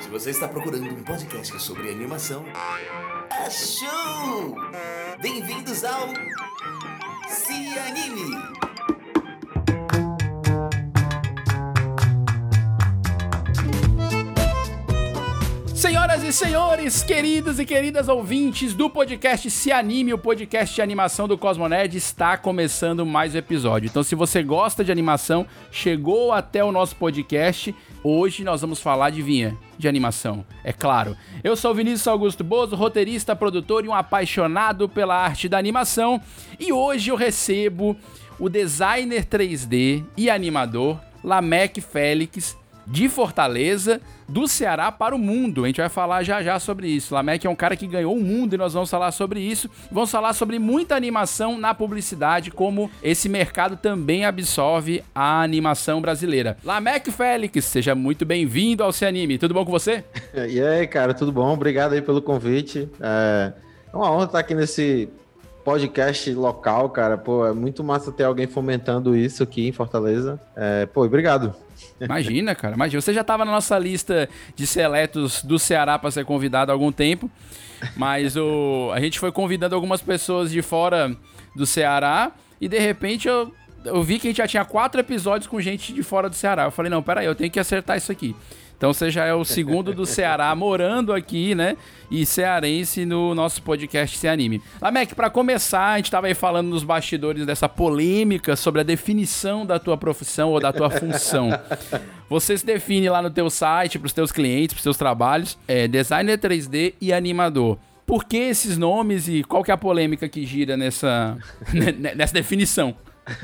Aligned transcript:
Se 0.00 0.08
você 0.08 0.30
está 0.30 0.48
procurando 0.48 0.86
um 0.94 1.02
podcast 1.02 1.60
sobre 1.60 1.90
animação, 1.90 2.44
achou! 3.30 4.56
Bem-vindos 5.20 5.84
ao 5.84 6.08
Se 7.28 7.78
Anime! 7.78 8.57
Senhoras 16.18 16.22
e 16.24 16.32
senhores, 16.32 17.02
queridos 17.02 17.58
e 17.60 17.64
queridas 17.64 18.08
ouvintes 18.08 18.74
do 18.74 18.90
podcast 18.90 19.48
Se 19.50 19.70
Anime, 19.70 20.12
o 20.12 20.18
podcast 20.18 20.74
de 20.74 20.82
animação 20.82 21.28
do 21.28 21.38
Cosmonerd, 21.38 21.96
está 21.96 22.36
começando 22.36 23.06
mais 23.06 23.34
um 23.34 23.38
episódio. 23.38 23.86
Então, 23.86 24.02
se 24.02 24.16
você 24.16 24.42
gosta 24.42 24.82
de 24.82 24.90
animação, 24.90 25.46
chegou 25.70 26.32
até 26.32 26.64
o 26.64 26.72
nosso 26.72 26.96
podcast, 26.96 27.72
hoje 28.02 28.42
nós 28.42 28.60
vamos 28.60 28.80
falar 28.80 29.10
de 29.10 29.22
vinha 29.22 29.56
de 29.78 29.86
animação, 29.86 30.44
é 30.64 30.72
claro. 30.72 31.16
Eu 31.44 31.54
sou 31.54 31.70
o 31.70 31.74
Vinícius 31.74 32.08
Augusto 32.08 32.42
Bozo, 32.42 32.74
roteirista, 32.74 33.36
produtor 33.36 33.84
e 33.84 33.88
um 33.88 33.94
apaixonado 33.94 34.88
pela 34.88 35.16
arte 35.16 35.48
da 35.48 35.56
animação, 35.56 36.20
e 36.58 36.72
hoje 36.72 37.10
eu 37.10 37.16
recebo 37.16 37.96
o 38.40 38.48
designer 38.48 39.24
3D 39.24 40.04
e 40.16 40.28
animador 40.28 40.98
Lamek 41.22 41.80
Félix 41.80 42.57
de 42.88 43.08
Fortaleza, 43.08 44.00
do 44.26 44.48
Ceará 44.48 44.90
para 44.90 45.14
o 45.14 45.18
mundo. 45.18 45.64
A 45.64 45.66
gente 45.66 45.80
vai 45.80 45.88
falar 45.88 46.22
já 46.22 46.42
já 46.42 46.58
sobre 46.58 46.88
isso. 46.88 47.14
Lamek 47.14 47.46
é 47.46 47.50
um 47.50 47.54
cara 47.54 47.76
que 47.76 47.86
ganhou 47.86 48.16
o 48.16 48.22
mundo 48.22 48.54
e 48.54 48.56
nós 48.56 48.72
vamos 48.72 48.90
falar 48.90 49.12
sobre 49.12 49.40
isso. 49.40 49.70
Vamos 49.92 50.10
falar 50.10 50.32
sobre 50.32 50.58
muita 50.58 50.96
animação 50.96 51.58
na 51.58 51.74
publicidade, 51.74 52.50
como 52.50 52.90
esse 53.02 53.28
mercado 53.28 53.76
também 53.76 54.24
absorve 54.24 55.02
a 55.14 55.42
animação 55.42 56.00
brasileira. 56.00 56.56
Lamek 56.64 57.10
Félix, 57.10 57.64
seja 57.66 57.94
muito 57.94 58.24
bem-vindo 58.24 58.82
ao 58.82 58.92
Cianime. 58.92 59.38
Tudo 59.38 59.54
bom 59.54 59.64
com 59.64 59.70
você? 59.72 60.04
E 60.34 60.60
aí, 60.60 60.86
cara, 60.86 61.12
tudo 61.12 61.30
bom? 61.30 61.52
Obrigado 61.52 61.92
aí 61.92 62.02
pelo 62.02 62.22
convite. 62.22 62.88
É, 63.00 63.52
é 63.92 63.96
uma 63.96 64.10
honra 64.10 64.24
estar 64.24 64.38
aqui 64.38 64.54
nesse 64.54 65.08
podcast 65.64 66.32
local, 66.32 66.88
cara. 66.88 67.18
Pô, 67.18 67.46
é 67.46 67.52
muito 67.52 67.84
massa 67.84 68.10
ter 68.10 68.24
alguém 68.24 68.46
fomentando 68.46 69.14
isso 69.14 69.42
aqui 69.42 69.68
em 69.68 69.72
Fortaleza. 69.72 70.40
É, 70.56 70.86
pô, 70.86 71.04
obrigado. 71.04 71.54
Imagina, 72.00 72.54
cara. 72.54 72.74
Imagina. 72.74 73.00
Você 73.00 73.12
já 73.12 73.22
estava 73.22 73.44
na 73.44 73.52
nossa 73.52 73.78
lista 73.78 74.28
de 74.54 74.66
seletos 74.66 75.42
do 75.42 75.58
Ceará 75.58 75.98
para 75.98 76.10
ser 76.10 76.24
convidado 76.24 76.70
há 76.70 76.74
algum 76.74 76.92
tempo. 76.92 77.30
Mas 77.96 78.36
o, 78.36 78.90
a 78.92 79.00
gente 79.00 79.18
foi 79.18 79.30
convidando 79.30 79.74
algumas 79.74 80.02
pessoas 80.02 80.50
de 80.50 80.62
fora 80.62 81.16
do 81.54 81.66
Ceará. 81.66 82.32
E 82.60 82.68
de 82.68 82.78
repente 82.78 83.28
eu, 83.28 83.52
eu 83.84 84.02
vi 84.02 84.18
que 84.18 84.28
a 84.28 84.30
gente 84.30 84.38
já 84.38 84.48
tinha 84.48 84.64
quatro 84.64 85.00
episódios 85.00 85.46
com 85.46 85.60
gente 85.60 85.92
de 85.92 86.02
fora 86.02 86.28
do 86.28 86.34
Ceará. 86.34 86.64
Eu 86.64 86.70
falei, 86.70 86.90
não, 86.90 87.02
peraí, 87.02 87.26
eu 87.26 87.34
tenho 87.34 87.50
que 87.50 87.60
acertar 87.60 87.96
isso 87.96 88.10
aqui. 88.10 88.34
Então 88.78 88.92
você 88.94 89.10
já 89.10 89.24
é 89.24 89.34
o 89.34 89.44
segundo 89.44 89.92
do 89.92 90.06
Ceará 90.06 90.54
morando 90.54 91.12
aqui, 91.12 91.52
né? 91.52 91.76
E 92.08 92.24
cearense 92.24 93.04
no 93.04 93.34
nosso 93.34 93.60
podcast 93.60 94.16
Se 94.16 94.28
Anime. 94.28 94.62
Lamek, 94.80 95.16
para 95.16 95.28
começar, 95.28 95.94
a 95.94 95.96
gente 95.96 96.12
tava 96.12 96.28
aí 96.28 96.34
falando 96.34 96.68
nos 96.68 96.84
bastidores 96.84 97.44
dessa 97.44 97.68
polêmica 97.68 98.54
sobre 98.54 98.80
a 98.80 98.84
definição 98.84 99.66
da 99.66 99.80
tua 99.80 99.96
profissão 99.96 100.52
ou 100.52 100.60
da 100.60 100.72
tua 100.72 100.88
função. 100.90 101.50
Você 102.30 102.56
se 102.56 102.64
define 102.64 103.08
lá 103.08 103.20
no 103.20 103.30
teu 103.30 103.50
site, 103.50 103.98
para 103.98 104.06
os 104.06 104.12
teus 104.12 104.30
clientes, 104.30 104.74
para 104.74 104.78
os 104.78 104.84
teus 104.84 104.96
trabalhos, 104.96 105.58
é 105.66 105.88
designer 105.88 106.38
3D 106.38 106.94
e 107.00 107.12
animador. 107.12 107.78
Por 108.06 108.24
que 108.24 108.36
esses 108.36 108.78
nomes 108.78 109.26
e 109.26 109.42
qual 109.42 109.64
que 109.64 109.72
é 109.72 109.74
a 109.74 109.76
polêmica 109.76 110.28
que 110.28 110.46
gira 110.46 110.76
nessa, 110.76 111.36
nessa 112.14 112.32
definição? 112.32 112.94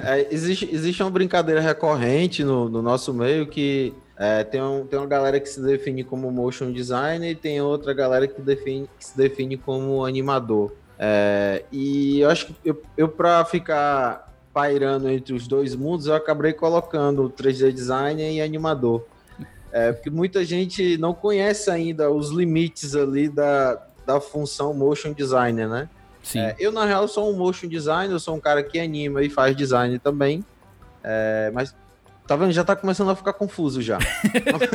É, 0.02 0.28
existe, 0.30 0.68
existe 0.72 1.02
uma 1.02 1.10
brincadeira 1.10 1.60
recorrente 1.60 2.44
no, 2.44 2.68
no 2.68 2.80
nosso 2.80 3.12
meio 3.12 3.46
que 3.46 3.92
é, 4.16 4.44
tem, 4.44 4.62
um, 4.62 4.86
tem 4.86 4.98
uma 4.98 5.08
galera 5.08 5.40
que 5.40 5.48
se 5.48 5.60
define 5.60 6.04
como 6.04 6.30
motion 6.30 6.70
designer 6.70 7.30
e 7.30 7.34
tem 7.34 7.60
outra 7.60 7.92
galera 7.92 8.28
que, 8.28 8.40
define, 8.40 8.88
que 8.98 9.04
se 9.04 9.16
define 9.16 9.56
como 9.56 10.04
animador. 10.04 10.72
É, 10.98 11.64
e 11.72 12.20
eu 12.20 12.30
acho 12.30 12.46
que 12.46 12.54
eu, 12.64 12.80
eu 12.96 13.08
para 13.08 13.44
ficar 13.44 14.32
pairando 14.52 15.08
entre 15.08 15.34
os 15.34 15.48
dois 15.48 15.74
mundos, 15.74 16.06
eu 16.06 16.14
acabei 16.14 16.52
colocando 16.52 17.28
3D 17.28 17.72
designer 17.72 18.32
e 18.32 18.40
animador. 18.40 19.04
É, 19.72 19.92
porque 19.92 20.08
muita 20.08 20.44
gente 20.44 20.96
não 20.96 21.12
conhece 21.12 21.68
ainda 21.68 22.08
os 22.08 22.30
limites 22.30 22.94
ali 22.94 23.28
da, 23.28 23.84
da 24.06 24.20
função 24.20 24.72
motion 24.72 25.12
designer, 25.12 25.68
né? 25.68 25.88
Sim. 26.22 26.38
É, 26.38 26.54
eu, 26.60 26.70
na 26.70 26.84
real, 26.84 27.08
sou 27.08 27.28
um 27.28 27.36
motion 27.36 27.66
designer, 27.66 28.12
eu 28.14 28.20
sou 28.20 28.36
um 28.36 28.40
cara 28.40 28.62
que 28.62 28.78
anima 28.78 29.24
e 29.24 29.28
faz 29.28 29.56
design 29.56 29.98
também. 29.98 30.44
É, 31.02 31.50
mas 31.52 31.74
Tá 32.26 32.36
vendo? 32.36 32.52
Já 32.52 32.64
tá 32.64 32.74
começando 32.74 33.10
a 33.10 33.16
ficar 33.16 33.34
confuso 33.34 33.82
já. 33.82 33.98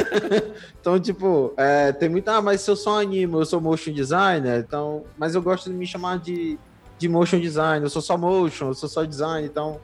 então, 0.79 0.99
tipo, 0.99 1.53
é, 1.57 1.91
tem 1.91 2.07
muita. 2.07 2.33
Ah, 2.33 2.41
mas 2.41 2.61
se 2.61 2.69
eu 2.69 2.75
sou 2.75 2.95
anime, 2.95 3.33
eu 3.33 3.45
sou 3.45 3.59
motion 3.59 3.91
designer, 3.91 4.59
então. 4.59 5.03
Mas 5.17 5.33
eu 5.33 5.41
gosto 5.41 5.69
de 5.69 5.75
me 5.75 5.87
chamar 5.87 6.19
de, 6.19 6.59
de 6.99 7.09
motion 7.09 7.39
designer, 7.39 7.83
eu 7.83 7.89
sou 7.89 8.03
só 8.03 8.15
motion, 8.15 8.67
eu 8.67 8.73
sou 8.75 8.87
só 8.87 9.03
design, 9.03 9.47
então. 9.47 9.79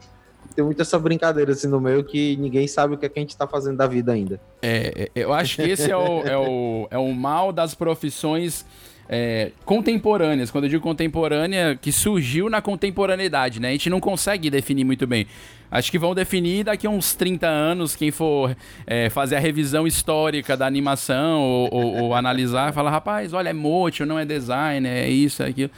Tem 0.54 0.64
muita 0.64 0.82
essa 0.82 0.96
brincadeira 0.96 1.52
assim 1.52 1.66
no 1.66 1.80
meio 1.80 2.04
que 2.04 2.36
ninguém 2.36 2.68
sabe 2.68 2.94
o 2.94 2.96
que, 2.96 3.04
é 3.04 3.08
que 3.08 3.18
a 3.18 3.22
gente 3.22 3.36
tá 3.36 3.48
fazendo 3.48 3.76
da 3.76 3.86
vida 3.86 4.12
ainda. 4.12 4.40
É, 4.62 5.02
é 5.02 5.10
eu 5.14 5.32
acho 5.32 5.56
que 5.56 5.62
esse 5.62 5.90
é 5.90 5.96
o, 5.96 6.22
é 6.22 6.38
o, 6.38 6.88
é 6.88 6.96
o 6.96 7.12
mal 7.12 7.52
das 7.52 7.74
profissões 7.74 8.64
é, 9.08 9.52
contemporâneas. 9.64 10.50
Quando 10.50 10.64
eu 10.64 10.70
digo 10.70 10.82
contemporânea, 10.82 11.78
que 11.80 11.92
surgiu 11.92 12.48
na 12.48 12.60
contemporaneidade, 12.60 13.60
né? 13.60 13.68
A 13.68 13.72
gente 13.72 13.90
não 13.90 14.00
consegue 14.00 14.50
definir 14.50 14.84
muito 14.84 15.06
bem. 15.06 15.26
Acho 15.70 15.90
que 15.90 15.98
vão 15.98 16.14
definir 16.14 16.64
daqui 16.64 16.86
a 16.86 16.90
uns 16.90 17.14
30 17.14 17.46
anos, 17.46 17.96
quem 17.96 18.10
for 18.10 18.56
é, 18.86 19.10
fazer 19.10 19.36
a 19.36 19.40
revisão 19.40 19.86
histórica 19.86 20.56
da 20.56 20.66
animação 20.66 21.40
ou, 21.42 21.68
ou, 21.72 21.96
ou 22.04 22.14
analisar, 22.14 22.72
fala, 22.72 22.90
rapaz, 22.90 23.32
olha, 23.32 23.48
é 23.48 23.52
motion, 23.52 24.06
não 24.06 24.18
é 24.18 24.24
design, 24.24 24.86
é 24.86 25.08
isso, 25.08 25.42
é 25.42 25.48
aquilo. 25.48 25.70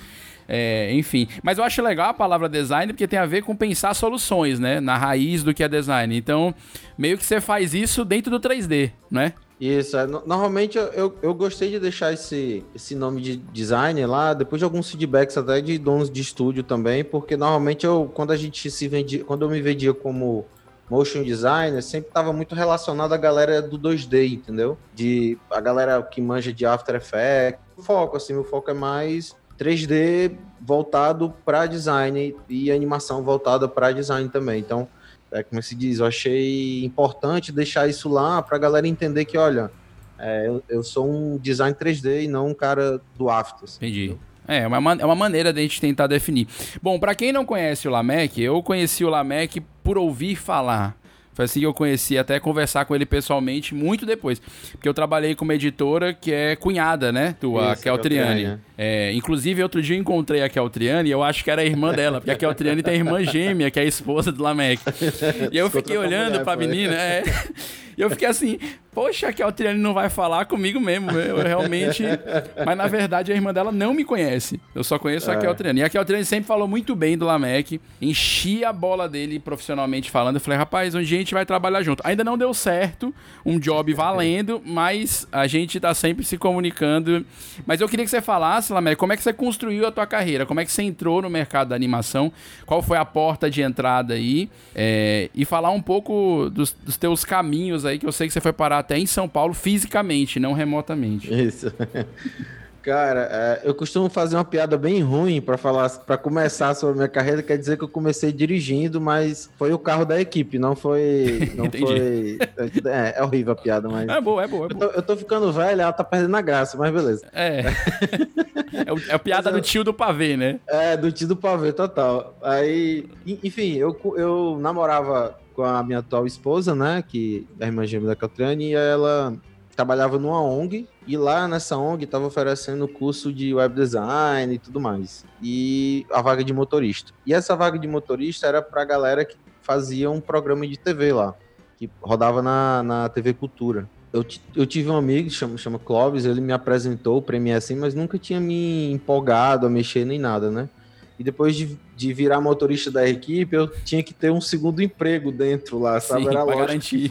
É, 0.49 0.91
enfim. 0.95 1.28
Mas 1.43 1.59
eu 1.59 1.65
acho 1.65 1.83
legal 1.83 2.09
a 2.09 2.15
palavra 2.15 2.49
design 2.49 2.93
porque 2.93 3.06
tem 3.06 3.19
a 3.19 3.27
ver 3.27 3.43
com 3.43 3.55
pensar 3.55 3.93
soluções, 3.93 4.59
né? 4.59 4.81
Na 4.81 4.97
raiz 4.97 5.43
do 5.43 5.53
que 5.53 5.62
é 5.62 5.69
design. 5.69 6.16
Então, 6.16 6.55
meio 6.97 7.19
que 7.19 7.25
você 7.25 7.41
faz 7.41 7.75
isso 7.75 8.03
dentro 8.05 8.31
do 8.31 8.41
3D, 8.41 8.91
né? 9.10 9.34
Isso, 9.60 9.96
é, 9.96 10.06
normalmente 10.06 10.78
eu, 10.78 11.16
eu 11.20 11.34
gostei 11.34 11.70
de 11.70 11.80
deixar 11.80 12.12
esse, 12.12 12.64
esse 12.72 12.94
nome 12.94 13.20
de 13.20 13.36
designer 13.36 14.06
lá, 14.06 14.32
depois 14.32 14.60
de 14.60 14.64
alguns 14.64 14.88
feedbacks 14.88 15.36
até 15.36 15.60
de 15.60 15.76
donos 15.78 16.08
de 16.08 16.20
estúdio 16.20 16.62
também, 16.62 17.02
porque 17.02 17.36
normalmente 17.36 17.84
eu, 17.84 18.08
quando 18.14 18.30
a 18.30 18.36
gente 18.36 18.70
se 18.70 18.86
vendia, 18.86 19.24
quando 19.24 19.44
eu 19.44 19.50
me 19.50 19.60
vendia 19.60 19.92
como 19.92 20.47
motion 20.88 21.24
designer, 21.24 21.82
sempre 21.82 22.08
estava 22.08 22.32
muito 22.32 22.54
relacionado 22.54 23.12
à 23.12 23.16
galera 23.16 23.60
do 23.60 23.78
2D, 23.78 24.32
entendeu? 24.32 24.78
De 24.94 25.36
a 25.50 25.60
galera 25.60 26.00
que 26.02 26.20
manja 26.20 26.52
de 26.52 26.64
After 26.64 26.94
Effects. 26.94 27.60
Foco, 27.78 28.16
assim, 28.16 28.34
o 28.34 28.44
foco 28.44 28.70
é 28.70 28.74
mais 28.74 29.36
3D 29.58 30.36
voltado 30.60 31.34
para 31.44 31.66
design 31.66 32.34
e 32.48 32.70
animação 32.70 33.22
voltada 33.22 33.68
para 33.68 33.92
design 33.92 34.28
também. 34.28 34.60
Então, 34.60 34.88
é, 35.31 35.43
como 35.43 35.62
se 35.62 35.75
diz, 35.75 35.99
eu 35.99 36.06
achei 36.06 36.84
importante 36.84 37.53
deixar 37.53 37.89
isso 37.89 38.09
lá 38.09 38.43
para 38.43 38.56
a 38.56 38.61
galera 38.61 38.87
entender 38.87 39.25
que, 39.25 39.37
olha, 39.37 39.71
é, 40.19 40.49
eu, 40.49 40.62
eu, 40.69 40.83
sou 40.83 41.09
um 41.09 41.39
design 41.39 41.75
3D 41.75 42.25
e 42.25 42.28
não 42.28 42.49
um 42.49 42.55
cara 42.55 43.00
do 43.16 43.31
After. 43.31 43.65
Assim, 43.65 43.77
Entendi. 43.77 44.16
É, 44.47 44.66
uma, 44.66 44.93
é 44.94 45.05
uma 45.05 45.15
maneira 45.15 45.53
de 45.53 45.61
a 45.61 45.62
gente 45.62 45.81
tentar 45.81 46.06
definir. 46.06 46.49
Bom, 46.83 46.99
para 46.99 47.15
quem 47.15 47.33
não 47.33 47.44
conhece 47.44 47.87
o 47.87 47.91
Lamec, 47.91 48.41
eu 48.41 48.62
conheci 48.62 49.05
o 49.05 49.11
Lamec 49.11 49.61
por 49.84 49.99
ouvir 49.99 50.37
falar. 50.37 50.97
Foi 51.38 51.44
assim 51.44 51.60
que 51.60 51.66
eu 51.66 51.72
conheci, 51.72 52.19
até 52.19 52.41
conversar 52.41 52.84
com 52.84 52.97
ele 52.97 53.06
pessoalmente 53.06 53.72
muito 53.72 54.04
depois. 54.04 54.43
Porque 54.72 54.88
eu 54.88 54.93
trabalhei 54.93 55.37
com 55.37 55.44
uma 55.44 55.54
editora 55.54 56.12
que 56.12 56.32
é 56.32 56.56
cunhada, 56.56 57.12
né? 57.12 57.37
Tua, 57.41 57.75
Isso, 57.75 57.82
Keltriane. 57.84 58.44
É, 58.44 58.59
é, 58.76 59.12
inclusive, 59.12 59.62
outro 59.62 59.81
dia 59.81 59.94
eu 59.94 60.00
encontrei 60.00 60.43
a 60.43 60.48
Keltriane 60.48 61.09
e 61.09 61.12
eu 61.12 61.22
acho 61.22 61.44
que 61.44 61.50
era 61.53 61.62
a 61.62 61.65
irmã 61.65 61.94
dela, 61.94 62.21
porque 62.21 62.32
a 62.32 62.34
Keltriane 62.34 62.82
tem 62.82 62.94
a 62.94 62.97
irmã 62.97 63.22
gêmea, 63.22 63.71
que 63.71 63.78
é 63.78 63.82
a 63.82 63.87
esposa 63.87 64.32
do 64.32 64.43
Lamec. 64.43 64.82
E 65.53 65.56
eu 65.56 65.71
fiquei 65.71 65.97
olhando 65.97 66.43
pra 66.43 66.56
menina, 66.56 66.94
é. 66.94 67.22
E 67.98 68.00
eu 68.00 68.09
fiquei 68.09 68.28
assim, 68.28 68.60
poxa, 68.92 69.26
a 69.26 69.32
Keltriane 69.32 69.78
não 69.78 69.92
vai 69.92 70.09
falar 70.09 70.45
comigo 70.45 70.78
mesmo. 70.78 71.10
Eu 71.10 71.39
realmente. 71.42 72.04
Mas 72.65 72.78
na 72.78 72.86
verdade 72.86 73.33
a 73.33 73.34
irmã 73.34 73.53
dela 73.53 73.72
não 73.72 73.92
me 73.92 74.04
conhece. 74.04 74.60
Eu 74.72 74.84
só 74.84 75.00
conheço 75.00 75.28
é. 75.33 75.34
a 75.34 75.36
Keltriane. 75.36 75.80
E 75.80 75.83
a 75.83 75.89
Keltriane 75.89 76.24
sempre 76.24 76.47
falou 76.47 76.68
muito 76.68 76.95
bem 76.95 77.18
do 77.18 77.27
Lamec, 77.27 77.80
enchia 78.00 78.68
a 78.68 78.72
bola 78.72 79.09
dele 79.09 79.41
profissionalmente 79.41 80.12
falando. 80.12 80.36
Eu 80.36 80.41
falei, 80.41 80.56
rapaz, 80.56 80.95
um 80.95 81.03
dia 81.03 81.18
a 81.18 81.21
gente 81.21 81.34
vai 81.34 81.45
trabalhar 81.45 81.83
junto. 81.83 82.00
Ainda 82.06 82.22
não 82.22 82.39
deu 82.39 82.54
certo, 82.54 83.12
um 83.45 83.59
job 83.59 83.92
valendo, 83.95 84.62
mas 84.65 85.27
a 85.33 85.48
gente 85.48 85.80
tá 85.80 85.92
sempre 85.92 86.24
se 86.24 86.39
comunicando. 86.39 87.27
Mas 87.66 87.80
eu 87.80 87.89
queria 87.89 88.04
que 88.04 88.10
você 88.10 88.21
falasse, 88.21 88.72
Lamec, 88.72 88.97
como 88.97 89.12
é 89.12 89.16
que 89.16 89.24
você 89.24 89.33
construiu 89.33 89.89
a 89.89 89.91
tua 89.91 90.06
carreira? 90.06 90.47
Como 90.47 90.60
é 90.60 90.65
que 90.65 90.71
você 90.71 90.84
entrou 90.84 91.21
no 91.21 91.28
mercado 91.28 91.71
da 91.71 91.74
animação? 91.74 92.33
Qual 92.65 92.80
foi 92.80 92.97
a 92.97 93.04
porta 93.04 93.50
de 93.50 93.60
entrada 93.60 94.15
aí? 94.15 94.48
É, 94.72 95.30
e 95.34 95.45
falar 95.45 95.71
um 95.71 95.83
pouco 95.83 96.48
dos, 96.50 96.72
dos 96.72 96.97
teus 96.97 97.24
caminhos 97.24 97.87
aí, 97.88 97.98
que 97.98 98.06
eu 98.06 98.12
sei 98.12 98.26
que 98.26 98.32
você 98.32 98.40
foi 98.40 98.52
parar 98.52 98.78
até 98.78 98.98
em 98.98 99.06
São 99.06 99.28
Paulo 99.28 99.54
fisicamente, 99.54 100.38
não 100.38 100.52
remotamente. 100.52 101.32
Isso. 101.32 101.72
Cara, 102.88 103.28
é, 103.30 103.60
eu 103.64 103.74
costumo 103.74 104.08
fazer 104.08 104.36
uma 104.36 104.44
piada 104.46 104.78
bem 104.78 105.02
ruim 105.02 105.42
para 105.42 105.58
falar, 105.58 105.90
para 105.90 106.16
começar 106.16 106.74
sobre 106.74 106.94
a 106.94 106.96
minha 106.96 107.08
carreira, 107.08 107.42
quer 107.42 107.58
dizer 107.58 107.76
que 107.76 107.84
eu 107.84 107.88
comecei 107.88 108.32
dirigindo, 108.32 108.98
mas 108.98 109.50
foi 109.58 109.74
o 109.74 109.78
carro 109.78 110.06
da 110.06 110.18
equipe, 110.18 110.58
não 110.58 110.74
foi, 110.74 111.52
não 111.56 111.66
foi. 111.70 112.38
É, 112.86 113.18
é, 113.18 113.22
horrível 113.22 113.52
a 113.52 113.56
piada, 113.56 113.90
mas. 113.90 114.08
É 114.08 114.20
boa, 114.22 114.42
é 114.42 114.46
boa. 114.46 114.66
É 114.66 114.68
boa. 114.68 114.70
Eu, 114.70 114.78
tô, 114.78 114.96
eu, 114.96 115.02
tô, 115.02 115.16
ficando 115.18 115.52
velho, 115.52 115.82
ela 115.82 115.92
tá 115.92 116.02
perdendo 116.02 116.34
a 116.34 116.40
graça, 116.40 116.78
mas 116.78 116.90
beleza. 116.90 117.26
É. 117.34 117.60
é, 118.72 119.14
a 119.14 119.18
piada 119.18 119.52
do 119.52 119.60
tio 119.60 119.84
do 119.84 119.92
pavê, 119.92 120.36
né? 120.36 120.58
É, 120.66 120.96
do 120.96 121.12
tio 121.12 121.28
do 121.28 121.36
pavê, 121.36 121.72
total. 121.72 122.38
Aí, 122.40 123.06
enfim, 123.26 123.74
eu, 123.74 123.94
eu 124.16 124.56
namorava 124.58 125.36
com 125.59 125.65
a 125.65 125.83
minha 125.83 125.99
atual 125.99 126.25
esposa, 126.25 126.72
né, 126.72 127.03
que 127.03 127.45
é 127.59 127.65
a 127.65 127.66
irmã 127.66 127.84
gêmea 127.84 128.07
da 128.07 128.15
Catriane, 128.15 128.66
e 128.71 128.75
ela 128.75 129.37
trabalhava 129.75 130.16
numa 130.16 130.41
ONG 130.41 130.87
e 131.05 131.16
lá 131.16 131.49
nessa 131.49 131.77
ONG 131.77 132.05
estava 132.05 132.27
oferecendo 132.27 132.87
curso 132.87 133.33
de 133.33 133.53
web 133.53 133.75
design 133.75 134.55
e 134.55 134.59
tudo 134.60 134.78
mais. 134.81 135.25
E 135.43 136.07
a 136.13 136.22
vaga 136.22 136.45
de 136.45 136.53
motorista. 136.53 137.13
E 137.27 137.34
essa 137.34 137.57
vaga 137.57 137.77
de 137.77 137.89
motorista 137.89 138.47
era 138.47 138.63
para 138.63 138.84
galera 138.84 139.25
que 139.25 139.37
fazia 139.60 140.09
um 140.09 140.21
programa 140.21 140.65
de 140.65 140.78
TV 140.78 141.13
lá, 141.13 141.34
que 141.77 141.91
rodava 142.01 142.41
na, 142.41 142.84
na 142.84 143.09
TV 143.09 143.34
Cultura. 143.34 143.91
Eu, 144.13 144.25
eu 144.55 144.65
tive 144.65 144.89
um 144.89 144.97
amigo, 144.97 145.28
chama, 145.28 145.59
chama 145.59 145.81
Clóvis, 145.81 146.25
ele 146.25 146.41
me 146.41 146.53
apresentou 146.53 147.19
o 147.19 147.41
mim 147.41 147.51
assim, 147.51 147.75
mas 147.75 147.97
nunca 147.97 148.16
tinha 148.16 148.39
me 148.39 148.93
empolgado 148.93 149.66
a 149.66 149.71
mexer 149.71 150.05
nem 150.05 150.21
nada, 150.21 150.53
né? 150.53 150.69
E 151.18 151.24
depois 151.24 151.56
de, 151.56 151.76
de 151.97 152.12
virar 152.12 152.41
motorista 152.41 152.91
da 152.91 153.09
equipe, 153.09 153.56
eu 153.56 153.66
tinha 153.84 154.03
que 154.03 154.15
ter 154.15 154.30
um 154.30 154.41
segundo 154.41 154.80
emprego 154.80 155.32
dentro 155.32 155.78
lá, 155.78 156.00
sabe? 156.00 156.22
Sim, 156.22 156.28
Era 156.28 156.44
garantir. 156.44 157.09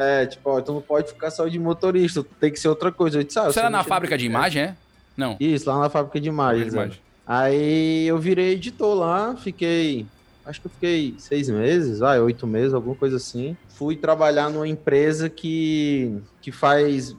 É, 0.00 0.26
tipo, 0.26 0.48
ó, 0.48 0.60
tu 0.60 0.72
não 0.72 0.80
pode 0.80 1.08
ficar 1.08 1.28
só 1.28 1.48
de 1.48 1.58
motorista, 1.58 2.24
tem 2.38 2.52
que 2.52 2.60
ser 2.60 2.68
outra 2.68 2.92
coisa. 2.92 3.18
Eu 3.18 3.24
disse, 3.24 3.36
ah, 3.36 3.46
Você 3.46 3.58
era 3.58 3.68
na 3.68 3.82
fábrica 3.82 4.16
de 4.16 4.26
imagem, 4.26 4.62
é? 4.62 4.76
Não. 5.16 5.36
Isso, 5.40 5.68
lá 5.68 5.80
na 5.80 5.90
fábrica 5.90 6.20
de 6.20 6.28
imagens. 6.28 6.72
É. 6.72 6.90
Aí 7.26 8.06
eu 8.06 8.16
virei 8.16 8.52
editor 8.52 8.94
lá, 8.94 9.34
fiquei. 9.34 10.06
Acho 10.46 10.60
que 10.60 10.68
eu 10.68 10.70
fiquei 10.70 11.14
seis 11.18 11.48
meses, 11.48 11.98
vai, 11.98 12.20
oito 12.20 12.46
meses, 12.46 12.72
alguma 12.72 12.94
coisa 12.94 13.16
assim. 13.16 13.56
Fui 13.70 13.96
trabalhar 13.96 14.48
numa 14.48 14.68
empresa 14.68 15.28
que, 15.28 16.16
que 16.40 16.52
faz 16.52 17.16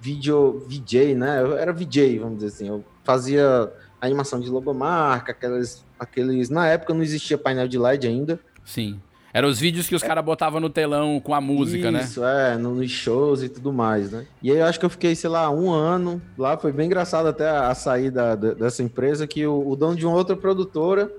vídeo 0.00 0.64
VJ, 0.68 1.16
né? 1.16 1.42
Eu 1.42 1.58
era 1.58 1.72
VJ, 1.72 2.20
vamos 2.20 2.36
dizer 2.36 2.46
assim. 2.46 2.68
Eu 2.68 2.84
fazia 3.02 3.70
animação 4.00 4.40
de 4.40 4.48
logomarca, 4.48 5.32
aquelas, 5.32 5.84
aqueles. 5.98 6.48
Na 6.48 6.66
época 6.66 6.94
não 6.94 7.02
existia 7.02 7.36
painel 7.36 7.68
de 7.68 7.78
LED 7.78 8.06
ainda. 8.06 8.40
Sim. 8.64 9.00
Eram 9.32 9.48
os 9.48 9.60
vídeos 9.60 9.86
que 9.86 9.94
os 9.94 10.02
é. 10.02 10.06
caras 10.06 10.24
botavam 10.24 10.60
no 10.60 10.68
telão 10.68 11.20
com 11.20 11.34
a 11.34 11.40
música, 11.40 11.84
Isso, 11.84 11.92
né? 11.92 12.00
Isso, 12.02 12.24
é, 12.24 12.58
nos 12.58 12.90
shows 12.90 13.42
e 13.42 13.48
tudo 13.48 13.72
mais, 13.72 14.10
né? 14.10 14.26
E 14.42 14.50
aí 14.50 14.58
eu 14.58 14.66
acho 14.66 14.78
que 14.78 14.84
eu 14.84 14.90
fiquei, 14.90 15.14
sei 15.14 15.30
lá, 15.30 15.48
um 15.50 15.70
ano 15.70 16.20
lá. 16.36 16.56
Foi 16.56 16.72
bem 16.72 16.86
engraçado 16.86 17.28
até 17.28 17.48
a, 17.48 17.74
saída 17.74 18.36
dessa 18.36 18.82
empresa, 18.82 19.26
que 19.26 19.46
o, 19.46 19.68
o, 19.68 19.76
dono 19.76 19.94
de 19.94 20.04
uma 20.04 20.16
outra 20.16 20.34
produtora 20.34 21.12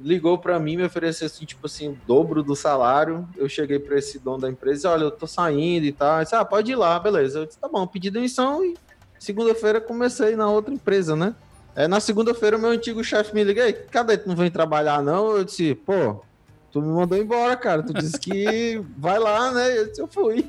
ligou 0.00 0.38
para 0.38 0.58
mim 0.58 0.76
me 0.76 0.84
ofereceu 0.84 1.26
assim, 1.26 1.44
tipo 1.44 1.66
assim, 1.66 1.88
o 1.88 1.98
dobro 2.06 2.42
do 2.42 2.56
salário. 2.56 3.28
Eu 3.36 3.48
cheguei 3.48 3.78
para 3.78 3.98
esse 3.98 4.18
dono 4.18 4.38
da 4.38 4.48
empresa, 4.48 4.90
olha, 4.90 5.04
eu 5.04 5.10
tô 5.10 5.26
saindo 5.26 5.84
e 5.84 5.92
tal. 5.92 6.22
disse, 6.22 6.34
ah, 6.34 6.44
pode 6.44 6.72
ir 6.72 6.76
lá, 6.76 6.98
beleza. 6.98 7.40
Eu 7.40 7.46
disse, 7.46 7.58
tá 7.58 7.68
bom, 7.68 7.86
pedi 7.86 8.10
demissão 8.10 8.64
e 8.64 8.74
segunda-feira 9.18 9.78
comecei 9.78 10.36
na 10.36 10.48
outra 10.48 10.72
empresa, 10.72 11.14
né? 11.14 11.34
É, 11.74 11.88
na 11.88 12.00
segunda-feira, 12.00 12.58
meu 12.58 12.70
antigo 12.70 13.02
chefe 13.02 13.34
me 13.34 13.42
liga, 13.42 13.72
cadê 13.90 14.18
tu 14.18 14.28
não 14.28 14.36
vem 14.36 14.50
trabalhar 14.50 15.02
não? 15.02 15.36
Eu 15.36 15.44
disse, 15.44 15.74
pô, 15.74 16.22
tu 16.70 16.80
me 16.82 16.88
mandou 16.88 17.16
embora, 17.16 17.56
cara. 17.56 17.82
Tu 17.82 17.92
disse 17.94 18.18
que 18.18 18.82
vai 18.96 19.18
lá, 19.18 19.52
né? 19.52 19.78
Eu, 19.78 19.88
disse, 19.88 20.00
eu 20.00 20.08
fui. 20.08 20.46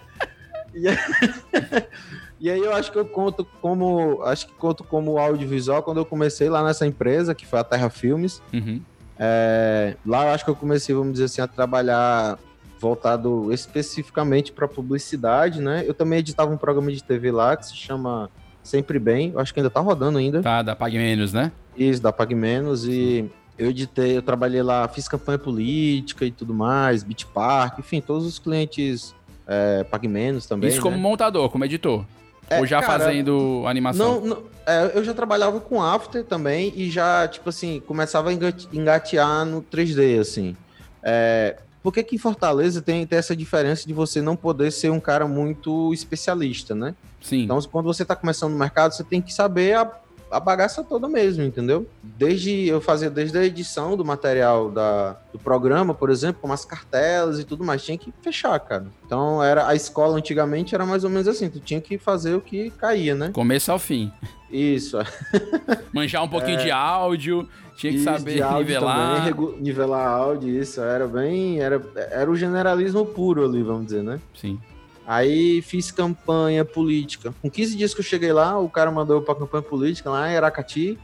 e, 0.74 0.88
aí, 0.88 0.96
e 2.40 2.50
aí 2.50 2.60
eu 2.60 2.74
acho 2.74 2.90
que 2.90 2.98
eu 2.98 3.06
conto 3.06 3.44
como. 3.60 4.22
Acho 4.22 4.46
que 4.46 4.52
conto 4.54 4.84
como 4.84 5.18
audiovisual 5.18 5.82
quando 5.82 5.98
eu 5.98 6.06
comecei 6.06 6.48
lá 6.48 6.64
nessa 6.64 6.86
empresa, 6.86 7.34
que 7.34 7.46
foi 7.46 7.60
a 7.60 7.64
Terra 7.64 7.88
Filmes. 7.88 8.42
Uhum. 8.52 8.80
É, 9.18 9.96
lá 10.04 10.26
eu 10.26 10.30
acho 10.30 10.44
que 10.44 10.50
eu 10.50 10.56
comecei, 10.56 10.94
vamos 10.94 11.12
dizer 11.12 11.26
assim, 11.26 11.40
a 11.40 11.46
trabalhar 11.46 12.38
voltado 12.80 13.52
especificamente 13.52 14.52
para 14.52 14.68
publicidade, 14.68 15.60
né? 15.60 15.84
Eu 15.86 15.94
também 15.94 16.18
editava 16.18 16.52
um 16.52 16.56
programa 16.56 16.90
de 16.92 17.02
TV 17.02 17.30
lá 17.30 17.56
que 17.56 17.66
se 17.66 17.76
chama 17.76 18.28
Sempre 18.64 18.98
Bem. 18.98 19.30
Eu 19.32 19.38
acho 19.38 19.54
que 19.54 19.60
ainda 19.60 19.70
tá 19.70 19.78
rodando 19.78 20.18
ainda. 20.18 20.42
Tá, 20.42 20.62
da 20.62 20.74
Pag 20.74 20.96
Menos, 20.96 21.32
né? 21.32 21.52
Isso, 21.76 22.02
da 22.02 22.12
Pag 22.12 22.34
Menos. 22.34 22.84
E 22.84 23.30
eu 23.56 23.70
editei, 23.70 24.16
eu 24.16 24.22
trabalhei 24.22 24.62
lá, 24.62 24.88
fiz 24.88 25.06
campanha 25.06 25.38
política 25.38 26.24
e 26.24 26.32
tudo 26.32 26.52
mais, 26.52 27.04
Beat 27.04 27.26
Park, 27.26 27.78
enfim, 27.78 28.00
todos 28.00 28.26
os 28.26 28.38
clientes 28.38 29.14
é, 29.46 29.84
menos 30.08 30.46
também. 30.46 30.70
Isso 30.70 30.80
como 30.80 30.96
né? 30.96 31.02
montador, 31.02 31.48
como 31.50 31.64
editor? 31.64 32.04
É, 32.50 32.58
Ou 32.58 32.66
já 32.66 32.80
cara, 32.80 33.04
fazendo 33.04 33.64
animação? 33.66 34.20
Não, 34.20 34.26
não 34.26 34.42
é, 34.66 34.92
eu 34.94 35.04
já 35.04 35.14
trabalhava 35.14 35.60
com 35.60 35.82
After 35.82 36.24
também 36.24 36.72
e 36.74 36.90
já, 36.90 37.28
tipo 37.28 37.48
assim, 37.48 37.80
começava 37.86 38.30
a 38.30 38.32
engatear 38.72 39.44
no 39.44 39.62
3D, 39.62 40.20
assim. 40.20 40.56
É, 41.02 41.56
por 41.82 41.92
que 41.92 42.02
que 42.02 42.16
em 42.16 42.18
Fortaleza 42.18 42.80
tem, 42.80 43.06
tem 43.06 43.18
essa 43.18 43.36
diferença 43.36 43.86
de 43.86 43.92
você 43.92 44.22
não 44.22 44.36
poder 44.36 44.70
ser 44.72 44.90
um 44.90 45.00
cara 45.00 45.28
muito 45.28 45.92
especialista, 45.92 46.74
né? 46.74 46.94
Sim. 47.24 47.44
Então, 47.44 47.58
quando 47.62 47.86
você 47.86 48.02
está 48.02 48.14
começando 48.14 48.52
no 48.52 48.58
mercado, 48.58 48.92
você 48.92 49.02
tem 49.02 49.20
que 49.20 49.32
saber 49.32 49.74
a 49.74 49.90
a 50.34 50.40
bagaça 50.40 50.82
toda 50.82 51.08
mesmo, 51.08 51.44
entendeu? 51.44 51.86
Desde 52.02 52.66
eu 52.66 52.80
fazia 52.80 53.08
desde 53.08 53.38
a 53.38 53.44
edição 53.44 53.96
do 53.96 54.04
material 54.04 54.68
da, 54.68 55.16
do 55.32 55.38
programa, 55.38 55.94
por 55.94 56.10
exemplo, 56.10 56.42
com 56.42 56.52
as 56.52 56.64
cartelas 56.64 57.38
e 57.38 57.44
tudo 57.44 57.62
mais, 57.62 57.84
tinha 57.84 57.96
que 57.96 58.12
fechar, 58.20 58.58
cara. 58.58 58.86
Então 59.06 59.42
era 59.42 59.68
a 59.68 59.76
escola 59.76 60.18
antigamente 60.18 60.74
era 60.74 60.84
mais 60.84 61.04
ou 61.04 61.10
menos 61.10 61.28
assim, 61.28 61.48
tu 61.48 61.60
tinha 61.60 61.80
que 61.80 61.96
fazer 61.98 62.34
o 62.34 62.40
que 62.40 62.70
caía, 62.70 63.14
né? 63.14 63.30
Começo 63.32 63.70
ao 63.70 63.78
fim. 63.78 64.12
Isso. 64.50 64.98
Manjar 65.94 66.24
um 66.24 66.28
pouquinho 66.28 66.58
é... 66.58 66.64
de 66.64 66.70
áudio, 66.72 67.48
tinha 67.76 67.92
que 67.92 67.98
isso, 67.98 68.04
saber 68.04 68.44
nivelar. 68.44 69.24
Também, 69.24 69.56
nivelar 69.60 70.08
áudio, 70.08 70.48
isso 70.60 70.80
era 70.80 71.06
bem, 71.06 71.60
era 71.60 71.80
era 72.10 72.28
o 72.28 72.34
generalismo 72.34 73.06
puro 73.06 73.44
ali, 73.44 73.62
vamos 73.62 73.86
dizer, 73.86 74.02
né? 74.02 74.18
Sim. 74.34 74.58
Aí 75.06 75.60
fiz 75.62 75.90
campanha 75.90 76.64
política. 76.64 77.34
Com 77.42 77.50
15 77.50 77.76
dias 77.76 77.94
que 77.94 78.00
eu 78.00 78.04
cheguei 78.04 78.32
lá, 78.32 78.58
o 78.58 78.68
cara 78.68 78.90
mandou 78.90 79.20
pra 79.20 79.34
campanha 79.34 79.62
política 79.62 80.10
lá 80.10 80.30
em 80.30 80.36
Aracati. 80.36 80.98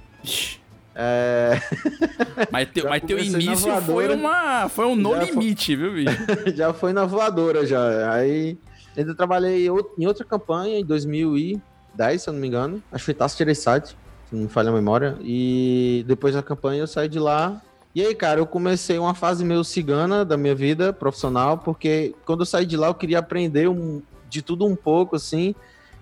É... 0.94 1.60
Mas, 2.50 2.68
teu, 2.70 2.88
mas 2.88 3.02
teu 3.02 3.18
início 3.18 3.80
foi, 3.82 4.14
uma, 4.14 4.68
foi 4.68 4.86
um 4.86 4.96
no 4.96 5.14
limite, 5.14 5.76
foi... 5.76 5.76
viu, 5.76 5.92
bicho? 5.92 6.26
já 6.54 6.72
foi 6.72 6.92
na 6.92 7.04
voadora, 7.04 7.64
já. 7.64 8.12
Aí 8.12 8.58
ainda 8.96 9.14
trabalhei 9.14 9.66
em 9.66 10.06
outra 10.06 10.24
campanha 10.24 10.78
em 10.78 10.84
2010, 10.84 12.22
se 12.22 12.28
eu 12.28 12.32
não 12.32 12.40
me 12.40 12.48
engano. 12.48 12.82
Acho 12.90 13.02
que 13.02 13.06
foi 13.06 13.14
Taça 13.14 13.36
Tiresite, 13.36 13.96
se 14.28 14.34
não 14.34 14.42
me 14.42 14.48
falha 14.48 14.70
a 14.70 14.72
memória. 14.72 15.16
E 15.20 16.04
depois 16.06 16.34
da 16.34 16.42
campanha 16.42 16.80
eu 16.80 16.86
saí 16.86 17.08
de 17.08 17.18
lá 17.18 17.62
e 17.94 18.06
aí, 18.06 18.14
cara, 18.14 18.40
eu 18.40 18.46
comecei 18.46 18.98
uma 18.98 19.14
fase 19.14 19.44
meio 19.44 19.64
cigana 19.64 20.24
da 20.24 20.36
minha 20.36 20.54
vida 20.54 20.92
profissional, 20.92 21.58
porque 21.58 22.14
quando 22.24 22.40
eu 22.40 22.46
saí 22.46 22.64
de 22.64 22.76
lá 22.76 22.86
eu 22.86 22.94
queria 22.94 23.18
aprender 23.18 23.68
um, 23.68 24.00
de 24.28 24.42
tudo 24.42 24.64
um 24.64 24.76
pouco, 24.76 25.16
assim. 25.16 25.54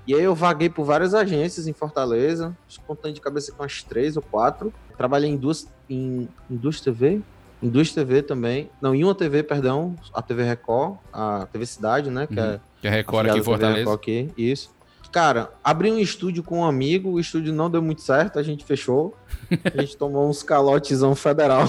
E 0.06 0.14
aí 0.14 0.22
eu 0.22 0.34
vaguei 0.34 0.68
por 0.68 0.84
várias 0.84 1.14
agências 1.14 1.66
em 1.66 1.72
Fortaleza, 1.72 2.56
contando 2.86 3.14
de 3.14 3.20
cabeça 3.20 3.52
com 3.52 3.62
umas 3.62 3.82
três 3.82 4.16
ou 4.16 4.22
quatro. 4.22 4.72
Trabalhei 4.96 5.30
em 5.30 5.36
duas, 5.36 5.66
em, 5.88 6.28
em 6.50 6.56
duas 6.56 6.80
TV, 6.80 7.22
em 7.62 7.68
duas 7.68 7.92
TV 7.92 8.22
também. 8.22 8.70
Não, 8.80 8.94
em 8.94 9.04
uma 9.04 9.14
TV, 9.14 9.42
perdão, 9.42 9.94
a 10.12 10.20
TV 10.20 10.44
Record, 10.44 10.96
a 11.12 11.46
TV 11.50 11.64
Cidade, 11.66 12.10
né? 12.10 12.26
Que, 12.26 12.38
uhum. 12.38 12.46
é, 12.46 12.60
que 12.80 12.86
é 12.86 12.90
Record 12.90 13.28
aqui 13.28 13.38
em 13.38 13.42
Fortaleza. 13.42 13.78
Record 13.80 13.98
aqui, 13.98 14.32
isso. 14.36 14.77
Cara, 15.10 15.50
abri 15.64 15.90
um 15.90 15.98
estúdio 15.98 16.42
com 16.42 16.60
um 16.60 16.64
amigo, 16.64 17.10
o 17.10 17.20
estúdio 17.20 17.52
não 17.52 17.70
deu 17.70 17.80
muito 17.80 18.02
certo, 18.02 18.38
a 18.38 18.42
gente 18.42 18.64
fechou. 18.64 19.16
A 19.74 19.80
gente 19.80 19.96
tomou 19.98 20.28
uns 20.28 20.42
calotezão 20.42 21.14
federal. 21.14 21.68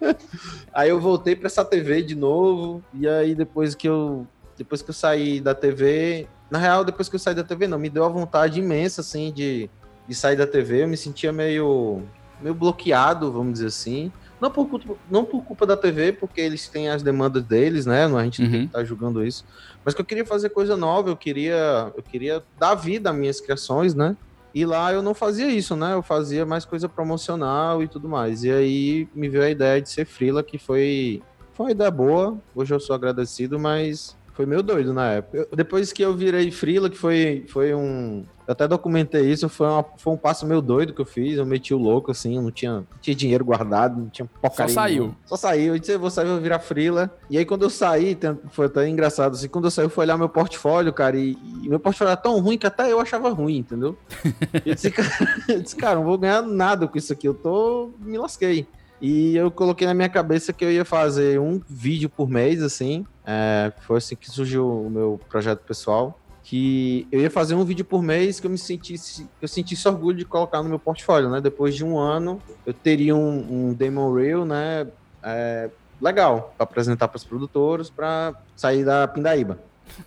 aí 0.72 0.88
eu 0.88 1.00
voltei 1.00 1.36
para 1.36 1.46
essa 1.46 1.64
TV 1.64 2.02
de 2.02 2.14
novo, 2.14 2.82
e 2.94 3.06
aí 3.06 3.34
depois 3.34 3.74
que 3.74 3.88
eu 3.88 4.26
depois 4.56 4.80
que 4.80 4.90
eu 4.90 4.94
saí 4.94 5.40
da 5.40 5.52
TV, 5.52 6.28
na 6.48 6.58
real, 6.58 6.84
depois 6.84 7.08
que 7.08 7.16
eu 7.16 7.18
saí 7.18 7.34
da 7.34 7.42
TV, 7.42 7.66
não, 7.66 7.78
me 7.78 7.90
deu 7.90 8.04
a 8.04 8.08
vontade 8.08 8.60
imensa 8.60 9.00
assim 9.00 9.32
de, 9.32 9.68
de 10.06 10.14
sair 10.14 10.36
da 10.36 10.46
TV, 10.46 10.84
eu 10.84 10.88
me 10.88 10.96
sentia 10.96 11.32
meio 11.32 12.02
meio 12.40 12.54
bloqueado, 12.54 13.32
vamos 13.32 13.54
dizer 13.54 13.66
assim. 13.66 14.12
Não 14.44 14.50
por, 14.50 14.68
culpa, 14.68 14.94
não 15.10 15.24
por 15.24 15.42
culpa 15.42 15.64
da 15.64 15.74
TV, 15.74 16.12
porque 16.12 16.38
eles 16.38 16.68
têm 16.68 16.90
as 16.90 17.02
demandas 17.02 17.42
deles, 17.42 17.86
né? 17.86 18.04
A 18.04 18.24
gente 18.24 18.42
não 18.42 18.46
uhum. 18.46 18.52
tem 18.52 18.60
que 18.60 18.66
estar 18.66 18.78
tá 18.80 18.84
julgando 18.84 19.24
isso. 19.24 19.42
Mas 19.82 19.94
que 19.94 20.02
eu 20.02 20.04
queria 20.04 20.26
fazer 20.26 20.50
coisa 20.50 20.76
nova, 20.76 21.08
eu 21.08 21.16
queria, 21.16 21.90
eu 21.96 22.02
queria 22.02 22.44
dar 22.58 22.74
vida 22.74 23.08
às 23.08 23.16
minhas 23.16 23.40
criações, 23.40 23.94
né? 23.94 24.14
E 24.54 24.66
lá 24.66 24.92
eu 24.92 25.00
não 25.00 25.14
fazia 25.14 25.48
isso, 25.48 25.74
né? 25.74 25.94
Eu 25.94 26.02
fazia 26.02 26.44
mais 26.44 26.66
coisa 26.66 26.86
promocional 26.90 27.82
e 27.82 27.88
tudo 27.88 28.06
mais. 28.06 28.44
E 28.44 28.52
aí 28.52 29.08
me 29.14 29.30
veio 29.30 29.44
a 29.44 29.50
ideia 29.50 29.80
de 29.80 29.88
ser 29.88 30.04
frila, 30.04 30.42
que 30.42 30.58
foi, 30.58 31.22
foi 31.54 31.64
uma 31.64 31.72
ideia 31.72 31.90
boa. 31.90 32.36
Hoje 32.54 32.74
eu 32.74 32.78
sou 32.80 32.94
agradecido, 32.94 33.58
mas 33.58 34.14
Foi 34.34 34.44
meio 34.46 34.64
doido 34.64 34.92
na 34.92 35.12
época. 35.12 35.38
Eu- 35.38 35.56
depois 35.56 35.92
que 35.92 36.02
eu 36.02 36.12
virei 36.12 36.50
frila, 36.50 36.90
que 36.90 36.98
foi, 36.98 37.46
foi 37.48 37.72
um. 37.72 38.26
Eu 38.46 38.52
até 38.52 38.68
documentei 38.68 39.22
isso, 39.30 39.48
foi, 39.48 39.66
uma- 39.66 39.84
foi 39.96 40.12
um 40.12 40.16
passo 40.16 40.44
meio 40.46 40.60
doido 40.60 40.92
que 40.92 41.00
eu 41.00 41.06
fiz. 41.06 41.36
Eu 41.38 41.46
meti 41.46 41.72
o 41.72 41.78
louco, 41.78 42.10
assim, 42.10 42.36
eu 42.36 42.42
não 42.42 42.50
tinha, 42.50 42.72
não 42.80 42.86
tinha 43.00 43.14
dinheiro 43.16 43.44
guardado, 43.44 43.98
não 44.00 44.08
tinha 44.08 44.28
porcaria. 44.40 44.74
Só 44.74 44.80
saiu. 44.82 45.14
Só 45.24 45.36
saiu. 45.36 45.74
Eu 45.74 45.78
disse, 45.78 45.92
eu 45.92 45.98
vou 46.00 46.10
sair, 46.10 46.26
vou 46.26 46.40
virar 46.40 46.58
frila. 46.58 47.10
E 47.30 47.38
aí, 47.38 47.44
quando 47.44 47.62
eu 47.62 47.70
saí, 47.70 48.16
foi 48.50 48.66
até 48.66 48.86
engraçado, 48.88 49.32
assim, 49.34 49.48
quando 49.48 49.64
eu 49.64 49.70
saí, 49.70 49.86
eu 49.86 49.90
fui 49.90 50.04
olhar 50.04 50.18
meu 50.18 50.28
portfólio, 50.28 50.92
cara, 50.92 51.16
e, 51.16 51.36
e 51.62 51.68
meu 51.68 51.80
portfólio 51.80 52.10
era 52.10 52.20
tão 52.20 52.38
ruim 52.40 52.58
que 52.58 52.66
até 52.66 52.92
eu 52.92 53.00
achava 53.00 53.30
ruim, 53.30 53.58
entendeu? 53.58 53.96
eu, 54.64 54.74
disse, 54.74 54.90
cara, 54.90 55.08
eu 55.48 55.62
disse, 55.62 55.76
cara, 55.76 55.96
não 55.96 56.04
vou 56.04 56.18
ganhar 56.18 56.42
nada 56.42 56.86
com 56.86 56.98
isso 56.98 57.12
aqui, 57.12 57.26
eu 57.26 57.34
tô. 57.34 57.90
me 58.00 58.18
lasquei. 58.18 58.66
E 59.00 59.36
eu 59.36 59.50
coloquei 59.50 59.86
na 59.86 59.92
minha 59.92 60.08
cabeça 60.08 60.52
que 60.52 60.64
eu 60.64 60.70
ia 60.72 60.84
fazer 60.84 61.38
um 61.38 61.60
vídeo 61.68 62.08
por 62.08 62.28
mês, 62.28 62.62
assim. 62.62 63.04
É, 63.26 63.72
foi 63.80 63.98
assim 63.98 64.16
que 64.16 64.30
surgiu 64.30 64.66
o 64.66 64.88
meu 64.88 65.20
projeto 65.28 65.60
pessoal. 65.60 66.18
Que 66.44 67.08
eu 67.10 67.20
ia 67.20 67.30
fazer 67.30 67.54
um 67.54 67.64
vídeo 67.64 67.84
por 67.84 68.02
mês 68.02 68.38
que 68.38 68.46
eu 68.46 68.50
me 68.50 68.58
sentisse, 68.58 69.26
eu 69.40 69.48
sentisse 69.48 69.88
orgulho 69.88 70.18
de 70.18 70.24
colocar 70.24 70.62
no 70.62 70.68
meu 70.68 70.78
portfólio, 70.78 71.30
né? 71.30 71.40
Depois 71.40 71.74
de 71.74 71.84
um 71.84 71.98
ano, 71.98 72.40
eu 72.64 72.72
teria 72.72 73.16
um, 73.16 73.68
um 73.68 73.74
demo 73.74 74.14
reel, 74.14 74.44
né? 74.44 74.86
É, 75.22 75.70
legal 76.00 76.54
para 76.56 76.64
apresentar 76.64 77.08
para 77.08 77.16
os 77.16 77.24
produtores 77.24 77.88
para 77.88 78.34
sair 78.54 78.84
da 78.84 79.08
pindaíba. 79.08 79.58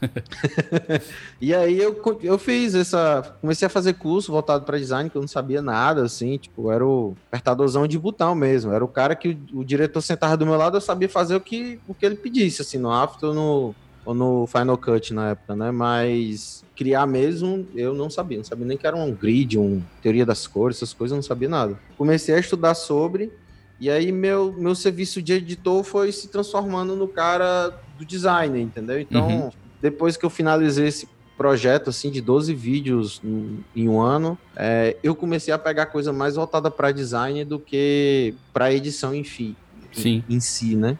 e 1.40 1.54
aí 1.54 1.80
eu, 1.80 2.00
eu 2.22 2.38
fiz 2.38 2.76
essa. 2.76 3.36
Comecei 3.42 3.66
a 3.66 3.70
fazer 3.70 3.94
curso 3.94 4.32
voltado 4.32 4.66
para 4.66 4.78
design, 4.78 5.10
que 5.10 5.16
eu 5.16 5.22
não 5.22 5.28
sabia 5.28 5.62
nada, 5.62 6.04
assim, 6.04 6.38
tipo, 6.38 6.72
era 6.72 6.86
o 6.86 7.16
apertadorzão 7.28 7.88
de 7.88 7.98
botão 7.98 8.36
mesmo. 8.36 8.72
Era 8.72 8.84
o 8.84 8.88
cara 8.88 9.16
que 9.16 9.38
o, 9.54 9.60
o 9.60 9.66
diretor 9.66 10.02
sentava 10.02 10.38
do 10.38 10.46
meu 10.46 10.56
lado, 10.56 10.78
eu 10.78 10.82
sabia 10.82 11.10
fazer 11.10 11.36
o 11.36 11.42
que, 11.42 11.80
o 11.88 11.94
que 11.94 12.06
ele 12.06 12.16
pedisse, 12.16 12.62
assim, 12.62 12.78
no 12.78 12.92
After 12.92 13.34
no, 13.34 13.74
no 14.14 14.48
Final 14.48 14.78
Cut 14.78 15.14
na 15.14 15.32
época, 15.32 15.56
né? 15.56 15.72
Mas 15.72 16.64
criar 16.76 17.06
mesmo, 17.08 17.68
eu 17.76 17.94
não 17.94 18.10
sabia. 18.10 18.38
Não 18.38 18.44
sabia 18.46 18.66
nem 18.66 18.78
que 18.78 18.86
era 18.88 18.96
um 18.96 19.12
grid, 19.14 19.58
um 19.58 19.82
teoria 20.02 20.26
das 20.26 20.46
cores, 20.48 20.78
essas 20.78 20.94
coisas, 20.94 21.12
eu 21.14 21.18
não 21.18 21.24
sabia 21.24 21.50
nada. 21.50 21.80
Comecei 21.98 22.36
a 22.36 22.40
estudar 22.40 22.74
sobre. 22.76 23.32
E 23.80 23.90
aí 23.90 24.12
meu, 24.12 24.54
meu 24.54 24.74
serviço 24.74 25.22
de 25.22 25.34
editor 25.34 25.84
foi 25.84 26.12
se 26.12 26.30
transformando 26.30 26.96
no 26.96 27.08
cara 27.08 27.70
do 27.98 28.06
design, 28.06 28.60
entendeu? 28.60 29.00
Então, 29.00 29.28
Uhum. 29.28 29.50
depois 29.82 30.18
que 30.18 30.26
eu 30.26 30.30
finalizei 30.30 30.88
esse 30.88 31.08
projeto 31.38 31.92
assim 31.92 32.10
de 32.10 32.20
12 32.20 32.52
vídeos 32.56 33.22
em, 33.24 33.64
em 33.76 33.88
um 33.88 34.02
ano, 34.02 34.36
é, 34.56 34.98
eu 35.04 35.16
comecei 35.16 35.54
a 35.54 35.60
pegar 35.60 35.86
coisa 35.86 36.12
mais 36.12 36.36
voltada 36.36 36.72
para 36.72 36.92
design 36.92 37.46
do 37.46 37.60
que 37.60 38.34
para 38.52 38.74
edição 38.74 39.14
em, 39.14 39.24
fi, 39.24 39.56
Sim. 39.94 40.24
em 40.28 40.40
si, 40.40 40.76
né? 40.76 40.98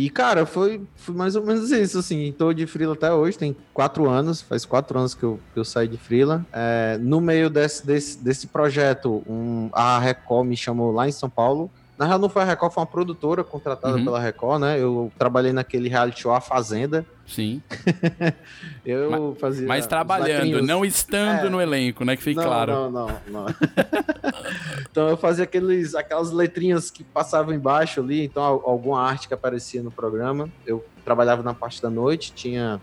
E, 0.00 0.08
cara, 0.08 0.46
foi, 0.46 0.80
foi 0.94 1.12
mais 1.12 1.34
ou 1.34 1.44
menos 1.44 1.72
isso, 1.72 1.98
assim. 1.98 2.30
Tô 2.30 2.52
de 2.52 2.68
freela 2.68 2.94
até 2.94 3.12
hoje, 3.12 3.36
tem 3.36 3.56
quatro 3.74 4.08
anos, 4.08 4.40
faz 4.40 4.64
quatro 4.64 4.96
anos 4.96 5.12
que 5.12 5.24
eu, 5.24 5.40
que 5.52 5.58
eu 5.58 5.64
saí 5.64 5.88
de 5.88 5.96
freela. 5.96 6.46
É, 6.52 6.96
no 7.00 7.20
meio 7.20 7.50
desse, 7.50 7.84
desse, 7.84 8.16
desse 8.22 8.46
projeto, 8.46 9.24
um, 9.28 9.68
a 9.72 9.98
Record 9.98 10.46
me 10.46 10.56
chamou 10.56 10.92
lá 10.92 11.08
em 11.08 11.10
São 11.10 11.28
Paulo. 11.28 11.68
Na 11.98 12.06
real, 12.06 12.18
não 12.18 12.28
foi 12.28 12.42
a 12.42 12.44
Record, 12.44 12.72
foi 12.72 12.80
uma 12.80 12.86
produtora 12.86 13.42
contratada 13.42 13.96
Uhum. 13.96 14.04
pela 14.04 14.20
Record, 14.20 14.60
né? 14.60 14.78
Eu 14.80 15.10
trabalhei 15.18 15.52
naquele 15.52 15.88
reality 15.88 16.20
show 16.22 16.32
A 16.32 16.40
Fazenda. 16.40 17.04
Sim. 17.26 17.60
Eu 18.86 19.36
fazia. 19.40 19.66
Mas 19.66 19.86
trabalhando, 19.86 20.62
não 20.62 20.84
estando 20.84 21.46
É. 21.46 21.50
no 21.50 21.60
elenco, 21.60 22.04
né? 22.04 22.16
Que 22.16 22.22
fique 22.22 22.36
não, 22.36 22.44
claro. 22.44 22.72
Não, 22.72 22.90
não, 22.90 23.06
não. 23.28 23.46
então 24.90 25.08
eu 25.08 25.16
fazia 25.16 25.44
aqueles, 25.44 25.94
aquelas 25.94 26.30
letrinhas 26.30 26.90
que 26.90 27.04
passavam 27.04 27.52
embaixo 27.54 28.00
ali, 28.00 28.24
então 28.24 28.42
al- 28.42 28.62
alguma 28.64 29.00
arte 29.02 29.28
que 29.28 29.34
aparecia 29.34 29.82
no 29.82 29.90
programa. 29.90 30.48
Eu 30.66 30.84
trabalhava 31.04 31.42
na 31.42 31.52
parte 31.54 31.82
da 31.82 31.90
noite, 31.90 32.32
tinha 32.32 32.80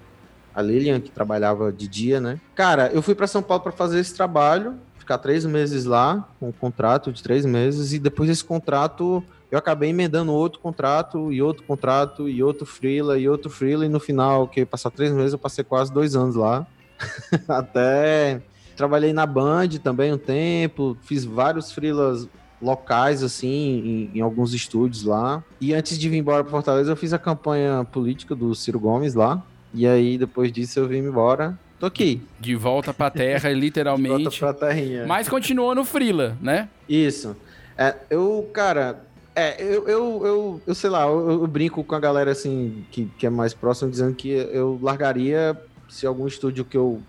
a 0.53 0.61
Lilian 0.61 0.99
que 0.99 1.09
trabalhava 1.11 1.71
de 1.71 1.87
dia, 1.87 2.19
né? 2.21 2.39
Cara, 2.53 2.89
eu 2.93 3.01
fui 3.01 3.15
para 3.15 3.27
São 3.27 3.41
Paulo 3.41 3.63
para 3.63 3.71
fazer 3.71 3.99
esse 3.99 4.13
trabalho, 4.13 4.75
ficar 5.05 5.19
três 5.19 5.45
meses 5.45 5.85
lá, 5.85 6.27
um 6.41 6.51
contrato 6.51 7.11
de 7.11 7.21
três 7.21 7.45
meses, 7.45 7.93
e 7.93 7.99
depois 7.99 8.27
desse 8.27 8.43
contrato 8.43 9.23
eu 9.51 9.59
acabei 9.59 9.91
emendando 9.91 10.33
outro 10.33 10.59
contrato, 10.59 11.31
e 11.31 11.41
outro 11.41 11.63
contrato, 11.63 12.27
e 12.27 12.43
outro 12.43 12.65
freela, 12.65 13.17
e 13.17 13.29
outro 13.29 13.49
freela, 13.49 13.85
e 13.85 13.89
no 13.89 13.99
final, 13.99 14.47
que 14.47 14.65
passar 14.65 14.89
três 14.89 15.13
meses, 15.13 15.33
eu 15.33 15.39
passei 15.39 15.63
quase 15.63 15.93
dois 15.93 16.15
anos 16.15 16.35
lá. 16.35 16.65
Até 17.47 18.41
trabalhei 18.75 19.13
na 19.13 19.25
Band 19.25 19.69
também 19.81 20.11
um 20.11 20.17
tempo, 20.17 20.97
fiz 21.03 21.23
vários 21.23 21.71
freelas 21.71 22.27
locais, 22.61 23.23
assim, 23.23 24.09
em, 24.13 24.17
em 24.17 24.21
alguns 24.21 24.53
estúdios 24.53 25.03
lá. 25.03 25.43
E 25.61 25.73
antes 25.73 25.97
de 25.97 26.09
vir 26.09 26.17
embora 26.17 26.43
para 26.43 26.51
Fortaleza, 26.51 26.91
eu 26.91 26.95
fiz 26.95 27.13
a 27.13 27.19
campanha 27.19 27.85
política 27.85 28.35
do 28.35 28.53
Ciro 28.55 28.79
Gomes 28.79 29.13
lá. 29.13 29.41
E 29.73 29.85
aí, 29.85 30.17
depois 30.17 30.51
disso, 30.51 30.79
eu 30.79 30.87
vim 30.87 30.97
embora. 30.97 31.57
Tô 31.79 31.85
aqui. 31.85 32.21
De 32.39 32.55
volta 32.55 32.93
pra 32.93 33.09
terra, 33.09 33.49
Volta 33.49 33.59
literalmente. 33.59 34.39
pra 34.39 34.53
terrinha. 34.53 35.05
Mas 35.05 35.27
continuou 35.27 35.75
no 35.75 35.83
Frila, 35.85 36.37
né? 36.41 36.69
Isso. 36.87 37.35
É, 37.77 37.95
eu, 38.09 38.49
cara, 38.53 39.01
é, 39.35 39.61
eu, 39.61 39.87
eu, 39.87 40.21
eu, 40.25 40.61
eu 40.65 40.75
sei 40.75 40.89
lá, 40.89 41.03
eu, 41.05 41.29
eu 41.41 41.47
brinco 41.47 41.83
com 41.83 41.93
a 41.95 41.99
galera 41.99 42.31
assim 42.31 42.85
que, 42.91 43.05
que 43.17 43.25
é 43.27 43.29
mais 43.29 43.53
próxima, 43.53 43.89
dizendo 43.91 44.15
que 44.15 44.29
eu 44.29 44.79
largaria 44.81 45.59
se 45.89 46.07
algum 46.07 46.25
estúdio 46.25 46.63
que 46.63 46.77
eu 46.77 47.01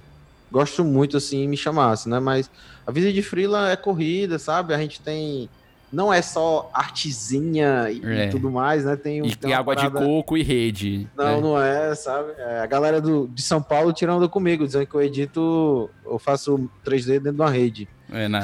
gosto 0.51 0.85
muito 0.85 1.17
assim 1.17 1.47
me 1.47 1.57
chamasse, 1.57 2.09
né? 2.09 2.19
Mas 2.19 2.51
a 2.87 2.91
vida 2.91 3.13
de 3.13 3.23
freela 3.23 3.71
é 3.71 3.77
corrida, 3.77 4.39
sabe? 4.39 4.75
A 4.75 4.79
gente 4.79 5.01
tem. 5.01 5.49
Não 5.97 6.13
é 6.13 6.21
só 6.21 6.69
artezinha 6.75 7.91
e, 7.91 8.03
É. 8.05 8.27
tudo 8.29 8.51
mais, 8.51 8.85
né? 8.85 8.97
Tem, 8.97 9.27
E, 9.27 9.35
tem 9.35 9.51
e 9.51 9.55
água 9.55 9.75
parada- 9.75 9.99
de 9.99 10.05
coco 10.05 10.37
e 10.37 10.43
rede. 10.43 11.09
Não, 11.17 11.25
né? 11.25 11.41
não 11.41 11.59
é, 11.63 11.95
sabe? 11.95 12.33
É, 12.37 12.61
a 12.61 12.67
galera 12.67 13.01
do, 13.01 13.27
de 13.29 13.41
São 13.41 13.63
Paulo 13.63 13.95
tirando 13.95 14.29
comigo, 14.29 14.67
dizendo 14.67 14.87
que 14.87 14.95
eu 14.95 15.01
edito, 15.03 15.89
eu 16.05 16.19
faço 16.19 16.69
3D 16.85 17.13
dentro 17.19 17.33
de 17.33 17.41
uma 17.41 17.51
rede. 17.51 17.89
É, 18.13 18.29
na, 18.29 18.41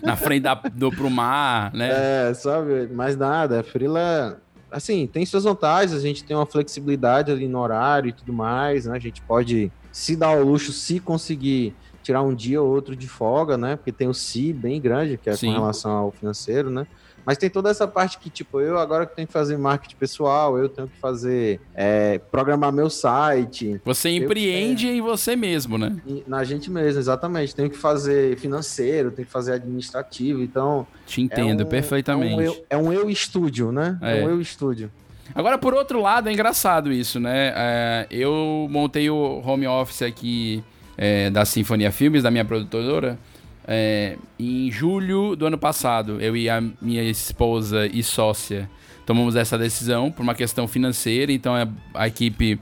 na 0.00 0.14
frente 0.16 0.42
da, 0.44 0.54
do 0.54 0.92
pro 0.92 1.10
mar, 1.10 1.74
né? 1.74 1.90
É, 2.30 2.34
sabe? 2.34 2.86
Mais 2.94 3.16
nada. 3.16 3.64
Freela, 3.64 4.40
assim, 4.70 5.08
tem 5.08 5.26
suas 5.26 5.42
vantagens. 5.42 5.92
A 5.92 6.00
gente 6.00 6.22
tem 6.22 6.36
uma 6.36 6.46
flexibilidade 6.46 7.32
ali 7.32 7.48
no 7.48 7.58
horário 7.58 8.10
e 8.10 8.12
tudo 8.12 8.32
mais, 8.32 8.86
né? 8.86 8.94
A 8.96 9.00
gente 9.00 9.20
pode 9.22 9.72
se 9.90 10.14
dar 10.14 10.28
ao 10.28 10.42
luxo 10.44 10.70
se 10.72 11.00
conseguir 11.00 11.74
tirar 12.06 12.22
um 12.22 12.32
dia 12.32 12.62
ou 12.62 12.68
outro 12.68 12.94
de 12.94 13.08
folga, 13.08 13.58
né? 13.58 13.74
Porque 13.74 13.90
tem 13.90 14.06
o 14.06 14.14
si 14.14 14.52
bem 14.52 14.80
grande, 14.80 15.18
que 15.18 15.28
é 15.28 15.34
Sim. 15.34 15.48
com 15.48 15.54
relação 15.54 15.90
ao 15.90 16.12
financeiro, 16.12 16.70
né? 16.70 16.86
Mas 17.24 17.36
tem 17.36 17.50
toda 17.50 17.68
essa 17.68 17.88
parte 17.88 18.18
que, 18.18 18.30
tipo, 18.30 18.60
eu 18.60 18.78
agora 18.78 19.04
que 19.04 19.16
tenho 19.16 19.26
que 19.26 19.32
fazer 19.32 19.58
marketing 19.58 19.96
pessoal, 19.96 20.56
eu 20.56 20.68
tenho 20.68 20.86
que 20.86 20.96
fazer, 21.00 21.60
é, 21.74 22.18
programar 22.30 22.72
meu 22.72 22.88
site, 22.88 23.80
Você 23.84 24.10
empreende 24.10 24.86
em 24.86 25.00
você 25.00 25.34
mesmo, 25.34 25.76
né? 25.76 25.96
na 26.24 26.44
gente 26.44 26.70
mesmo, 26.70 27.00
exatamente. 27.00 27.52
Tenho 27.52 27.68
que 27.68 27.76
fazer 27.76 28.38
financeiro, 28.38 29.10
tenho 29.10 29.26
que 29.26 29.32
fazer 29.32 29.54
administrativo, 29.54 30.40
então... 30.40 30.86
Te 31.04 31.20
entendo 31.20 31.62
é 31.62 31.66
um- 31.66 31.68
perfeitamente. 31.68 32.32
É 32.34 32.36
um, 32.36 32.40
eu, 32.42 32.64
é 32.70 32.76
um 32.76 32.92
eu 32.92 33.10
estúdio, 33.10 33.72
né? 33.72 33.98
É, 34.00 34.20
É. 34.20 34.24
um 34.24 34.30
eu 34.30 34.40
estúdio. 34.40 34.88
Agora, 35.34 35.58
por 35.58 35.74
outro 35.74 36.00
lado, 36.00 36.28
é 36.28 36.32
engraçado 36.32 36.92
isso, 36.92 37.18
né? 37.18 37.52
É, 37.56 38.06
eu 38.08 38.68
montei 38.70 39.10
o 39.10 39.42
home 39.44 39.66
office 39.66 40.02
aqui 40.02 40.62
é, 40.96 41.30
da 41.30 41.44
Sinfonia 41.44 41.90
Filmes, 41.92 42.22
da 42.22 42.30
minha 42.30 42.44
produtora, 42.44 43.18
é, 43.66 44.16
em 44.38 44.70
julho 44.70 45.34
do 45.36 45.46
ano 45.46 45.58
passado. 45.58 46.20
Eu 46.20 46.36
e 46.36 46.48
a 46.48 46.62
minha 46.80 47.02
esposa 47.02 47.86
e 47.86 48.02
sócia 48.02 48.68
tomamos 49.04 49.36
essa 49.36 49.56
decisão 49.56 50.10
por 50.10 50.22
uma 50.22 50.34
questão 50.34 50.66
financeira, 50.66 51.32
então 51.32 51.54
a, 51.54 51.68
a 51.94 52.08
equipe, 52.08 52.58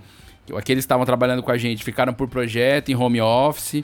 aqueles 0.50 0.85
que 0.85 0.87
estavam 0.87 1.07
trabalhando 1.07 1.43
com 1.43 1.50
a 1.50 1.57
gente, 1.57 1.83
ficaram 1.83 2.12
por 2.12 2.29
projeto 2.29 2.91
em 2.91 2.95
home 2.95 3.21
office. 3.21 3.83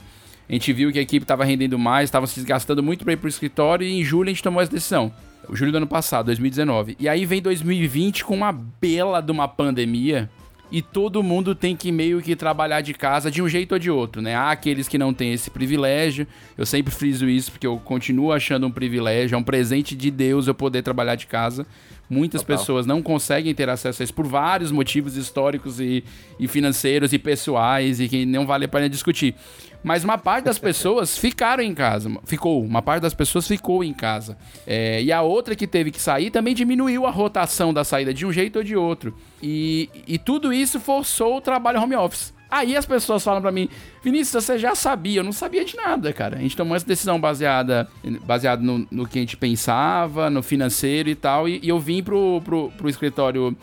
A 0.49 0.53
gente 0.53 0.73
viu 0.73 0.93
que 0.93 0.99
a 0.99 1.03
equipe 1.03 1.25
estava 1.25 1.45
rendendo 1.45 1.79
mais, 1.79 2.09
estava 2.09 2.27
se 2.27 2.35
desgastando 2.35 2.83
muito 2.83 3.05
para 3.05 3.13
ir 3.13 3.17
para 3.17 3.27
o 3.27 3.29
escritório 3.29 3.87
e 3.87 4.01
em 4.01 4.05
julho 4.05 4.29
a 4.29 4.33
gente 4.33 4.43
tomou 4.43 4.61
essa 4.61 4.71
decisão. 4.71 5.13
Julho 5.53 5.73
do 5.73 5.79
ano 5.79 5.87
passado, 5.87 6.27
2019. 6.27 6.97
E 6.99 7.09
aí 7.09 7.25
vem 7.25 7.41
2020 7.41 8.25
com 8.25 8.35
uma 8.35 8.53
bela 8.53 9.21
de 9.21 9.33
uma 9.33 9.49
pandemia 9.49 10.29
e 10.71 10.81
todo 10.81 11.23
mundo 11.23 11.55
tem 11.55 11.75
que 11.75 11.91
meio 11.91 12.23
que 12.23 12.37
trabalhar 12.37 12.81
de 12.81 12.95
casa 12.95 13.31
de 13.31 13.43
um 13.43 13.49
jeito 13.49 13.73
ou 13.73 13.79
de 13.79 13.91
outro, 13.91 14.23
né? 14.23 14.35
Há 14.35 14.51
aqueles 14.51 14.87
que 14.87 14.97
não 14.97 15.13
têm 15.13 15.33
esse 15.33 15.51
privilégio. 15.51 16.27
Eu 16.57 16.65
sempre 16.65 16.93
friso 16.93 17.29
isso 17.29 17.51
porque 17.51 17.67
eu 17.67 17.79
continuo 17.79 18.33
achando 18.33 18.67
um 18.67 18.71
privilégio, 18.71 19.35
é 19.35 19.39
um 19.39 19.43
presente 19.43 19.97
de 19.97 20.11
Deus 20.11 20.47
eu 20.47 20.55
poder 20.55 20.83
trabalhar 20.83 21.17
de 21.17 21.27
casa. 21.27 21.67
Muitas 22.09 22.43
Total. 22.43 22.59
pessoas 22.59 22.87
não 22.87 23.01
conseguem 23.01 23.55
ter 23.55 23.69
acesso 23.69 24.03
a 24.03 24.05
isso 24.05 24.15
por 24.15 24.27
vários 24.27 24.73
motivos 24.73 25.17
históricos 25.17 25.79
e, 25.79 26.03
e 26.41 26.49
financeiros 26.49 27.13
e 27.13 27.19
pessoais 27.19 28.01
e 28.01 28.09
que 28.09 28.27
não 28.27 28.47
vale 28.47 28.65
a 28.65 28.69
pena 28.69 28.89
discutir. 28.89 29.37
Mas 29.83 30.05
uma 30.05 30.19
parte 30.19 30.45
das 30.45 30.59
pessoas 30.59 31.17
ficaram 31.17 31.63
em 31.63 31.75
casa. 31.75 32.11
Ficou. 32.25 32.63
Uma 32.63 32.83
parte 32.83 33.03
das 33.03 33.15
pessoas 33.15 33.49
ficou 33.49 33.83
em 33.83 33.93
casa. 33.93 34.37
É, 34.67 35.03
e 35.03 35.11
a 35.11 35.23
outra 35.23 35.57
que 35.57 35.67
teve 35.67 35.91
que 35.91 36.01
sair 36.01 36.31
também 36.31 36.55
diminuiu 36.55 37.07
a 37.07 37.11
rotação 37.11 37.73
da 37.73 37.83
saída 37.83 38.13
de 38.13 38.27
um 38.27 38.33
jeito 38.33 38.57
ou 38.57 38.63
de 38.63 38.77
outro. 38.77 39.15
E, 39.43 39.89
e 40.07 40.19
tudo 40.19 40.53
isso 40.53 40.79
forçou 40.79 41.37
o 41.37 41.41
trabalho 41.41 41.81
home 41.81 41.97
office. 41.97 42.35
Aí 42.51 42.77
as 42.77 42.85
pessoas 42.85 43.23
falam 43.23 43.41
pra 43.41 43.53
mim, 43.53 43.69
Vinícius, 44.03 44.45
você 44.45 44.59
já 44.59 44.75
sabia? 44.75 45.21
Eu 45.21 45.25
não 45.25 45.33
sabia 45.33 45.65
de 45.65 45.77
nada, 45.77 46.13
cara. 46.13 46.37
A 46.37 46.41
gente 46.41 46.57
tomou 46.57 46.75
essa 46.75 46.85
decisão 46.85 47.21
baseada, 47.21 47.89
baseada 48.25 48.61
no, 48.61 48.87
no 48.91 49.07
que 49.07 49.19
a 49.19 49.23
gente 49.23 49.37
pensava, 49.37 50.29
no 50.29 50.43
financeiro 50.43 51.09
e 51.09 51.15
tal. 51.15 51.49
E, 51.49 51.61
e 51.63 51.69
eu 51.69 51.79
vim 51.79 52.03
pro, 52.03 52.43
pro, 52.45 52.71
pro 52.77 52.89
escritório 52.89 53.57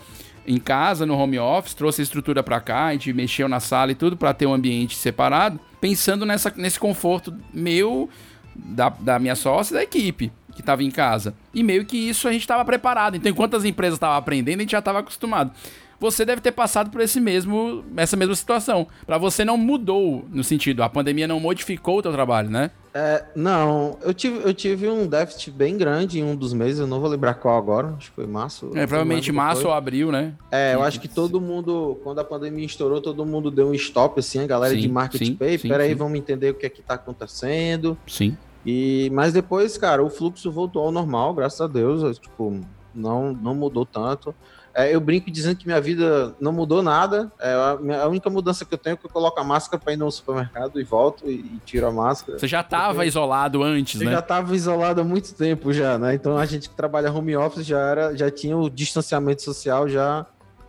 em 0.48 0.58
casa, 0.58 1.04
no 1.04 1.14
home 1.14 1.38
office, 1.38 1.74
trouxe 1.74 2.00
a 2.00 2.04
estrutura 2.04 2.42
para 2.42 2.58
cá, 2.58 2.86
a 2.86 2.92
gente 2.92 3.12
mexeu 3.12 3.46
na 3.48 3.60
sala 3.60 3.92
e 3.92 3.94
tudo 3.94 4.16
para 4.16 4.32
ter 4.32 4.46
um 4.46 4.54
ambiente 4.54 4.96
separado, 4.96 5.60
pensando 5.78 6.24
nessa, 6.24 6.50
nesse 6.56 6.80
conforto 6.80 7.36
meu, 7.52 8.08
da, 8.56 8.88
da 8.88 9.18
minha 9.18 9.36
sócia 9.36 9.74
e 9.74 9.76
da 9.76 9.82
equipe 9.82 10.32
que 10.54 10.60
estava 10.60 10.82
em 10.82 10.90
casa. 10.90 11.34
E 11.52 11.62
meio 11.62 11.84
que 11.84 11.96
isso 11.96 12.26
a 12.26 12.32
gente 12.32 12.40
estava 12.40 12.64
preparado. 12.64 13.14
Então, 13.16 13.30
enquanto 13.30 13.56
as 13.56 13.64
empresas 13.64 13.96
estavam 13.96 14.16
aprendendo, 14.16 14.60
a 14.60 14.62
gente 14.62 14.72
já 14.72 14.78
estava 14.78 15.00
acostumado 15.00 15.52
você 16.00 16.24
deve 16.24 16.40
ter 16.40 16.52
passado 16.52 16.90
por 16.90 17.00
esse 17.00 17.20
mesmo, 17.20 17.84
essa 17.96 18.16
mesma 18.16 18.34
situação. 18.34 18.86
Para 19.06 19.18
você 19.18 19.44
não 19.44 19.56
mudou 19.56 20.24
no 20.32 20.44
sentido, 20.44 20.82
a 20.82 20.88
pandemia 20.88 21.26
não 21.26 21.40
modificou 21.40 21.98
o 21.98 22.02
teu 22.02 22.12
trabalho, 22.12 22.50
né? 22.50 22.70
É, 22.94 23.24
não, 23.36 23.96
eu 24.02 24.12
tive, 24.12 24.40
eu 24.42 24.52
tive 24.52 24.88
um 24.88 25.06
déficit 25.06 25.50
bem 25.50 25.76
grande 25.76 26.18
em 26.18 26.24
um 26.24 26.34
dos 26.34 26.52
meses, 26.52 26.80
eu 26.80 26.86
não 26.86 27.00
vou 27.00 27.08
lembrar 27.08 27.34
qual 27.34 27.56
agora, 27.56 27.94
acho 27.96 28.10
que 28.10 28.16
foi 28.16 28.26
março. 28.26 28.70
É, 28.74 28.86
provavelmente 28.86 29.30
março 29.30 29.66
ou 29.66 29.72
abril, 29.72 30.10
né? 30.10 30.32
É, 30.50 30.74
eu 30.74 30.82
acho 30.82 31.00
que 31.00 31.06
todo 31.06 31.40
mundo, 31.40 32.00
quando 32.02 32.18
a 32.18 32.24
pandemia 32.24 32.64
estourou, 32.64 33.00
todo 33.00 33.24
mundo 33.24 33.50
deu 33.50 33.68
um 33.68 33.74
stop, 33.74 34.18
assim, 34.18 34.40
a 34.40 34.46
galera 34.46 34.74
sim, 34.74 34.80
de 34.80 34.88
marketing 34.88 35.34
pay, 35.34 35.58
peraí, 35.58 35.94
vamos 35.94 36.18
entender 36.18 36.50
o 36.50 36.54
que 36.54 36.66
é 36.66 36.68
que 36.68 36.82
tá 36.82 36.94
acontecendo. 36.94 37.96
Sim. 38.06 38.36
E, 38.66 39.10
mas 39.12 39.32
depois, 39.32 39.78
cara, 39.78 40.02
o 40.02 40.10
fluxo 40.10 40.50
voltou 40.50 40.82
ao 40.84 40.90
normal, 40.90 41.34
graças 41.34 41.60
a 41.60 41.66
Deus, 41.66 42.18
tipo, 42.18 42.60
não, 42.94 43.32
não 43.32 43.54
mudou 43.54 43.86
tanto. 43.86 44.34
É, 44.78 44.94
eu 44.94 45.00
brinco 45.00 45.28
dizendo 45.28 45.56
que 45.56 45.66
minha 45.66 45.80
vida 45.80 46.36
não 46.40 46.52
mudou 46.52 46.84
nada. 46.84 47.32
É, 47.40 47.52
a, 47.52 48.02
a, 48.02 48.06
única 48.06 48.30
mudança 48.30 48.64
que 48.64 48.72
eu 48.72 48.78
tenho 48.78 48.94
é 48.94 48.96
que 48.96 49.04
eu 49.04 49.10
coloco 49.10 49.40
a 49.40 49.42
máscara 49.42 49.82
para 49.82 49.92
ir 49.92 49.96
no 49.96 50.08
supermercado 50.08 50.80
e 50.80 50.84
volto 50.84 51.28
e, 51.28 51.32
e 51.32 51.60
tiro 51.64 51.84
a 51.88 51.90
máscara. 51.90 52.38
Você 52.38 52.46
já 52.46 52.60
estava 52.60 53.04
isolado 53.04 53.60
antes, 53.64 54.00
eu 54.00 54.06
né? 54.06 54.12
já 54.12 54.20
estava 54.20 54.54
isolado 54.54 55.00
há 55.00 55.04
muito 55.04 55.34
tempo 55.34 55.72
já, 55.72 55.98
né? 55.98 56.14
Então 56.14 56.38
a 56.38 56.46
gente 56.46 56.68
que 56.68 56.76
trabalha 56.76 57.10
home 57.10 57.36
office 57.36 57.66
já 57.66 57.80
era, 57.80 58.16
já 58.16 58.30
tinha 58.30 58.56
o 58.56 58.70
distanciamento 58.70 59.42
social 59.42 59.88
já 59.88 60.24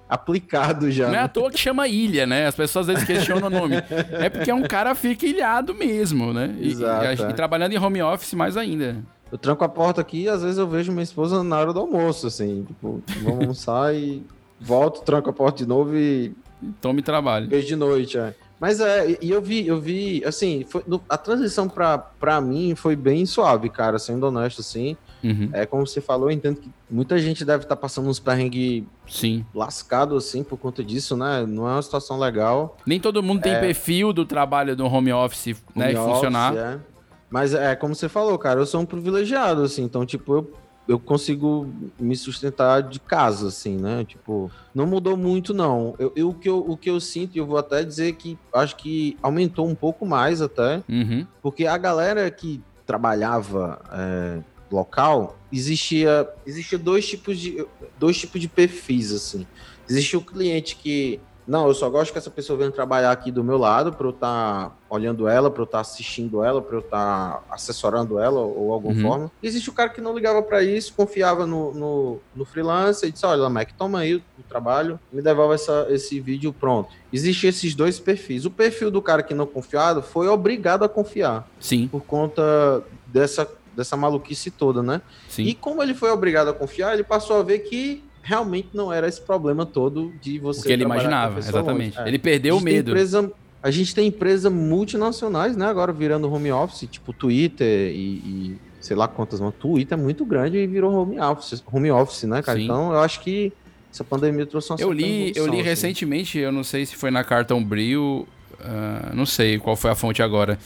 aplicado 0.10 0.90
já. 0.90 1.08
Não 1.08 1.16
é 1.16 1.20
à 1.20 1.28
toa 1.28 1.52
que 1.52 1.60
chama 1.60 1.88
ilha, 1.88 2.26
né? 2.26 2.48
As 2.48 2.56
pessoas 2.56 2.90
às 2.90 2.96
vezes 2.96 3.08
questionam 3.08 3.46
o 3.46 3.52
nome. 3.52 3.76
É 4.12 4.28
porque 4.28 4.52
um 4.52 4.64
cara 4.64 4.96
fica 4.96 5.28
ilhado 5.28 5.76
mesmo, 5.76 6.34
né? 6.34 6.56
Exato. 6.60 7.22
E, 7.22 7.28
e, 7.28 7.30
e 7.30 7.34
trabalhando 7.34 7.74
em 7.74 7.78
home 7.78 8.02
office 8.02 8.34
mais 8.34 8.58
ainda. 8.58 8.98
Eu 9.32 9.38
tranco 9.38 9.64
a 9.64 9.70
porta 9.70 10.02
aqui 10.02 10.24
e 10.24 10.30
às 10.30 10.42
vezes 10.42 10.58
eu 10.58 10.68
vejo 10.68 10.92
minha 10.92 11.04
esposa 11.04 11.44
na 11.44 11.60
hora 11.60 11.74
do 11.74 11.80
almoço, 11.80 12.28
assim. 12.28 12.64
Tipo, 12.66 13.02
vamos 13.22 13.42
almoçar 13.42 13.96
e 13.96 14.24
volto, 14.60 15.02
tranco 15.02 15.30
a 15.30 15.34
porta 15.34 15.60
de 15.60 15.68
novo 15.68 15.96
e. 15.96 16.34
Tome 16.82 17.02
trabalho. 17.02 17.48
Beijo 17.48 17.68
de 17.68 17.76
noite, 17.76 18.18
é. 18.18 18.34
Mas 18.60 18.82
é, 18.82 19.18
e 19.22 19.32
eu 19.32 19.42
vi, 19.42 19.66
eu 19.66 19.80
vi, 19.80 20.22
assim, 20.26 20.66
foi, 20.68 20.84
a 21.08 21.18
transição 21.18 21.70
pra, 21.70 21.98
pra 21.98 22.42
mim 22.42 22.76
foi 22.76 22.94
bem 22.94 23.26
suave, 23.26 23.70
cara, 23.70 23.98
sendo 23.98 24.28
honesto, 24.28 24.60
assim. 24.60 24.98
Uhum. 25.24 25.50
É 25.54 25.66
como 25.66 25.88
você 25.88 26.02
falou, 26.02 26.30
eu 26.30 26.36
entendo 26.36 26.60
que 26.60 26.70
muita 26.90 27.18
gente 27.20 27.46
deve 27.46 27.64
estar 27.64 27.76
tá 27.76 27.82
passando 27.82 28.10
uns 28.10 28.20
perrengues 28.20 28.84
Sim. 29.08 29.46
lascado, 29.56 30.18
assim, 30.18 30.44
por 30.44 30.58
conta 30.58 30.84
disso, 30.84 31.16
né? 31.16 31.46
Não 31.48 31.70
é 31.70 31.72
uma 31.72 31.82
situação 31.82 32.20
legal. 32.20 32.78
Nem 32.86 33.00
todo 33.00 33.24
mundo 33.24 33.42
tem 33.42 33.54
é... 33.54 33.60
perfil 33.62 34.12
do 34.12 34.26
trabalho 34.26 34.76
do 34.76 34.86
home 34.86 35.14
office, 35.14 35.48
home 35.74 35.94
né, 35.94 36.00
office, 36.00 36.14
funcionar. 36.14 36.56
É. 36.56 36.80
Mas 37.30 37.54
é 37.54 37.76
como 37.76 37.94
você 37.94 38.10
falou, 38.10 38.38
cara, 38.38 38.60
eu 38.60 38.66
sou 38.66 38.82
um 38.82 38.86
privilegiado, 38.86 39.62
assim, 39.62 39.84
então, 39.84 40.06
tipo, 40.06 40.34
eu, 40.34 40.54
eu 40.88 41.00
consigo 41.00 41.68
me 42.00 42.16
sustentar 42.16 42.82
de 42.82 43.00
casa, 43.00 43.50
assim, 43.50 43.78
né? 43.78 44.04
Tipo, 44.04 44.50
não 44.74 44.88
mudou 44.88 45.16
muito, 45.16 45.54
não. 45.54 45.94
Eu, 46.00 46.12
eu, 46.16 46.30
o, 46.30 46.34
que 46.34 46.50
eu, 46.50 46.58
o 46.58 46.76
que 46.76 46.90
eu 46.90 47.00
sinto, 47.00 47.36
e 47.36 47.38
eu 47.38 47.46
vou 47.46 47.58
até 47.58 47.84
dizer 47.84 48.14
que 48.14 48.38
acho 48.54 48.76
que 48.76 49.16
aumentou 49.22 49.68
um 49.68 49.76
pouco 49.76 50.06
mais 50.06 50.42
até, 50.42 50.84
uhum. 50.90 51.28
porque 51.42 51.68
a 51.68 51.78
galera 51.78 52.30
que 52.32 52.62
trabalhava 52.88 53.80
é, 53.92 54.40
local, 54.72 55.38
existia, 55.52 56.28
existia 56.46 56.80
dois 56.80 57.08
tipos 57.08 57.38
de 57.38 57.64
dois 58.00 58.18
tipos 58.18 58.42
de 58.42 58.48
perfis, 58.48 59.12
assim. 59.12 59.46
Existia 59.88 60.18
o 60.18 60.24
cliente 60.24 60.76
que 60.76 61.20
não, 61.50 61.68
eu 61.68 61.74
só 61.74 61.90
gosto 61.90 62.12
que 62.12 62.18
essa 62.20 62.30
pessoa 62.30 62.60
venha 62.60 62.70
trabalhar 62.70 63.12
aqui 63.12 63.32
do 63.32 63.44
meu 63.44 63.58
lado 63.58 63.92
para 63.92 64.06
eu 64.06 64.12
estar 64.12 64.70
tá 64.70 64.76
olhando 64.88 65.28
ela, 65.28 65.50
para 65.50 65.62
eu 65.62 65.66
estar 65.66 65.80
tá 65.80 65.82
assistindo 65.82 66.44
ela, 66.44 66.62
para 66.62 66.76
eu 66.76 66.82
estar 66.82 67.38
tá 67.38 67.44
assessorando 67.50 68.20
ela 68.20 68.40
ou 68.40 68.72
alguma 68.72 68.94
uhum. 68.94 69.02
forma. 69.02 69.32
E 69.42 69.48
existe 69.48 69.68
o 69.68 69.74
cara 69.74 69.90
que 69.90 70.00
não 70.00 70.14
ligava 70.14 70.44
para 70.44 70.62
isso, 70.62 70.94
confiava 70.94 71.48
no, 71.48 71.74
no, 71.74 72.20
no 72.36 72.46
freelancer 72.46 73.10
e 73.10 73.12
disse: 73.12 73.26
Olha, 73.26 73.50
Mac, 73.50 73.72
toma 73.76 74.02
aí 74.02 74.14
o, 74.14 74.22
o 74.38 74.44
trabalho, 74.48 75.00
me 75.12 75.24
devolve 75.24 75.56
essa, 75.56 75.88
esse 75.90 76.20
vídeo 76.20 76.54
pronto. 76.54 76.92
Existem 77.12 77.50
esses 77.50 77.74
dois 77.74 78.00
perfis. 78.00 78.46
O 78.46 78.52
perfil 78.52 78.92
do 78.92 79.02
cara 79.02 79.24
que 79.24 79.34
não 79.34 79.48
confiado 79.48 80.04
foi 80.04 80.28
obrigado 80.28 80.84
a 80.84 80.90
confiar. 80.90 81.50
Sim. 81.60 81.88
Por 81.88 82.04
conta 82.04 82.84
dessa, 83.08 83.50
dessa 83.76 83.98
maluquice 83.98 84.52
toda, 84.52 84.84
né? 84.84 85.02
Sim. 85.28 85.46
E 85.46 85.56
como 85.56 85.82
ele 85.82 85.96
foi 85.96 86.12
obrigado 86.12 86.50
a 86.50 86.54
confiar, 86.54 86.94
ele 86.94 87.04
passou 87.04 87.38
a 87.38 87.44
ver 87.44 87.60
que 87.60 88.04
realmente 88.22 88.70
não 88.74 88.92
era 88.92 89.08
esse 89.08 89.22
problema 89.22 89.66
todo 89.66 90.14
de 90.22 90.40
você. 90.40 90.62
Porque 90.62 90.74
ele 90.74 90.84
imaginava, 90.84 91.40
exatamente. 91.40 92.00
É. 92.00 92.08
Ele 92.08 92.20
perdeu 92.20 92.58
o 92.58 92.62
medo. 92.62 92.92
Empresa, 92.92 93.32
a 93.62 93.72
gente 93.72 93.94
tem 93.94 94.08
empresas 94.08 94.52
multinacionais, 94.52 95.56
né? 95.58 95.66
Agora 95.66 95.92
virando 95.92 96.32
home 96.32 96.52
office, 96.52 96.88
tipo 96.90 97.12
Twitter 97.12 97.92
e, 97.92 97.98
e 97.98 98.58
sei 98.80 98.96
lá 98.96 99.08
quantas, 99.08 99.40
mas 99.40 99.54
Twitter 99.56 99.98
é 99.98 100.02
muito 100.02 100.26
grande 100.26 100.58
e 100.58 100.68
virou 100.68 100.94
home 100.94 101.20
office, 101.20 101.64
home 101.72 101.92
office, 101.92 102.24
né, 102.24 102.42
cara? 102.42 102.58
Sim. 102.58 102.66
Então 102.66 102.94
eu 102.94 103.00
acho 103.00 103.20
que 103.22 103.52
essa 103.92 104.04
pandemia 104.04 104.46
trouxe 104.46 104.72
uma 104.72 104.80
Eu 104.80 104.92
li, 104.92 105.34
eu 105.36 105.48
li 105.48 105.58
assim. 105.58 105.62
recentemente, 105.62 106.38
eu 106.38 106.52
não 106.52 106.64
sei 106.64 106.86
se 106.86 106.96
foi 106.96 107.12
na 107.12 107.24
Cartão 107.24 107.64
Bril, 107.64 108.28
uh, 108.60 109.16
não 109.16 109.26
sei 109.26 109.58
qual 109.58 109.76
foi 109.76 109.92
a 109.92 109.96
fonte 109.96 110.22
agora, 110.22 110.60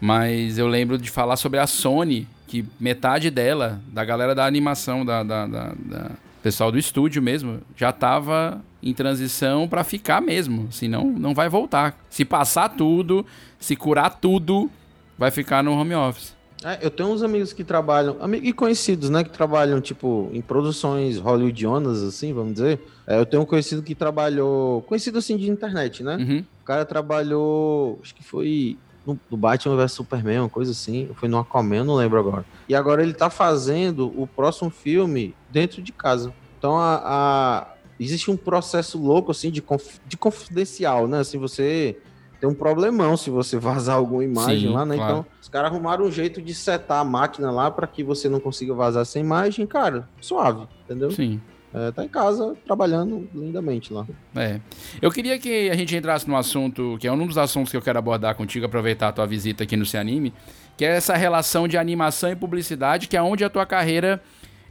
mas 0.00 0.58
eu 0.58 0.68
lembro 0.68 0.96
de 0.96 1.10
falar 1.10 1.36
sobre 1.36 1.58
a 1.58 1.66
Sony, 1.66 2.26
que 2.46 2.64
metade 2.80 3.30
dela, 3.30 3.80
da 3.88 4.04
galera 4.04 4.34
da 4.34 4.46
animação, 4.46 5.04
da, 5.04 5.22
da, 5.22 5.46
da, 5.46 5.72
da 5.76 6.10
pessoal 6.42 6.70
do 6.70 6.78
estúdio 6.78 7.22
mesmo 7.22 7.60
já 7.76 7.90
estava 7.90 8.62
em 8.82 8.94
transição 8.94 9.68
para 9.68 9.82
ficar 9.82 10.20
mesmo, 10.20 10.70
senão 10.70 11.04
não 11.04 11.34
vai 11.34 11.48
voltar. 11.48 11.98
Se 12.08 12.24
passar 12.24 12.70
tudo, 12.70 13.26
se 13.58 13.74
curar 13.74 14.18
tudo, 14.18 14.70
vai 15.16 15.30
ficar 15.30 15.62
no 15.62 15.72
home 15.72 15.94
office. 15.94 16.36
É, 16.64 16.78
eu 16.84 16.90
tenho 16.90 17.08
uns 17.10 17.22
amigos 17.22 17.52
que 17.52 17.62
trabalham, 17.62 18.16
amigos 18.20 18.48
e 18.48 18.52
conhecidos, 18.52 19.10
né, 19.10 19.22
que 19.22 19.30
trabalham, 19.30 19.80
tipo, 19.80 20.28
em 20.32 20.40
produções 20.40 21.16
hollywoodianas, 21.16 22.02
assim, 22.02 22.32
vamos 22.32 22.54
dizer. 22.54 22.80
É, 23.06 23.18
eu 23.18 23.24
tenho 23.24 23.42
um 23.42 23.46
conhecido 23.46 23.82
que 23.82 23.94
trabalhou, 23.94 24.82
conhecido 24.82 25.18
assim 25.18 25.36
de 25.36 25.48
internet, 25.48 26.02
né? 26.02 26.16
Uhum. 26.16 26.44
O 26.60 26.64
cara 26.64 26.84
trabalhou, 26.84 28.00
acho 28.02 28.14
que 28.14 28.24
foi 28.24 28.76
no, 29.08 29.18
no 29.30 29.36
Batman 29.36 29.76
vs 29.76 29.92
Superman, 29.92 30.40
uma 30.40 30.48
coisa 30.48 30.72
assim. 30.72 31.08
Foi 31.14 31.28
no 31.28 31.38
Aquaman, 31.38 31.84
não 31.84 31.94
lembro 31.94 32.18
agora. 32.18 32.44
E 32.68 32.74
agora 32.74 33.02
ele 33.02 33.14
tá 33.14 33.30
fazendo 33.30 34.12
o 34.20 34.26
próximo 34.26 34.68
filme 34.68 35.34
dentro 35.50 35.80
de 35.80 35.92
casa. 35.92 36.32
Então 36.58 36.76
a, 36.76 37.00
a 37.04 37.66
existe 37.98 38.30
um 38.30 38.36
processo 38.36 38.98
louco 38.98 39.30
assim 39.30 39.50
de, 39.50 39.62
conf, 39.62 39.98
de 40.06 40.16
confidencial, 40.16 41.08
né? 41.08 41.20
Assim, 41.20 41.38
você 41.38 41.96
tem 42.38 42.48
um 42.48 42.54
problemão 42.54 43.16
se 43.16 43.30
você 43.30 43.56
vazar 43.58 43.96
alguma 43.96 44.22
imagem 44.22 44.68
Sim, 44.68 44.74
lá, 44.74 44.84
né? 44.84 44.96
Claro. 44.96 45.12
Então, 45.12 45.26
os 45.40 45.48
caras 45.48 45.70
arrumaram 45.70 46.04
um 46.04 46.10
jeito 46.10 46.42
de 46.42 46.54
setar 46.54 47.00
a 47.00 47.04
máquina 47.04 47.50
lá 47.50 47.70
para 47.70 47.86
que 47.86 48.04
você 48.04 48.28
não 48.28 48.40
consiga 48.40 48.74
vazar 48.74 49.02
essa 49.02 49.18
imagem, 49.18 49.66
cara, 49.66 50.08
suave, 50.20 50.66
entendeu? 50.84 51.10
Sim. 51.10 51.40
É, 51.72 51.90
tá 51.92 52.02
em 52.02 52.08
casa 52.08 52.56
trabalhando 52.64 53.28
lindamente 53.34 53.92
lá. 53.92 54.06
É. 54.34 54.58
Eu 55.02 55.10
queria 55.10 55.38
que 55.38 55.68
a 55.68 55.76
gente 55.76 55.94
entrasse 55.94 56.26
num 56.26 56.36
assunto, 56.36 56.96
que 56.98 57.06
é 57.06 57.12
um 57.12 57.26
dos 57.26 57.36
assuntos 57.36 57.70
que 57.70 57.76
eu 57.76 57.82
quero 57.82 57.98
abordar 57.98 58.34
contigo, 58.34 58.64
aproveitar 58.64 59.08
a 59.08 59.12
tua 59.12 59.26
visita 59.26 59.64
aqui 59.64 59.76
no 59.76 59.84
Se 59.84 59.98
Anime, 59.98 60.32
que 60.76 60.84
é 60.84 60.96
essa 60.96 61.14
relação 61.16 61.68
de 61.68 61.76
animação 61.76 62.30
e 62.30 62.36
publicidade, 62.36 63.06
que 63.06 63.16
é 63.16 63.22
onde 63.22 63.44
a 63.44 63.50
tua 63.50 63.66
carreira 63.66 64.22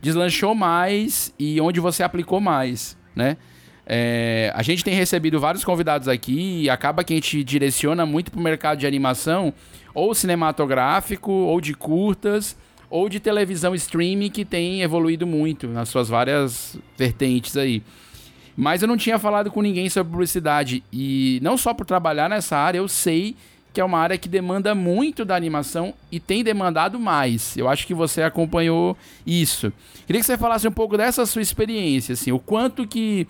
deslanchou 0.02 0.56
mais 0.56 1.34
e 1.38 1.62
onde 1.62 1.80
você 1.80 2.02
aplicou 2.02 2.40
mais, 2.40 2.98
né? 3.16 3.38
É, 3.90 4.52
a 4.54 4.62
gente 4.64 4.84
tem 4.84 4.94
recebido 4.94 5.40
vários 5.40 5.64
convidados 5.64 6.10
aqui 6.10 6.64
e 6.64 6.70
acaba 6.70 7.06
que 7.06 7.14
a 7.14 7.16
gente 7.16 7.42
direciona 7.42 8.06
muito 8.06 8.30
para 8.32 8.40
o 8.40 8.44
mercado 8.44 8.80
de 8.80 8.86
animação, 8.86 9.54
ou 9.94 10.14
cinematográfico, 10.14 11.32
ou 11.32 11.62
de 11.62 11.74
curtas, 11.74 12.58
ou 12.90 13.10
de 13.10 13.20
televisão 13.20 13.76
streaming 13.76 14.30
que 14.30 14.46
tem 14.46 14.82
evoluído 14.82 15.28
muito 15.28 15.68
nas 15.68 15.90
suas 15.90 16.10
várias 16.10 16.78
vertentes 16.98 17.58
aí. 17.58 17.84
Mas 18.56 18.82
eu 18.82 18.88
não 18.88 18.98
tinha 18.98 19.20
falado 19.20 19.52
com 19.52 19.62
ninguém 19.62 19.90
sobre 19.90 20.12
publicidade 20.12 20.84
e 20.92 21.40
não 21.44 21.58
só 21.58 21.74
por 21.74 21.86
trabalhar 21.86 22.30
nessa 22.30 22.58
área, 22.58 22.80
eu 22.80 22.88
sei 22.88 23.36
que 23.72 23.80
é 23.80 23.84
uma 23.84 24.00
área 24.00 24.18
que 24.18 24.28
demanda 24.28 24.74
muito 24.74 25.24
da 25.24 25.36
animação 25.36 25.94
e 26.12 26.20
tem 26.20 26.44
demandado 26.44 27.00
mais. 27.00 27.56
Eu 27.56 27.70
acho 27.70 27.86
que 27.86 27.94
você 27.94 28.24
acompanhou 28.24 28.98
isso. 29.24 29.72
Queria 30.08 30.20
que 30.20 30.26
você 30.26 30.36
falasse 30.36 30.68
um 30.68 30.72
pouco 30.72 30.98
dessa 30.98 31.24
sua 31.28 31.44
experiência, 31.44 32.14
assim, 32.14 32.32
o 32.32 32.40
quanto 32.40 32.88
que 32.88 33.28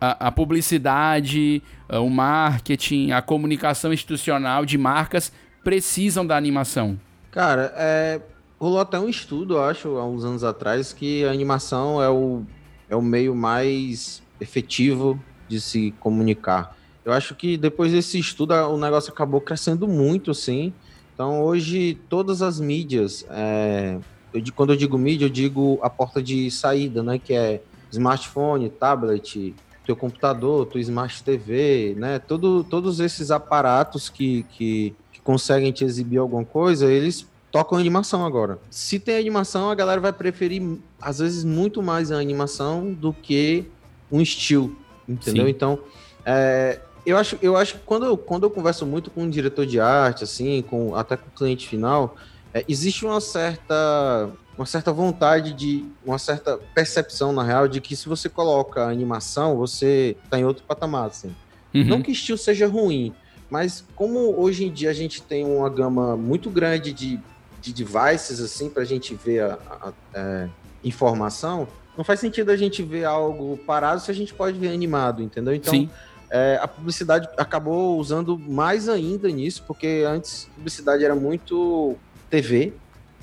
a, 0.00 0.28
a 0.28 0.30
publicidade, 0.30 1.60
o 1.88 2.08
marketing, 2.08 3.10
a 3.10 3.20
comunicação 3.20 3.92
institucional 3.92 4.64
de 4.64 4.78
marcas 4.78 5.32
precisam 5.64 6.24
da 6.24 6.36
animação. 6.36 6.96
Cara, 7.32 7.72
é, 7.76 8.20
rolou 8.58 8.80
até 8.80 8.98
um 8.98 9.08
estudo, 9.08 9.54
eu 9.54 9.62
acho, 9.62 9.96
há 9.96 10.06
uns 10.06 10.24
anos 10.24 10.42
atrás, 10.42 10.92
que 10.92 11.24
a 11.24 11.30
animação 11.30 12.02
é 12.02 12.10
o, 12.10 12.42
é 12.88 12.96
o 12.96 13.02
meio 13.02 13.34
mais 13.34 14.22
efetivo 14.40 15.18
de 15.48 15.60
se 15.60 15.92
comunicar. 16.00 16.76
Eu 17.04 17.12
acho 17.12 17.34
que 17.34 17.56
depois 17.56 17.92
desse 17.92 18.18
estudo 18.18 18.54
o 18.54 18.76
negócio 18.76 19.12
acabou 19.12 19.40
crescendo 19.40 19.88
muito, 19.88 20.30
assim. 20.30 20.72
Então 21.14 21.42
hoje 21.42 21.98
todas 22.08 22.42
as 22.42 22.60
mídias, 22.60 23.24
é, 23.30 23.98
eu, 24.34 24.42
quando 24.54 24.74
eu 24.74 24.76
digo 24.76 24.98
mídia, 24.98 25.24
eu 25.24 25.30
digo 25.30 25.78
a 25.82 25.88
porta 25.88 26.22
de 26.22 26.50
saída, 26.50 27.02
né? 27.02 27.18
Que 27.18 27.32
é 27.32 27.62
smartphone, 27.90 28.68
tablet, 28.68 29.54
teu 29.86 29.96
computador, 29.96 30.66
tua 30.66 30.80
Smart 30.82 31.22
TV, 31.22 31.94
né? 31.96 32.18
Todo, 32.18 32.62
todos 32.62 33.00
esses 33.00 33.30
aparatos 33.30 34.10
que, 34.10 34.42
que, 34.50 34.94
que 35.10 35.20
conseguem 35.22 35.72
te 35.72 35.84
exibir 35.84 36.18
alguma 36.18 36.44
coisa, 36.44 36.92
eles 36.92 37.26
tocam 37.50 37.78
animação 37.78 38.24
agora. 38.24 38.58
Se 38.70 38.98
tem 38.98 39.16
animação, 39.16 39.70
a 39.70 39.74
galera 39.74 40.00
vai 40.00 40.12
preferir, 40.12 40.62
às 41.00 41.18
vezes, 41.18 41.44
muito 41.44 41.82
mais 41.82 42.12
a 42.12 42.18
animação 42.18 42.92
do 42.92 43.12
que 43.12 43.64
um 44.10 44.20
estilo, 44.20 44.76
entendeu? 45.08 45.44
Sim. 45.44 45.50
Então, 45.50 45.78
é, 46.24 46.80
eu 47.04 47.16
acho, 47.16 47.38
eu 47.40 47.56
acho 47.56 47.74
que 47.74 47.80
quando 47.86 48.04
eu, 48.06 48.16
quando 48.16 48.44
eu 48.44 48.50
converso 48.50 48.84
muito 48.84 49.10
com 49.10 49.22
um 49.22 49.30
diretor 49.30 49.64
de 49.64 49.80
arte, 49.80 50.24
assim, 50.24 50.62
com, 50.62 50.94
até 50.94 51.16
com 51.16 51.26
o 51.26 51.30
cliente 51.30 51.66
final, 51.66 52.16
é, 52.52 52.64
existe 52.68 53.04
uma 53.04 53.20
certa 53.20 54.30
uma 54.56 54.66
certa 54.66 54.92
vontade 54.92 55.52
de 55.52 55.84
uma 56.04 56.18
certa 56.18 56.58
percepção 56.74 57.32
na 57.32 57.44
real 57.44 57.68
de 57.68 57.80
que 57.80 57.94
se 57.94 58.08
você 58.08 58.28
coloca 58.28 58.84
animação 58.88 59.56
você 59.56 60.16
está 60.24 60.36
em 60.38 60.44
outro 60.44 60.64
patamar 60.64 61.06
assim. 61.06 61.32
Uhum. 61.72 61.84
Não 61.84 62.02
que 62.02 62.10
estilo 62.10 62.36
seja 62.36 62.66
ruim, 62.66 63.14
mas 63.48 63.84
como 63.94 64.34
hoje 64.36 64.64
em 64.64 64.72
dia 64.72 64.90
a 64.90 64.92
gente 64.92 65.22
tem 65.22 65.44
uma 65.44 65.70
gama 65.70 66.16
muito 66.16 66.50
grande 66.50 66.92
de, 66.92 67.20
de 67.60 67.72
devices 67.72 68.40
assim 68.40 68.70
para 68.70 68.82
a 68.82 68.86
gente 68.86 69.14
ver 69.14 69.42
a, 69.42 69.58
a, 69.68 69.88
a 69.88 69.92
é, 70.14 70.48
informação, 70.84 71.66
não 71.96 72.04
faz 72.04 72.20
sentido 72.20 72.50
a 72.50 72.56
gente 72.56 72.82
ver 72.82 73.04
algo 73.04 73.56
parado 73.66 74.00
se 74.00 74.10
a 74.10 74.14
gente 74.14 74.32
pode 74.32 74.58
ver 74.58 74.72
animado, 74.72 75.22
entendeu? 75.22 75.54
Então 75.54 75.88
é, 76.30 76.58
a 76.60 76.68
publicidade 76.68 77.28
acabou 77.36 77.98
usando 77.98 78.38
mais 78.38 78.88
ainda 78.88 79.28
nisso, 79.30 79.64
porque 79.66 80.04
antes 80.06 80.46
a 80.50 80.54
publicidade 80.56 81.04
era 81.04 81.14
muito 81.14 81.96
TV, 82.28 82.74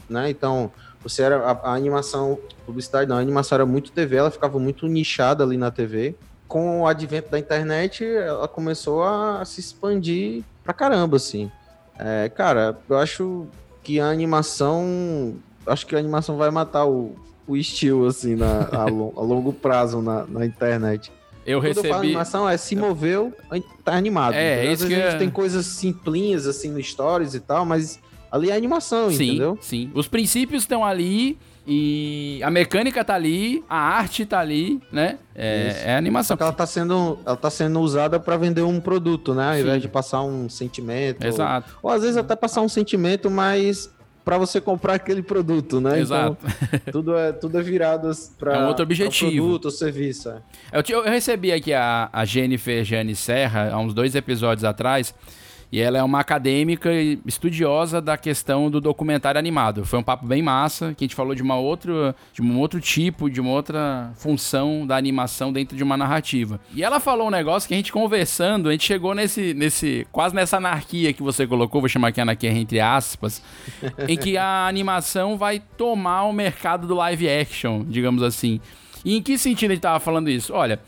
né? 0.09 0.29
Então, 0.29 0.71
você 1.01 1.21
era 1.21 1.37
a, 1.37 1.51
a 1.51 1.73
animação, 1.75 2.39
publicidade 2.65 3.07
não, 3.07 3.17
a 3.17 3.19
animação 3.19 3.57
era 3.57 3.65
muito 3.65 3.91
TV, 3.91 4.15
ela 4.15 4.31
ficava 4.31 4.57
muito 4.59 4.87
nichada 4.87 5.43
ali 5.43 5.57
na 5.57 5.69
TV. 5.69 6.15
Com 6.47 6.81
o 6.81 6.87
advento 6.87 7.29
da 7.29 7.39
internet, 7.39 8.03
ela 8.03 8.47
começou 8.47 9.03
a, 9.03 9.41
a 9.41 9.45
se 9.45 9.59
expandir 9.59 10.43
pra 10.63 10.73
caramba, 10.73 11.17
assim. 11.17 11.51
É, 11.97 12.29
cara, 12.29 12.77
eu 12.89 12.97
acho 12.97 13.47
que 13.85 13.99
a 13.99 14.09
animação. 14.09 15.35
Acho 15.65 15.85
que 15.85 15.95
a 15.95 15.99
animação 15.99 16.37
vai 16.37 16.49
matar 16.49 16.85
o, 16.85 17.15
o 17.47 17.55
estilo, 17.55 18.07
assim, 18.07 18.35
na, 18.35 18.61
a, 18.71 18.81
a 18.81 18.85
longo 18.89 19.53
prazo 19.53 20.01
na, 20.01 20.25
na 20.25 20.45
internet. 20.45 21.11
Eu 21.45 21.59
Quando 21.59 21.67
recebi. 21.67 21.87
Eu 21.87 21.93
falo 21.93 22.03
animação 22.05 22.49
é 22.49 22.57
se 22.57 22.75
moveu, 22.75 23.31
tá 23.83 23.93
animado. 23.93 24.33
É, 24.33 24.65
é 24.65 24.73
isso 24.73 24.87
que 24.87 24.95
a 24.95 24.97
gente 24.97 25.15
é... 25.15 25.17
tem 25.19 25.29
coisas 25.29 25.65
simplinhas 25.67 26.47
assim 26.47 26.69
no 26.69 26.81
stories 26.81 27.35
e 27.35 27.39
tal, 27.39 27.63
mas 27.63 27.99
ali 28.31 28.49
é 28.49 28.55
animação, 28.55 29.11
sim, 29.11 29.25
entendeu? 29.25 29.57
Sim. 29.61 29.91
Os 29.93 30.07
princípios 30.07 30.63
estão 30.63 30.83
ali 30.83 31.37
e 31.67 32.39
a 32.43 32.51
mecânica 32.51 33.03
tá 33.03 33.15
ali, 33.15 33.63
a 33.67 33.77
arte 33.77 34.25
tá 34.25 34.39
ali, 34.39 34.79
né? 34.91 35.17
É, 35.33 35.83
é 35.85 35.95
animação. 35.95 36.37
ela 36.39 36.51
tá 36.51 36.65
sendo, 36.65 37.17
ela 37.25 37.35
tá 37.35 37.49
sendo 37.49 37.79
usada 37.79 38.19
para 38.19 38.37
vender 38.37 38.61
um 38.61 38.79
produto, 38.79 39.33
né? 39.33 39.47
Ao 39.47 39.53
sim. 39.55 39.61
invés 39.61 39.81
de 39.81 39.87
passar 39.87 40.21
um 40.21 40.47
sentimento. 40.47 41.25
Exato. 41.25 41.75
Ou, 41.81 41.89
ou 41.89 41.95
às 41.95 42.03
vezes 42.03 42.17
até 42.17 42.35
passar 42.35 42.61
um 42.61 42.69
sentimento, 42.69 43.31
mas 43.31 43.89
para 44.23 44.37
você 44.37 44.59
comprar 44.59 44.95
aquele 44.95 45.23
produto, 45.23 45.81
né? 45.81 45.99
Exato. 45.99 46.37
Então, 46.43 46.79
tudo 46.91 47.17
é 47.17 47.31
tudo 47.31 47.59
é 47.59 47.61
virado 47.61 48.11
para 48.37 48.57
é 48.57 48.59
um 48.59 48.67
outro 48.67 48.83
objetivo, 48.83 49.31
produto 49.31 49.65
ou 49.65 49.71
serviço. 49.71 50.29
É. 50.29 50.41
Eu, 50.71 51.03
eu, 51.03 51.03
recebi 51.03 51.51
aqui 51.51 51.73
a, 51.73 52.09
a 52.13 52.25
Jennifer 52.25 52.83
Jane 52.83 53.15
Serra 53.15 53.71
há 53.71 53.79
uns 53.79 53.93
dois 53.93 54.13
episódios 54.13 54.63
atrás. 54.63 55.13
E 55.71 55.81
ela 55.81 55.97
é 55.97 56.03
uma 56.03 56.19
acadêmica 56.19 56.89
estudiosa 57.25 58.01
da 58.01 58.17
questão 58.17 58.69
do 58.69 58.79
documentário 58.79 59.39
animado. 59.39 59.85
Foi 59.85 59.99
um 59.99 60.03
papo 60.03 60.25
bem 60.25 60.41
massa, 60.41 60.93
que 60.95 61.03
a 61.03 61.05
gente 61.05 61.15
falou 61.15 61.35
de 61.35 61.41
uma 61.41 61.55
outra, 61.55 62.15
de 62.33 62.41
um 62.41 62.59
outro 62.59 62.79
tipo, 62.79 63.29
de 63.29 63.41
uma 63.41 63.51
outra 63.51 64.11
função 64.15 64.85
da 64.85 64.95
animação 64.95 65.51
dentro 65.51 65.75
de 65.75 65.83
uma 65.83 65.97
narrativa. 65.97 66.59
E 66.73 66.83
ela 66.83 66.99
falou 66.99 67.27
um 67.27 67.31
negócio 67.31 67.67
que 67.67 67.73
a 67.73 67.77
gente 67.77 67.91
conversando, 67.91 68.69
a 68.69 68.71
gente 68.71 68.85
chegou 68.85 69.13
nesse, 69.13 69.53
nesse 69.53 70.07
quase 70.11 70.35
nessa 70.35 70.57
anarquia 70.57 71.13
que 71.13 71.23
você 71.23 71.45
colocou, 71.47 71.81
vou 71.81 71.89
chamar 71.89 72.09
aqui 72.09 72.21
anarquia 72.21 72.51
entre 72.51 72.79
aspas, 72.79 73.41
em 74.07 74.17
que 74.17 74.37
a 74.37 74.67
animação 74.67 75.37
vai 75.37 75.59
tomar 75.59 76.23
o 76.23 76.33
mercado 76.33 76.87
do 76.87 76.95
live 76.95 77.29
action, 77.29 77.83
digamos 77.85 78.23
assim. 78.23 78.59
E 79.03 79.15
em 79.15 79.21
que 79.21 79.37
sentido 79.37 79.69
a 79.69 79.73
gente 79.73 79.79
estava 79.79 79.99
falando 79.99 80.29
isso? 80.29 80.51
Olha, 80.51 80.79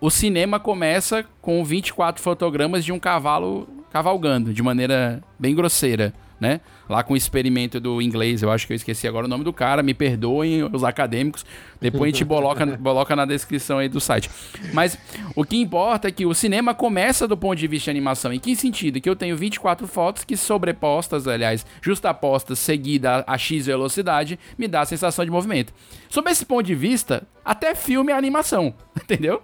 o 0.00 0.10
cinema 0.10 0.58
começa 0.58 1.24
com 1.42 1.62
24 1.64 2.22
fotogramas 2.22 2.84
de 2.84 2.92
um 2.92 2.98
cavalo 2.98 3.68
cavalgando 3.90 4.54
de 4.54 4.62
maneira 4.62 5.22
bem 5.38 5.54
grosseira, 5.54 6.14
né? 6.40 6.60
Lá 6.88 7.02
com 7.02 7.12
o 7.12 7.16
experimento 7.16 7.78
do 7.78 8.00
inglês, 8.00 8.42
eu 8.42 8.50
acho 8.50 8.66
que 8.66 8.72
eu 8.72 8.76
esqueci 8.76 9.06
agora 9.06 9.26
o 9.26 9.28
nome 9.28 9.44
do 9.44 9.52
cara, 9.52 9.82
me 9.82 9.92
perdoem 9.92 10.64
os 10.64 10.82
acadêmicos, 10.82 11.44
depois 11.80 12.04
a 12.04 12.16
gente 12.16 12.24
coloca, 12.24 12.66
coloca 12.78 13.14
na 13.16 13.26
descrição 13.26 13.78
aí 13.78 13.88
do 13.88 14.00
site. 14.00 14.30
Mas 14.72 14.96
o 15.36 15.44
que 15.44 15.56
importa 15.56 16.08
é 16.08 16.10
que 16.10 16.24
o 16.24 16.32
cinema 16.32 16.72
começa 16.72 17.28
do 17.28 17.36
ponto 17.36 17.58
de 17.58 17.66
vista 17.66 17.84
de 17.84 17.90
animação. 17.90 18.32
Em 18.32 18.40
que 18.40 18.56
sentido? 18.56 19.00
Que 19.00 19.10
eu 19.10 19.14
tenho 19.14 19.36
24 19.36 19.86
fotos 19.86 20.24
que 20.24 20.36
sobrepostas, 20.36 21.28
aliás, 21.28 21.66
justapostas, 21.82 22.58
seguida 22.58 23.22
a 23.26 23.36
X 23.36 23.66
velocidade, 23.66 24.38
me 24.56 24.66
dá 24.66 24.80
a 24.80 24.86
sensação 24.86 25.24
de 25.24 25.30
movimento. 25.30 25.74
Sob 26.08 26.30
esse 26.30 26.46
ponto 26.46 26.64
de 26.64 26.74
vista, 26.74 27.26
até 27.44 27.74
filme 27.74 28.12
é 28.12 28.16
animação, 28.16 28.74
entendeu? 28.96 29.42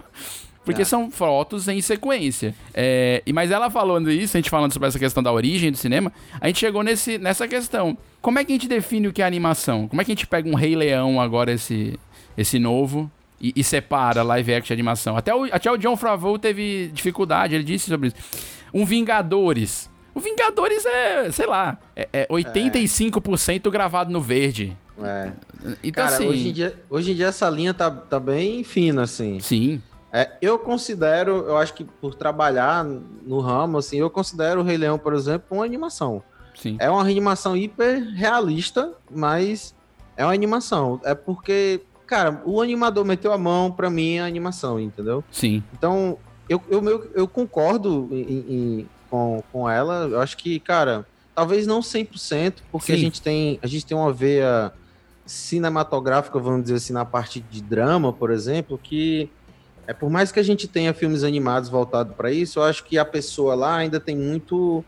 Porque 0.66 0.82
é. 0.82 0.84
são 0.84 1.10
fotos 1.10 1.68
em 1.68 1.80
sequência. 1.80 2.52
É, 2.74 3.22
e 3.24 3.32
Mas 3.32 3.52
ela 3.52 3.70
falando 3.70 4.10
isso, 4.10 4.36
a 4.36 4.38
gente 4.38 4.50
falando 4.50 4.72
sobre 4.72 4.88
essa 4.88 4.98
questão 4.98 5.22
da 5.22 5.32
origem 5.32 5.70
do 5.70 5.78
cinema, 5.78 6.12
a 6.40 6.48
gente 6.48 6.58
chegou 6.58 6.82
nesse, 6.82 7.16
nessa 7.18 7.46
questão. 7.46 7.96
Como 8.20 8.38
é 8.40 8.44
que 8.44 8.52
a 8.52 8.56
gente 8.56 8.66
define 8.66 9.06
o 9.06 9.12
que 9.12 9.22
é 9.22 9.24
animação? 9.24 9.86
Como 9.86 10.02
é 10.02 10.04
que 10.04 10.10
a 10.10 10.14
gente 10.14 10.26
pega 10.26 10.48
um 10.48 10.54
Rei 10.54 10.74
Leão 10.74 11.20
agora, 11.20 11.52
esse, 11.52 11.98
esse 12.36 12.58
novo, 12.58 13.08
e, 13.40 13.52
e, 13.54 13.62
separa 13.62 14.24
live 14.24 14.54
action 14.54 14.72
e 14.72 14.74
animação. 14.74 15.16
Até 15.16 15.32
o, 15.32 15.44
até 15.44 15.70
o 15.70 15.76
John 15.76 15.96
Favreau 15.96 16.38
teve 16.38 16.90
dificuldade, 16.92 17.54
ele 17.54 17.64
disse 17.64 17.88
sobre 17.88 18.08
isso. 18.08 18.16
Um 18.74 18.84
Vingadores. 18.84 19.88
O 20.12 20.20
Vingadores 20.20 20.84
é, 20.84 21.30
sei 21.30 21.46
lá, 21.46 21.78
é, 21.94 22.08
é 22.12 22.26
85% 22.26 23.66
é. 23.66 23.70
gravado 23.70 24.10
no 24.10 24.20
verde. 24.20 24.76
É. 25.02 25.30
Então, 25.84 26.04
Cara, 26.04 26.16
assim... 26.16 26.26
hoje, 26.26 26.48
em 26.48 26.52
dia, 26.52 26.74
hoje 26.88 27.12
em 27.12 27.14
dia 27.14 27.26
essa 27.26 27.48
linha 27.50 27.74
tá, 27.74 27.90
tá 27.90 28.18
bem 28.18 28.64
fina, 28.64 29.02
assim. 29.02 29.38
Sim. 29.40 29.80
É, 30.16 30.30
eu 30.40 30.58
considero, 30.58 31.44
eu 31.46 31.58
acho 31.58 31.74
que 31.74 31.84
por 31.84 32.14
trabalhar 32.14 32.82
no 32.82 33.38
ramo, 33.38 33.76
assim, 33.76 33.98
eu 33.98 34.08
considero 34.08 34.62
o 34.62 34.64
Rei 34.64 34.78
Leão, 34.78 34.98
por 34.98 35.12
exemplo, 35.12 35.58
uma 35.58 35.64
animação. 35.64 36.22
Sim. 36.54 36.78
É 36.80 36.88
uma 36.88 37.02
animação 37.02 37.54
hiper 37.54 38.02
realista, 38.14 38.94
mas 39.10 39.74
é 40.16 40.24
uma 40.24 40.32
animação. 40.32 40.98
É 41.04 41.14
porque, 41.14 41.82
cara, 42.06 42.40
o 42.46 42.62
animador 42.62 43.04
meteu 43.04 43.30
a 43.30 43.36
mão 43.36 43.70
pra 43.70 43.90
mim 43.90 44.14
é 44.14 44.20
animação, 44.22 44.80
entendeu? 44.80 45.22
Sim. 45.30 45.62
Então, 45.74 46.16
eu, 46.48 46.62
eu, 46.70 46.82
eu, 46.82 47.10
eu 47.14 47.28
concordo 47.28 48.08
em, 48.10 48.44
em, 48.48 48.88
com, 49.10 49.42
com 49.52 49.68
ela. 49.68 50.08
Eu 50.10 50.22
acho 50.22 50.38
que, 50.38 50.58
cara, 50.58 51.06
talvez 51.34 51.66
não 51.66 51.80
100%, 51.80 52.54
porque 52.72 52.92
a 52.92 52.96
gente, 52.96 53.20
tem, 53.20 53.58
a 53.62 53.66
gente 53.66 53.84
tem 53.84 53.94
uma 53.94 54.14
veia 54.14 54.72
cinematográfica, 55.26 56.38
vamos 56.38 56.62
dizer 56.62 56.76
assim, 56.76 56.94
na 56.94 57.04
parte 57.04 57.38
de 57.38 57.60
drama, 57.60 58.14
por 58.14 58.30
exemplo, 58.30 58.80
que 58.82 59.28
é 59.86 59.92
por 59.92 60.10
mais 60.10 60.32
que 60.32 60.40
a 60.40 60.42
gente 60.42 60.66
tenha 60.66 60.92
filmes 60.92 61.22
animados 61.22 61.68
voltados 61.68 62.14
para 62.14 62.30
isso, 62.30 62.58
eu 62.58 62.64
acho 62.64 62.84
que 62.84 62.98
a 62.98 63.04
pessoa 63.04 63.54
lá 63.54 63.76
ainda 63.76 64.00
tem 64.00 64.16
muito 64.16 64.84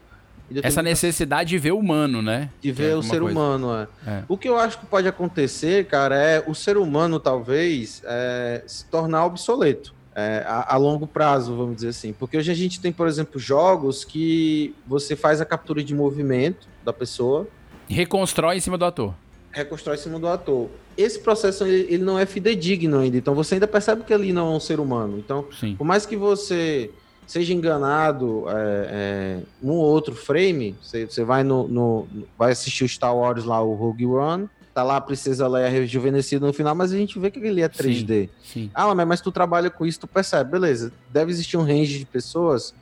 ainda 0.50 0.66
essa 0.66 0.82
tem 0.82 0.90
necessidade 0.90 1.50
de 1.50 1.58
ver 1.58 1.72
o 1.72 1.78
humano, 1.78 2.20
né? 2.20 2.50
De 2.60 2.72
ver 2.72 2.92
é 2.92 2.96
o 2.96 3.02
ser 3.02 3.20
coisa. 3.20 3.38
humano, 3.38 3.74
é. 3.74 3.88
é. 4.06 4.22
O 4.28 4.36
que 4.36 4.48
eu 4.48 4.58
acho 4.58 4.78
que 4.78 4.86
pode 4.86 5.06
acontecer, 5.06 5.86
cara, 5.86 6.16
é 6.16 6.44
o 6.46 6.54
ser 6.54 6.76
humano 6.76 7.20
talvez 7.20 8.02
é, 8.04 8.62
se 8.66 8.84
tornar 8.86 9.24
obsoleto. 9.26 9.96
É, 10.20 10.42
a, 10.48 10.74
a, 10.74 10.76
longo 10.76 11.06
prazo, 11.06 11.56
vamos 11.56 11.76
dizer 11.76 11.90
assim. 11.90 12.12
Porque 12.12 12.36
hoje 12.36 12.50
a 12.50 12.54
gente 12.54 12.80
tem, 12.80 12.90
por 12.90 13.06
exemplo, 13.06 13.38
jogos 13.38 14.04
que 14.04 14.74
você 14.84 15.14
faz 15.14 15.40
a 15.40 15.44
captura 15.44 15.80
de 15.84 15.94
movimento 15.94 16.66
da 16.84 16.92
pessoa. 16.92 17.46
Reconstrói 17.88 18.56
em 18.56 18.60
cima 18.60 18.76
do 18.76 18.84
ator 18.84 19.14
reconstrói 19.58 19.96
em 19.96 19.98
cima 19.98 20.18
do 20.18 20.26
ator. 20.26 20.68
Esse 20.96 21.18
processo 21.20 21.64
ele, 21.64 21.86
ele, 21.92 22.02
não 22.02 22.18
é 22.18 22.26
fidedigno 22.26 22.98
ainda, 22.98 23.16
então 23.16 23.34
você 23.34 23.54
ainda 23.54 23.68
percebe 23.68 24.02
que 24.04 24.12
ali 24.12 24.32
não 24.32 24.52
é 24.52 24.56
um 24.56 24.60
ser 24.60 24.80
humano. 24.80 25.18
Então, 25.18 25.46
Sim. 25.58 25.76
por 25.76 25.84
mais 25.84 26.06
que 26.06 26.16
você 26.16 26.90
seja 27.26 27.52
enganado 27.52 28.44
é, 28.48 28.52
é, 28.90 29.38
um 29.62 29.72
ou 29.72 29.84
outro 29.84 30.14
frame, 30.14 30.74
você, 30.82 31.04
você 31.04 31.22
vai 31.22 31.44
no, 31.44 31.68
no, 31.68 32.08
vai 32.38 32.52
assistir 32.52 32.84
o 32.84 32.88
Star 32.88 33.14
Wars 33.14 33.44
lá, 33.44 33.60
o 33.60 33.74
Rogue 33.74 34.06
One, 34.06 34.48
tá 34.72 34.82
lá 34.82 34.96
a 34.96 35.00
Princesa 35.00 35.46
Leia 35.46 35.68
rejuvenescida 35.68 36.46
no 36.46 36.52
final, 36.52 36.74
mas 36.74 36.92
a 36.92 36.96
gente 36.96 37.18
vê 37.18 37.30
que 37.30 37.38
ele 37.38 37.60
é 37.60 37.68
3D. 37.68 38.06
Sim, 38.06 38.28
sim. 38.42 38.70
Ah, 38.72 38.94
mas, 38.94 39.20
tu 39.20 39.30
trabalha 39.30 39.68
com 39.68 39.84
isso, 39.84 40.00
tu 40.00 40.06
percebe, 40.06 40.52
beleza, 40.52 40.90
deve 41.12 41.30
existir 41.30 41.56
um 41.56 41.62
range 41.62 41.98
de 41.98 42.06
pessoas 42.06 42.74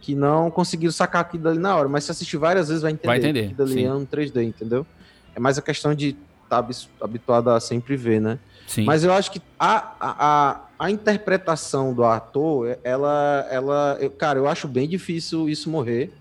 que 0.00 0.16
não 0.16 0.50
conseguiram 0.50 0.92
sacar 0.92 1.20
aquilo 1.20 1.44
dali 1.44 1.58
na 1.58 1.76
hora, 1.76 1.88
mas 1.88 2.04
se 2.04 2.10
assistir 2.10 2.36
várias 2.36 2.68
vezes 2.68 2.82
vai 2.82 2.90
entender, 2.90 3.06
vai 3.06 3.18
entender 3.18 3.48
que 3.48 3.54
dali 3.54 3.84
é 3.84 3.92
um 3.92 4.04
3D, 4.04 4.42
entendeu? 4.42 4.84
É 5.34 5.40
mais 5.40 5.58
a 5.58 5.62
questão 5.62 5.94
de 5.94 6.16
estar 6.44 6.62
tá 6.62 6.68
habituado 7.00 7.50
a 7.50 7.60
sempre 7.60 7.96
ver, 7.96 8.20
né? 8.20 8.38
Sim. 8.66 8.84
Mas 8.84 9.04
eu 9.04 9.12
acho 9.12 9.30
que 9.30 9.42
a, 9.58 9.94
a, 10.00 10.60
a 10.78 10.90
interpretação 10.90 11.92
do 11.92 12.04
ator, 12.04 12.78
ela, 12.82 13.46
ela 13.50 13.96
eu, 14.00 14.10
cara, 14.10 14.38
eu 14.38 14.48
acho 14.48 14.66
bem 14.66 14.88
difícil 14.88 15.48
isso 15.48 15.68
morrer. 15.68 16.12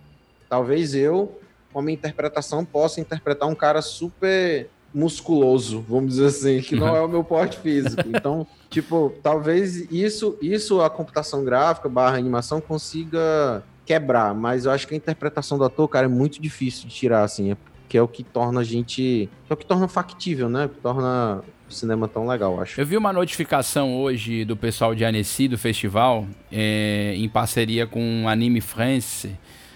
Talvez 0.50 0.94
eu, 0.94 1.40
com 1.72 1.80
a 1.80 1.82
minha 1.82 1.94
interpretação, 1.94 2.66
possa 2.66 3.00
interpretar 3.00 3.48
um 3.48 3.56
cara 3.56 3.82
super 3.82 4.70
musculoso, 4.94 5.84
vamos 5.88 6.16
dizer 6.16 6.26
assim, 6.26 6.62
que 6.62 6.76
não 6.76 6.94
é 6.96 7.02
o 7.02 7.08
meu 7.08 7.24
porte 7.24 7.58
físico. 7.58 8.04
Então, 8.08 8.46
tipo, 8.70 9.14
talvez 9.24 9.90
isso, 9.90 10.38
isso 10.42 10.82
a 10.82 10.90
computação 10.90 11.46
gráfica 11.46 11.88
barra 11.88 12.18
animação 12.18 12.60
consiga 12.60 13.64
quebrar, 13.86 14.34
mas 14.34 14.66
eu 14.66 14.72
acho 14.72 14.88
que 14.88 14.94
a 14.94 14.98
interpretação 14.98 15.58
do 15.58 15.64
ator, 15.64 15.88
cara, 15.88 16.06
é 16.06 16.10
muito 16.10 16.42
difícil 16.42 16.88
de 16.88 16.96
tirar, 16.96 17.24
assim, 17.24 17.52
é 17.52 17.58
que 17.92 17.98
é 17.98 18.02
o 18.02 18.08
que 18.08 18.24
torna 18.24 18.62
a 18.62 18.64
gente. 18.64 19.30
é 19.50 19.54
o 19.54 19.58
que 19.58 19.66
torna 19.66 19.86
factível, 19.86 20.48
né? 20.48 20.70
Que 20.70 20.80
torna 20.80 21.44
o 21.70 21.74
cinema 21.74 22.08
tão 22.08 22.26
legal, 22.26 22.62
acho. 22.62 22.80
Eu 22.80 22.86
vi 22.86 22.96
uma 22.96 23.12
notificação 23.12 23.98
hoje 23.98 24.46
do 24.46 24.56
pessoal 24.56 24.96
de 24.96 25.04
Annecy, 25.04 25.50
do 25.50 25.58
festival, 25.58 26.26
é, 26.50 27.14
em 27.18 27.28
parceria 27.28 27.86
com 27.86 28.30
Anime 28.30 28.62
France, 28.62 29.36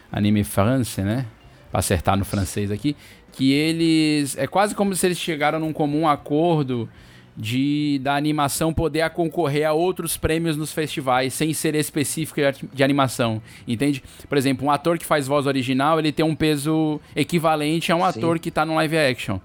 Anime 0.10 0.46
France, 0.46 1.02
né? 1.02 1.26
Pra 1.70 1.82
acertar 1.82 2.16
no 2.16 2.24
francês 2.24 2.72
aqui, 2.72 2.96
que 3.34 3.52
eles. 3.52 4.38
É 4.38 4.48
quase 4.48 4.74
como 4.74 4.96
se 4.96 5.06
eles 5.06 5.20
chegaram 5.20 5.60
num 5.60 5.74
comum 5.74 6.08
acordo 6.08 6.88
de 7.36 8.00
da 8.02 8.16
animação 8.16 8.74
poder 8.74 9.10
concorrer 9.10 9.68
a 9.68 9.74
outros 9.74 10.16
prêmios 10.16 10.56
nos 10.56 10.72
festivais 10.72 11.34
sem 11.34 11.54
ser 11.54 11.76
específico 11.76 12.40
de 12.74 12.84
animação, 12.84 13.42
entende? 13.68 14.02
Por 14.28 14.38
exemplo, 14.38 14.66
um 14.66 14.72
ator 14.72 14.98
que 14.98 15.06
faz 15.06 15.28
voz 15.28 15.46
original, 15.46 16.00
ele 16.00 16.12
tem 16.12 16.26
um 16.26 16.36
peso 16.36 17.00
equivalente 17.16 17.92
a 17.92 17.96
um 17.96 18.00
Sim. 18.00 18.06
ator 18.20 18.40
que 18.40 18.50
está 18.50 18.66
no 18.66 18.76
live 18.76 18.98
action. 18.98 19.40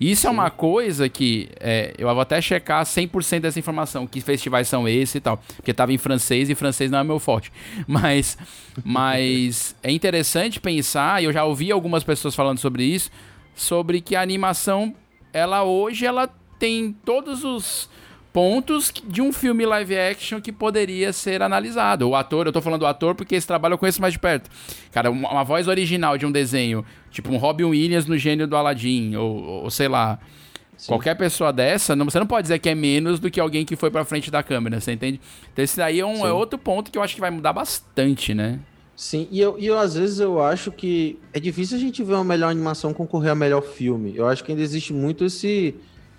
Isso 0.00 0.22
Sim. 0.22 0.28
é 0.28 0.30
uma 0.30 0.50
coisa 0.50 1.08
que 1.08 1.48
é, 1.60 1.94
eu 1.98 2.08
vou 2.08 2.20
até 2.20 2.40
checar 2.40 2.84
100% 2.84 3.40
dessa 3.40 3.58
informação, 3.58 4.06
que 4.06 4.20
festivais 4.20 4.66
são 4.66 4.88
esses 4.88 5.16
e 5.16 5.20
tal, 5.20 5.36
porque 5.56 5.70
estava 5.70 5.92
em 5.92 5.98
francês 5.98 6.50
e 6.50 6.54
francês 6.54 6.90
não 6.90 6.98
é 6.98 7.04
meu 7.04 7.18
forte. 7.18 7.52
Mas, 7.86 8.36
mas 8.82 9.74
é 9.82 9.90
interessante 9.90 10.60
pensar, 10.60 11.22
e 11.22 11.26
eu 11.26 11.32
já 11.32 11.44
ouvi 11.44 11.70
algumas 11.70 12.02
pessoas 12.02 12.34
falando 12.34 12.58
sobre 12.58 12.82
isso, 12.82 13.10
sobre 13.54 14.00
que 14.00 14.16
a 14.16 14.22
animação, 14.22 14.94
ela 15.32 15.62
hoje, 15.62 16.04
ela 16.04 16.28
tem 16.64 16.96
todos 17.04 17.44
os 17.44 17.90
pontos 18.32 18.90
de 19.06 19.20
um 19.20 19.34
filme 19.34 19.66
live 19.66 19.98
action 19.98 20.40
que 20.40 20.50
poderia 20.50 21.12
ser 21.12 21.42
analisado. 21.42 22.08
O 22.08 22.16
ator, 22.16 22.46
eu 22.46 22.52
tô 22.54 22.62
falando 22.62 22.80
do 22.80 22.86
ator 22.86 23.14
porque 23.14 23.34
esse 23.34 23.46
trabalho 23.46 23.74
eu 23.74 23.78
conheço 23.78 24.00
mais 24.00 24.14
de 24.14 24.18
perto. 24.18 24.48
Cara, 24.90 25.10
uma, 25.10 25.30
uma 25.30 25.44
voz 25.44 25.68
original 25.68 26.16
de 26.16 26.24
um 26.24 26.32
desenho, 26.32 26.82
tipo 27.10 27.30
um 27.30 27.36
Robin 27.36 27.64
Williams 27.64 28.06
no 28.06 28.16
gênio 28.16 28.46
do 28.46 28.56
Aladdin, 28.56 29.14
ou, 29.14 29.64
ou 29.64 29.70
sei 29.70 29.88
lá. 29.88 30.18
Sim. 30.74 30.88
Qualquer 30.88 31.16
pessoa 31.16 31.52
dessa, 31.52 31.94
não, 31.94 32.06
você 32.06 32.18
não 32.18 32.26
pode 32.26 32.44
dizer 32.44 32.58
que 32.60 32.70
é 32.70 32.74
menos 32.74 33.20
do 33.20 33.30
que 33.30 33.38
alguém 33.38 33.66
que 33.66 33.76
foi 33.76 33.90
pra 33.90 34.02
frente 34.06 34.30
da 34.30 34.42
câmera, 34.42 34.80
você 34.80 34.92
entende? 34.92 35.20
Então 35.52 35.62
esse 35.62 35.76
daí 35.76 36.00
é, 36.00 36.06
um, 36.06 36.26
é 36.26 36.32
outro 36.32 36.58
ponto 36.58 36.90
que 36.90 36.96
eu 36.96 37.02
acho 37.02 37.14
que 37.14 37.20
vai 37.20 37.30
mudar 37.30 37.52
bastante, 37.52 38.32
né? 38.32 38.58
Sim, 38.96 39.28
e 39.30 39.38
eu, 39.38 39.58
e 39.58 39.66
eu 39.66 39.78
às 39.78 39.96
vezes 39.96 40.18
eu 40.18 40.42
acho 40.42 40.72
que 40.72 41.18
é 41.30 41.38
difícil 41.38 41.76
a 41.76 41.80
gente 41.80 42.02
ver 42.02 42.14
uma 42.14 42.24
melhor 42.24 42.50
animação 42.50 42.94
concorrer 42.94 43.32
a 43.32 43.34
melhor 43.34 43.60
filme. 43.60 44.14
Eu 44.16 44.26
acho 44.26 44.42
que 44.42 44.50
ainda 44.50 44.62
existe 44.62 44.94
muito 44.94 45.26
esse 45.26 45.74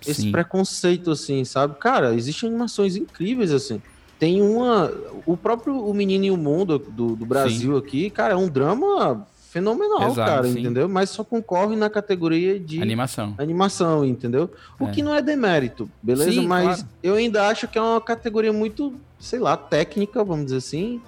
esse 0.06 0.22
Sim. 0.22 0.32
preconceito, 0.32 1.10
assim, 1.10 1.44
sabe? 1.44 1.76
Cara, 1.78 2.14
existem 2.14 2.48
animações 2.48 2.96
incríveis, 2.96 3.52
assim. 3.52 3.80
Tem 4.18 4.40
uma. 4.40 4.90
O 5.26 5.36
próprio 5.36 5.78
O 5.78 5.92
Menino 5.92 6.24
e 6.24 6.30
o 6.30 6.36
Mundo 6.36 6.78
do, 6.78 7.14
do 7.14 7.26
Brasil 7.26 7.72
sim. 7.72 7.78
aqui, 7.78 8.10
cara, 8.10 8.32
é 8.32 8.36
um 8.36 8.48
drama 8.48 9.26
fenomenal, 9.56 10.10
Exato, 10.10 10.30
cara, 10.30 10.44
sim. 10.44 10.60
entendeu? 10.60 10.88
Mas 10.88 11.08
só 11.08 11.24
concorre 11.24 11.76
na 11.76 11.88
categoria 11.88 12.60
de 12.60 12.82
animação, 12.82 13.34
animação 13.38 14.04
entendeu? 14.04 14.50
O 14.78 14.86
é. 14.86 14.90
que 14.90 15.02
não 15.02 15.14
é 15.14 15.22
demérito, 15.22 15.88
beleza? 16.02 16.30
Sim, 16.30 16.46
Mas 16.46 16.64
claro. 16.64 16.88
eu 17.02 17.14
ainda 17.14 17.48
acho 17.48 17.66
que 17.66 17.78
é 17.78 17.80
uma 17.80 18.00
categoria 18.00 18.52
muito, 18.52 18.94
sei 19.18 19.38
lá, 19.38 19.56
técnica, 19.56 20.22
vamos 20.22 20.46
dizer 20.46 20.58
assim, 20.58 21.00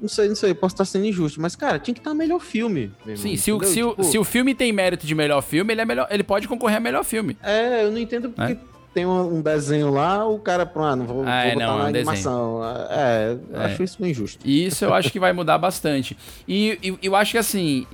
não 0.00 0.08
sei, 0.08 0.28
não 0.28 0.36
sei, 0.36 0.54
posso 0.54 0.74
estar 0.74 0.84
sendo 0.84 1.06
injusto, 1.06 1.40
mas, 1.40 1.56
cara, 1.56 1.78
tinha 1.78 1.94
que 1.94 2.00
estar 2.00 2.14
melhor 2.14 2.40
filme. 2.40 2.92
Sim, 3.16 3.36
se 3.36 3.52
o, 3.52 3.62
se, 3.64 3.74
tipo... 3.74 3.94
o, 3.96 4.04
se 4.04 4.18
o 4.18 4.24
filme 4.24 4.54
tem 4.54 4.72
mérito 4.72 5.06
de 5.06 5.14
melhor 5.14 5.42
filme, 5.42 5.72
ele, 5.72 5.80
é 5.80 5.84
melhor, 5.84 6.06
ele 6.10 6.22
pode 6.22 6.46
concorrer 6.46 6.76
a 6.76 6.80
melhor 6.80 7.04
filme. 7.04 7.36
É, 7.42 7.84
eu 7.84 7.90
não 7.90 7.98
entendo 7.98 8.30
porque. 8.30 8.52
É? 8.52 8.78
Tem 8.94 9.06
um, 9.06 9.40
desenho 9.42 9.90
lá, 9.90 10.26
o 10.26 10.38
cara, 10.40 10.68
ah, 10.74 10.96
não 10.96 11.06
vou, 11.06 11.20
ah, 11.20 11.24
vou 11.24 11.32
é, 11.32 11.54
botar 11.54 11.66
não, 11.66 11.76
na 11.76 11.82
é 11.82 11.84
um 11.84 11.86
animação. 11.86 12.60
É, 12.90 13.36
é. 13.52 13.64
acho 13.66 13.82
isso 13.82 14.04
injusto. 14.04 14.48
Isso 14.48 14.84
eu 14.84 14.92
acho 14.92 15.12
que 15.12 15.20
vai 15.20 15.32
mudar 15.32 15.56
bastante. 15.58 16.16
E, 16.48 16.78
e 16.82 17.06
eu 17.06 17.14
acho 17.14 17.32
que 17.32 17.38
assim, 17.38 17.86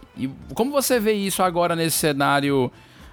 como 0.54 0.70
você 0.70 0.98
vê 1.00 1.12
isso 1.12 1.42
agora 1.42 1.76
nesse 1.76 1.98
cenário 1.98 2.70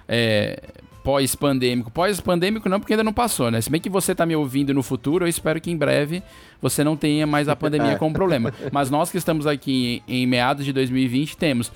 é, 0.08 0.62
pós-pandêmico. 1.02 1.90
Pós-pandêmico 1.90 2.68
não, 2.68 2.80
porque 2.80 2.92
ainda 2.92 3.04
não 3.04 3.12
passou, 3.12 3.50
né? 3.50 3.60
Se 3.60 3.70
bem 3.70 3.80
que 3.80 3.90
você 3.90 4.14
tá 4.14 4.24
me 4.24 4.36
ouvindo 4.36 4.72
no 4.72 4.82
futuro, 4.82 5.24
eu 5.24 5.28
espero 5.28 5.60
que 5.60 5.70
em 5.70 5.76
breve 5.76 6.22
você 6.60 6.84
não 6.84 6.96
tenha 6.96 7.26
mais 7.26 7.48
a 7.48 7.56
pandemia 7.56 7.96
como 7.96 8.14
problema. 8.14 8.52
Mas 8.72 8.90
nós 8.90 9.10
que 9.10 9.18
estamos 9.18 9.46
aqui 9.46 10.02
em, 10.06 10.22
em 10.22 10.26
meados 10.26 10.64
de 10.64 10.72
2020 10.72 11.36
temos. 11.36 11.72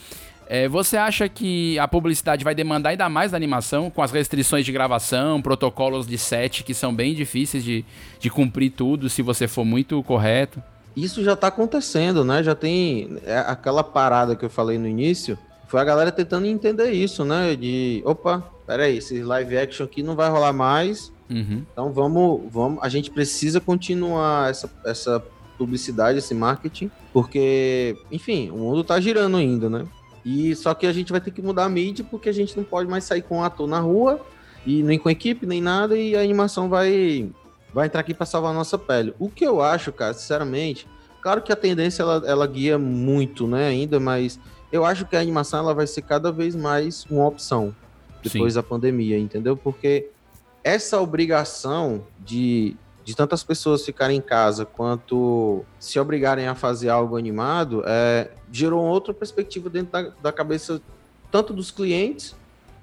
É, 0.49 0.69
você 0.69 0.97
acha 0.97 1.29
que 1.29 1.77
a 1.79 1.89
publicidade 1.89 2.45
vai 2.45 2.55
demandar 2.55 2.91
ainda 2.91 3.09
mais 3.09 3.33
da 3.33 3.37
animação, 3.37 3.91
com 3.91 4.01
as 4.01 4.13
restrições 4.13 4.65
de 4.65 4.71
gravação, 4.71 5.43
protocolos 5.43 6.07
de 6.07 6.17
set 6.17 6.63
que 6.63 6.73
são 6.73 6.95
bem 6.95 7.15
difíceis 7.15 7.65
de, 7.65 7.85
de 8.21 8.31
cumprir 8.31 8.71
tudo 8.71 9.11
se 9.11 9.23
você 9.23 9.49
for 9.49 9.65
muito 9.65 10.01
correto? 10.05 10.63
Isso 10.97 11.23
já 11.25 11.33
está 11.33 11.49
acontecendo, 11.49 12.25
né? 12.25 12.45
Já 12.45 12.55
tem 12.55 13.19
é, 13.25 13.39
aquela 13.39 13.83
parada 13.83 14.37
que 14.37 14.45
eu 14.45 14.49
falei 14.49 14.79
no 14.79 14.87
início, 14.87 15.37
foi 15.67 15.81
a 15.81 15.85
galera 15.85 16.13
tentando 16.13 16.47
entender 16.47 16.93
isso, 16.93 17.25
né? 17.25 17.57
De, 17.57 18.01
opa, 18.05 18.43
peraí, 18.67 18.99
esse 18.99 19.23
live 19.23 19.57
action 19.57 19.85
aqui 19.85 20.03
não 20.03 20.17
vai 20.17 20.29
rolar 20.29 20.53
mais. 20.53 21.13
Uhum. 21.31 21.65
Então 21.73 21.93
vamos, 21.93 22.43
vamos, 22.51 22.79
a 22.83 22.89
gente 22.89 23.11
precisa 23.11 23.61
continuar 23.61 24.51
essa, 24.51 24.71
essa 24.85 25.23
publicidade, 25.57 26.19
esse 26.19 26.35
marketing, 26.35 26.91
porque, 27.13 27.97
enfim, 28.11 28.51
o 28.51 28.57
mundo 28.59 28.85
tá 28.85 29.01
girando 29.01 29.37
ainda, 29.37 29.71
né? 29.71 29.87
E 30.25 30.55
só 30.57 30.75
que 30.75 30.87
a 30.87 30.93
gente 30.93 31.13
vai 31.13 31.21
ter 31.21 31.31
que 31.31 31.41
mudar 31.41 31.65
a 31.65 31.69
mídia 31.69 32.05
porque 32.09 32.29
a 32.29 32.33
gente 32.33 32.57
não 32.57 32.65
pode 32.65 32.89
mais 32.91 33.05
sair 33.05 33.23
com 33.23 33.39
um 33.39 33.45
ator 33.45 33.67
na 33.69 33.79
rua 33.79 34.21
e 34.67 34.83
nem 34.83 34.99
com 34.99 35.09
equipe 35.09 35.47
nem 35.47 35.63
nada 35.63 35.97
e 35.97 36.17
a 36.17 36.21
animação 36.21 36.69
vai 36.69 37.31
vai 37.73 37.87
entrar 37.87 38.01
aqui 38.01 38.15
para 38.15 38.27
salvar 38.27 38.51
a 38.51 38.55
nossa 38.55 38.79
pele. 38.79 39.15
O 39.19 39.29
que 39.29 39.45
eu 39.47 39.61
acho, 39.61 39.93
cara, 39.93 40.15
sinceramente, 40.15 40.89
claro 41.23 41.43
que 41.43 41.53
a 41.53 41.57
tendência 41.57 42.03
ela, 42.03 42.23
ela 42.27 42.47
guia 42.47 42.79
muito, 42.79 43.47
né, 43.47 43.69
ainda, 43.69 44.01
mas 44.01 44.41
eu 44.73 44.85
acho 44.85 45.05
que 45.07 45.15
a 45.15 45.21
animação 45.21 45.61
ela 45.61 45.75
vai 45.75 45.87
ser 45.87 46.03
cada 46.03 46.33
vez 46.33 46.57
mais 46.57 47.05
uma 47.11 47.27
opção 47.27 47.75
depois 48.29 48.53
Sim. 48.53 48.59
da 48.59 48.63
pandemia, 48.63 49.19
entendeu? 49.19 49.57
Porque 49.57 50.09
essa 50.63 51.01
obrigação 51.01 52.05
de, 52.19 52.77
de 53.05 53.15
tantas 53.15 53.45
pessoas 53.45 53.85
ficarem 53.85 54.19
em 54.19 54.21
casa 54.21 54.65
quanto 54.65 55.65
se 55.79 55.99
obrigarem 55.99 56.49
a 56.49 56.55
fazer 56.55 56.89
algo 56.89 57.17
animado 57.17 57.83
é, 57.87 58.31
gerou 58.51 58.85
outra 58.85 59.15
perspectiva 59.15 59.71
dentro 59.71 59.93
da, 59.93 60.03
da 60.23 60.33
cabeça 60.33 60.81
tanto 61.31 61.53
dos 61.53 61.71
clientes, 61.71 62.35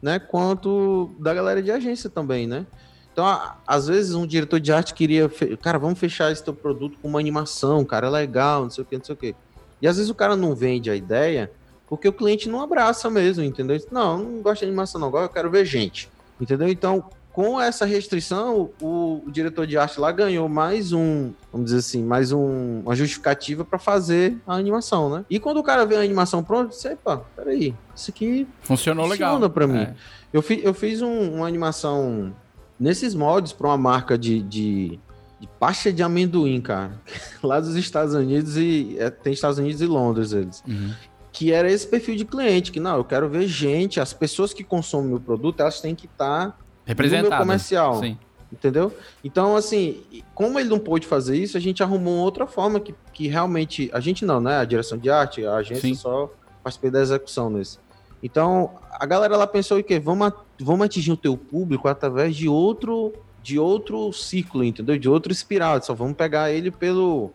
né, 0.01 0.19
quanto 0.19 1.11
da 1.17 1.33
galera 1.33 1.61
de 1.61 1.71
agência 1.71 2.09
também, 2.09 2.45
né? 2.45 2.65
Então, 3.11 3.25
às 3.65 3.87
vezes, 3.87 4.15
um 4.15 4.25
diretor 4.25 4.59
de 4.59 4.73
arte 4.73 4.93
queria, 4.93 5.29
cara, 5.61 5.77
vamos 5.77 5.99
fechar 5.99 6.31
esse 6.31 6.43
teu 6.43 6.53
produto 6.53 6.97
com 6.99 7.07
uma 7.07 7.19
animação, 7.19 7.85
cara, 7.85 8.07
é 8.07 8.09
legal, 8.09 8.63
não 8.63 8.69
sei 8.71 8.83
o 8.83 8.85
que, 8.85 8.97
não 8.97 9.05
sei 9.05 9.13
o 9.13 9.17
que. 9.17 9.35
E 9.81 9.87
às 9.87 9.97
vezes 9.97 10.09
o 10.09 10.15
cara 10.15 10.35
não 10.35 10.55
vende 10.55 10.89
a 10.89 10.95
ideia 10.95 11.51
porque 11.87 12.07
o 12.07 12.13
cliente 12.13 12.49
não 12.49 12.61
abraça 12.61 13.09
mesmo, 13.09 13.43
entendeu? 13.43 13.79
Não, 13.91 14.17
não 14.17 14.41
gosto 14.41 14.61
de 14.61 14.65
animação 14.65 14.99
não, 14.99 15.07
agora 15.07 15.25
eu 15.25 15.29
quero 15.29 15.49
ver 15.49 15.65
gente, 15.65 16.09
entendeu? 16.39 16.67
Então, 16.67 17.05
com 17.33 17.59
essa 17.59 17.83
restrição, 17.83 18.69
o, 18.79 19.23
diretor 19.27 19.65
de 19.65 19.75
arte 19.75 19.99
lá 19.99 20.11
ganhou 20.11 20.47
mais 20.47 20.93
um, 20.93 21.31
vamos 21.51 21.65
dizer 21.65 21.79
assim, 21.79 22.03
mais 22.03 22.31
um, 22.31 22.81
uma 22.81 22.95
justificativa 22.95 23.65
para 23.65 23.79
fazer 23.79 24.37
a 24.45 24.53
animação, 24.53 25.09
né? 25.09 25.25
E 25.27 25.39
quando 25.39 25.57
o 25.57 25.63
cara 25.63 25.83
vê 25.83 25.95
a 25.95 26.01
animação 26.01 26.43
pronta, 26.43 26.71
você, 26.71 26.95
pá, 26.95 27.17
peraí, 27.35 27.73
isso 27.95 28.11
aqui 28.11 28.47
funcionou 28.61 29.07
funciona 29.07 29.33
legal. 29.33 29.49
para 29.49 29.65
mim. 29.65 29.79
É. 29.79 29.95
Eu, 30.31 30.43
fi, 30.43 30.61
eu 30.63 30.75
fiz 30.75 31.01
um, 31.01 31.37
uma 31.37 31.47
animação 31.47 32.31
nesses 32.79 33.15
moldes 33.15 33.51
para 33.51 33.67
uma 33.67 33.77
marca 33.79 34.15
de, 34.15 34.39
de, 34.43 34.99
de 35.39 35.49
pasta 35.59 35.91
de 35.91 36.03
amendoim, 36.03 36.61
cara, 36.61 37.01
lá 37.41 37.59
dos 37.59 37.75
Estados 37.75 38.13
Unidos 38.13 38.57
e 38.57 38.95
é, 38.99 39.09
tem 39.09 39.33
Estados 39.33 39.57
Unidos 39.57 39.81
e 39.81 39.87
Londres 39.87 40.33
eles. 40.33 40.63
Uhum 40.67 40.93
que 41.33 41.51
era 41.51 41.69
esse 41.69 41.87
perfil 41.87 42.15
de 42.15 42.23
cliente, 42.23 42.71
que 42.71 42.79
não, 42.79 42.95
eu 42.95 43.03
quero 43.03 43.27
ver 43.27 43.47
gente, 43.47 43.99
as 43.99 44.13
pessoas 44.13 44.53
que 44.53 44.63
consomem 44.63 45.09
meu 45.09 45.19
produto, 45.19 45.59
elas 45.61 45.81
têm 45.81 45.95
que 45.95 46.05
estar 46.05 46.51
tá 46.51 46.93
no 46.93 47.09
meu 47.09 47.37
comercial. 47.37 47.99
Sim. 47.99 48.17
Entendeu? 48.51 48.95
Então, 49.23 49.55
assim, 49.55 50.03
como 50.35 50.59
ele 50.59 50.69
não 50.69 50.77
pôde 50.77 51.07
fazer 51.07 51.35
isso, 51.35 51.57
a 51.57 51.59
gente 51.59 51.81
arrumou 51.81 52.19
outra 52.19 52.45
forma 52.45 52.79
que, 52.79 52.93
que 53.11 53.27
realmente. 53.27 53.89
A 53.91 53.99
gente 53.99 54.23
não, 54.23 54.39
né? 54.39 54.57
A 54.57 54.63
direção 54.63 54.95
de 54.95 55.09
arte, 55.09 55.43
a 55.43 55.55
agência 55.55 55.81
Sim. 55.89 55.95
só 55.95 56.31
participei 56.63 56.91
da 56.91 57.01
execução 57.01 57.49
nesse. 57.49 57.79
Então, 58.21 58.75
a 58.91 59.05
galera 59.07 59.35
lá 59.35 59.47
pensou 59.47 59.79
o 59.79 59.83
quê? 59.83 59.99
Vamos, 59.99 60.31
vamos 60.61 60.85
atingir 60.85 61.11
o 61.11 61.17
teu 61.17 61.35
público 61.35 61.87
através 61.87 62.35
de 62.35 62.47
outro 62.47 63.11
de 63.41 63.59
outro 63.59 64.13
ciclo, 64.13 64.63
entendeu? 64.63 64.97
De 64.99 65.09
outro 65.09 65.31
espiral. 65.31 65.81
Só 65.81 65.95
vamos 65.95 66.15
pegar 66.15 66.51
ele 66.51 66.69
pelo 66.69 67.33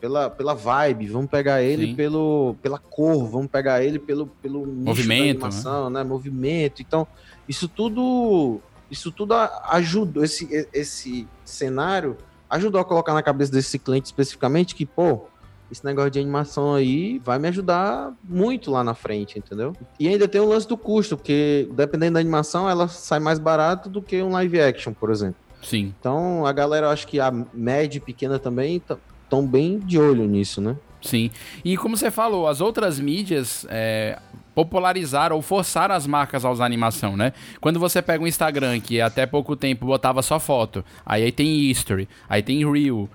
pela, 0.00 0.30
pela 0.30 0.54
vibe, 0.54 1.08
vamos 1.08 1.30
pegar 1.30 1.62
ele 1.62 1.94
pelo, 1.94 2.56
pela 2.62 2.78
cor, 2.78 3.26
vamos 3.28 3.48
pegar 3.48 3.82
ele 3.82 3.98
pelo, 3.98 4.26
pelo 4.26 4.66
movimento, 4.66 5.44
animação, 5.44 5.90
né? 5.90 6.02
né? 6.02 6.08
Movimento. 6.08 6.82
Então, 6.82 7.06
isso 7.48 7.68
tudo, 7.68 8.60
isso 8.90 9.10
tudo 9.10 9.34
ajudou 9.34 10.24
esse 10.24 10.68
esse 10.72 11.26
cenário 11.44 12.16
ajudou 12.48 12.80
a 12.80 12.84
colocar 12.84 13.12
na 13.12 13.22
cabeça 13.22 13.52
desse 13.52 13.78
cliente 13.78 14.06
especificamente 14.06 14.74
que, 14.74 14.86
pô, 14.86 15.26
esse 15.70 15.84
negócio 15.84 16.10
de 16.10 16.18
animação 16.18 16.74
aí 16.74 17.18
vai 17.18 17.38
me 17.38 17.48
ajudar 17.48 18.12
muito 18.24 18.70
lá 18.70 18.82
na 18.82 18.94
frente, 18.94 19.38
entendeu? 19.38 19.74
E 20.00 20.08
ainda 20.08 20.26
tem 20.26 20.40
o 20.40 20.48
lance 20.48 20.66
do 20.66 20.76
custo, 20.76 21.16
porque 21.16 21.68
dependendo 21.72 22.14
da 22.14 22.20
animação, 22.20 22.68
ela 22.68 22.88
sai 22.88 23.20
mais 23.20 23.38
barato 23.38 23.88
do 23.88 24.00
que 24.00 24.22
um 24.22 24.30
live 24.30 24.60
action, 24.60 24.94
por 24.94 25.10
exemplo. 25.10 25.36
Sim. 25.62 25.94
Então 25.98 26.46
a 26.46 26.52
galera, 26.52 26.90
acho 26.90 27.06
que 27.06 27.20
a 27.20 27.30
média 27.52 27.98
e 27.98 28.00
pequena 28.00 28.38
também 28.38 28.80
estão 29.28 29.46
bem 29.46 29.78
de 29.78 29.98
olho 29.98 30.26
nisso, 30.26 30.60
né? 30.60 30.76
Sim. 31.00 31.30
E 31.64 31.76
como 31.76 31.96
você 31.96 32.10
falou, 32.10 32.48
as 32.48 32.60
outras 32.60 32.98
mídias 32.98 33.66
é, 33.70 34.18
popularizaram 34.54 35.36
ou 35.36 35.42
forçaram 35.42 35.94
as 35.94 36.06
marcas 36.06 36.44
a 36.44 36.50
usar 36.50 36.64
animação, 36.64 37.16
né? 37.16 37.32
Quando 37.60 37.78
você 37.78 38.02
pega 38.02 38.24
um 38.24 38.26
Instagram 38.26 38.80
que 38.80 39.00
até 39.00 39.26
pouco 39.26 39.54
tempo 39.54 39.86
botava 39.86 40.22
só 40.22 40.40
foto, 40.40 40.84
aí, 41.06 41.22
aí 41.22 41.32
tem 41.32 41.70
History, 41.70 42.08
aí 42.28 42.42
tem 42.42 42.68
Reel, 42.68 43.08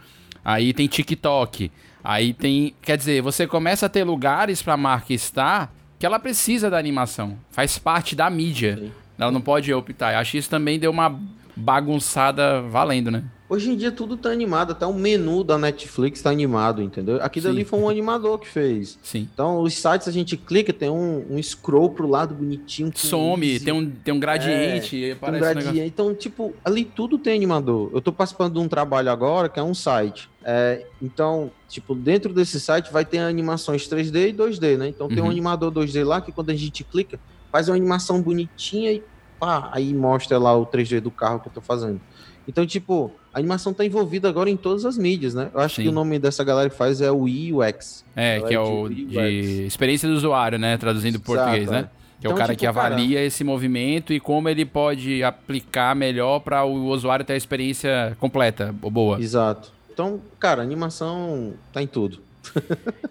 aí 0.45 0.71
tem 0.71 0.87
TikTok, 0.87 1.71
aí 2.03 2.33
tem. 2.33 2.73
Quer 2.81 2.97
dizer, 2.97 3.21
você 3.21 3.45
começa 3.45 3.87
a 3.87 3.89
ter 3.89 4.03
lugares 4.03 4.61
para 4.61 4.73
a 4.73 4.77
marca 4.77 5.13
estar 5.13 5.73
que 5.99 6.05
ela 6.05 6.19
precisa 6.19 6.69
da 6.69 6.77
animação. 6.77 7.37
Faz 7.49 7.77
parte 7.77 8.15
da 8.15 8.29
mídia. 8.29 8.77
Sim. 8.77 8.91
Ela 9.17 9.31
não 9.31 9.41
pode 9.41 9.73
optar. 9.73 10.13
Eu 10.13 10.19
acho 10.19 10.31
que 10.31 10.37
isso 10.37 10.49
também 10.49 10.79
deu 10.79 10.91
uma 10.91 11.19
bagunçada 11.55 12.61
valendo, 12.61 13.11
né? 13.11 13.23
Hoje 13.53 13.69
em 13.69 13.75
dia 13.75 13.91
tudo 13.91 14.17
tá 14.17 14.29
animado, 14.29 14.71
até 14.71 14.83
o 14.83 14.93
menu 14.93 15.43
da 15.43 15.59
Netflix 15.59 16.23
tá 16.23 16.31
animado, 16.31 16.81
entendeu? 16.81 17.19
Aqui 17.21 17.39
dali 17.39 17.63
foi 17.63 17.77
um 17.77 17.87
animador 17.87 18.39
que 18.39 18.47
fez. 18.47 18.97
Sim. 19.03 19.29
Então, 19.31 19.61
os 19.61 19.75
sites 19.75 20.07
a 20.07 20.11
gente 20.11 20.35
clica, 20.35 20.73
tem 20.73 20.89
um, 20.89 21.23
um 21.29 21.43
scroll 21.43 21.91
pro 21.91 22.07
lado 22.07 22.33
bonitinho. 22.33 22.91
Some, 22.95 23.59
tem 23.59 23.71
um, 23.71 23.87
tem 23.91 24.11
um 24.11 24.19
gradiente. 24.19 25.11
É, 25.11 25.13
tem 25.13 25.29
um 25.29 25.39
gradiente. 25.39 25.81
Um 25.81 25.85
então, 25.85 26.15
tipo, 26.15 26.55
ali 26.65 26.83
tudo 26.83 27.19
tem 27.19 27.35
animador. 27.35 27.91
Eu 27.93 28.01
tô 28.01 28.11
participando 28.11 28.53
de 28.53 28.59
um 28.59 28.67
trabalho 28.67 29.11
agora 29.11 29.47
que 29.47 29.59
é 29.59 29.63
um 29.63 29.75
site. 29.75 30.27
É, 30.43 30.87
então, 30.99 31.51
tipo, 31.69 31.93
dentro 31.93 32.33
desse 32.33 32.59
site 32.59 32.91
vai 32.91 33.05
ter 33.05 33.19
animações 33.19 33.87
3D 33.87 34.29
e 34.29 34.33
2D, 34.33 34.77
né? 34.77 34.87
Então 34.87 35.07
tem 35.07 35.19
um 35.19 35.25
uhum. 35.25 35.29
animador 35.31 35.71
2D 35.71 36.03
lá 36.03 36.21
que 36.21 36.31
quando 36.31 36.49
a 36.49 36.55
gente 36.55 36.83
clica, 36.83 37.19
faz 37.51 37.69
uma 37.69 37.75
animação 37.75 38.19
bonitinha 38.19 38.91
e 38.91 39.03
pá, 39.43 39.69
aí 39.73 39.93
mostra 39.93 40.37
lá 40.37 40.55
o 40.55 40.65
3D 40.65 41.01
do 41.01 41.11
carro 41.11 41.41
que 41.41 41.49
eu 41.49 41.51
tô 41.51 41.59
fazendo. 41.59 41.99
Então, 42.47 42.65
tipo, 42.65 43.11
a 43.33 43.39
animação 43.39 43.73
tá 43.73 43.85
envolvida 43.85 44.29
agora 44.29 44.49
em 44.49 44.55
todas 44.55 44.85
as 44.85 44.97
mídias, 44.97 45.33
né? 45.33 45.49
Eu 45.53 45.59
acho 45.59 45.75
Sim. 45.75 45.83
que 45.83 45.89
o 45.89 45.91
nome 45.91 46.17
dessa 46.17 46.43
galera 46.45 46.69
que 46.69 46.75
faz 46.75 47.01
é 47.01 47.11
o 47.11 47.23
UX. 47.23 48.05
É, 48.15 48.39
que 48.39 48.53
é, 48.53 48.57
é 48.57 48.59
o 48.59 48.87
de, 48.87 49.05
de, 49.05 49.65
experiência 49.65 50.07
do 50.07 50.15
usuário, 50.15 50.57
né? 50.57 50.77
Traduzindo 50.77 51.19
para 51.19 51.35
português, 51.35 51.69
né? 51.69 51.79
É. 51.79 51.81
Que 51.83 52.27
então, 52.27 52.31
é 52.31 52.33
o 52.33 52.35
então, 52.35 52.37
cara 52.37 52.53
tipo, 52.53 52.59
que 52.59 52.67
avalia 52.67 53.15
cara... 53.15 53.25
esse 53.25 53.43
movimento 53.43 54.13
e 54.13 54.19
como 54.19 54.47
ele 54.47 54.63
pode 54.63 55.21
aplicar 55.23 55.93
melhor 55.93 56.39
para 56.39 56.63
o 56.63 56.85
usuário 56.85 57.25
ter 57.25 57.33
a 57.33 57.37
experiência 57.37 58.15
completa, 58.17 58.73
boa. 58.73 59.19
Exato. 59.19 59.73
Então, 59.91 60.21
cara, 60.39 60.61
animação 60.61 61.53
tá 61.73 61.81
em 61.81 61.87
tudo 61.87 62.19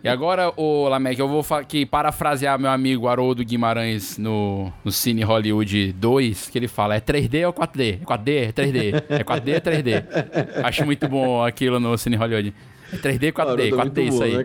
e 0.02 0.08
agora, 0.08 0.52
o 0.56 0.88
Lamek, 0.88 1.20
eu 1.20 1.28
vou 1.28 1.44
aqui 1.56 1.86
parafrasear 1.86 2.58
meu 2.58 2.70
amigo 2.70 3.08
Haroldo 3.08 3.44
Guimarães 3.44 4.18
no, 4.18 4.72
no 4.84 4.92
Cine 4.92 5.22
Hollywood 5.22 5.92
2, 5.92 6.48
que 6.50 6.58
ele 6.58 6.68
fala: 6.68 6.94
é 6.94 7.00
3D 7.00 7.46
ou 7.46 7.52
4D? 7.52 8.00
É 8.02 8.04
4D? 8.04 8.48
É 8.48 8.52
3D? 8.52 9.04
É 9.08 9.24
4D 9.24 9.48
é 9.48 9.60
3D? 9.60 10.64
Acho 10.64 10.84
muito 10.84 11.08
bom 11.08 11.44
aquilo 11.44 11.80
no 11.80 11.96
Cine 11.96 12.16
Hollywood. 12.16 12.54
É 12.92 12.96
3D, 12.96 13.32
4D, 13.32 13.70
4D, 13.70 13.98
é 13.98 14.02
isso 14.02 14.22
aí. 14.22 14.36
Né, 14.36 14.44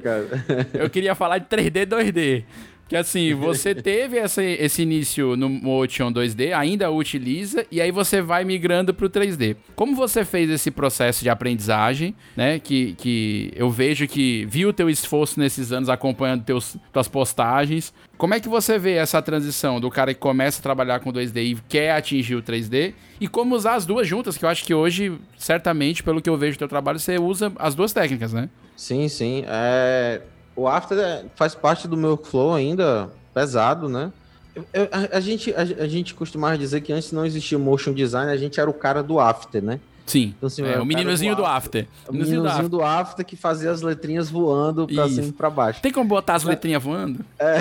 eu 0.73 0.89
queria 0.89 1.13
falar 1.13 1.37
de 1.37 1.45
3D, 1.47 1.85
2D. 1.85 2.43
Que 2.87 2.95
assim, 2.95 3.33
você 3.33 3.73
teve 3.75 4.17
essa, 4.17 4.43
esse 4.43 4.81
início 4.81 5.35
no 5.35 5.49
Motion 5.49 6.11
2D, 6.11 6.53
ainda 6.53 6.89
utiliza, 6.89 7.65
e 7.71 7.81
aí 7.81 7.91
você 7.91 8.21
vai 8.21 8.43
migrando 8.43 8.93
para 8.93 9.05
o 9.05 9.09
3D. 9.09 9.55
Como 9.75 9.95
você 9.95 10.23
fez 10.23 10.49
esse 10.49 10.71
processo 10.71 11.23
de 11.23 11.29
aprendizagem, 11.29 12.15
né? 12.35 12.59
Que, 12.59 12.93
que 12.93 13.51
eu 13.55 13.69
vejo 13.69 14.07
que 14.07 14.45
viu 14.49 14.69
o 14.69 14.73
teu 14.73 14.89
esforço 14.89 15.39
nesses 15.39 15.71
anos 15.71 15.89
acompanhando 15.89 16.43
teus, 16.43 16.77
tuas 16.91 17.07
postagens. 17.07 17.93
Como 18.17 18.33
é 18.33 18.39
que 18.39 18.49
você 18.49 18.79
vê 18.79 18.93
essa 18.93 19.21
transição 19.21 19.79
do 19.79 19.91
cara 19.91 20.13
que 20.13 20.19
começa 20.19 20.59
a 20.59 20.63
trabalhar 20.63 20.99
com 20.99 21.11
2D 21.11 21.37
e 21.43 21.57
quer 21.67 21.91
atingir 21.91 22.35
o 22.35 22.41
3D? 22.41 22.93
E 23.19 23.27
como 23.27 23.55
usar 23.55 23.75
as 23.75 23.85
duas 23.85 24.07
juntas, 24.07 24.37
que 24.37 24.45
eu 24.45 24.49
acho 24.49 24.63
que 24.63 24.73
hoje, 24.73 25.17
certamente, 25.37 26.01
pelo 26.01 26.21
que 26.21 26.29
eu 26.29 26.37
vejo 26.37 26.55
do 26.55 26.59
teu 26.59 26.67
trabalho, 26.67 26.99
você 26.99 27.19
usa 27.19 27.51
as 27.57 27.75
duas 27.75 27.93
técnicas, 27.93 28.33
né? 28.33 28.49
Sim, 28.75 29.07
sim. 29.07 29.43
É 29.47 30.21
o 30.57 30.67
After 30.67 31.25
faz 31.35 31.53
parte 31.53 31.87
do 31.87 31.95
meu 31.95 32.17
flow 32.17 32.53
ainda, 32.53 33.09
pesado, 33.33 33.87
né? 33.87 34.11
Eu, 34.73 34.89
a, 34.91 35.17
a, 35.17 35.19
gente, 35.19 35.53
a, 35.53 35.61
a, 35.61 35.87
gente 35.87 36.15
costumava 36.15 36.57
dizer 36.57 36.81
que 36.81 36.91
antes 36.91 37.11
não 37.11 37.23
existia 37.23 37.59
motion 37.59 37.93
design, 37.93 38.31
a 38.31 38.35
gente 38.35 38.59
era 38.59 38.67
o 38.67 38.73
cara 38.73 39.03
do 39.03 39.19
After, 39.19 39.63
né? 39.63 39.79
Sim. 40.07 40.33
Então, 40.35 40.47
assim, 40.47 40.63
é, 40.63 40.79
o 40.79 40.85
meninozinho 40.85 41.35
do 41.35 41.45
After. 41.45 41.85
O 42.07 42.11
meninozinho, 42.11 42.41
do, 42.41 42.47
after. 42.47 42.69
do 42.69 42.83
after 42.83 43.25
que 43.25 43.35
fazia 43.35 43.69
as 43.69 43.83
letrinhas 43.83 44.31
voando 44.31 44.87
pra 44.87 45.05
Isso. 45.05 45.15
cima 45.15 45.27
e 45.27 45.31
pra 45.31 45.49
baixo. 45.49 45.81
Tem 45.81 45.91
como 45.91 46.09
botar 46.09 46.33
as 46.35 46.43
letrinhas 46.43 46.81
voando? 46.81 47.23
É. 47.37 47.57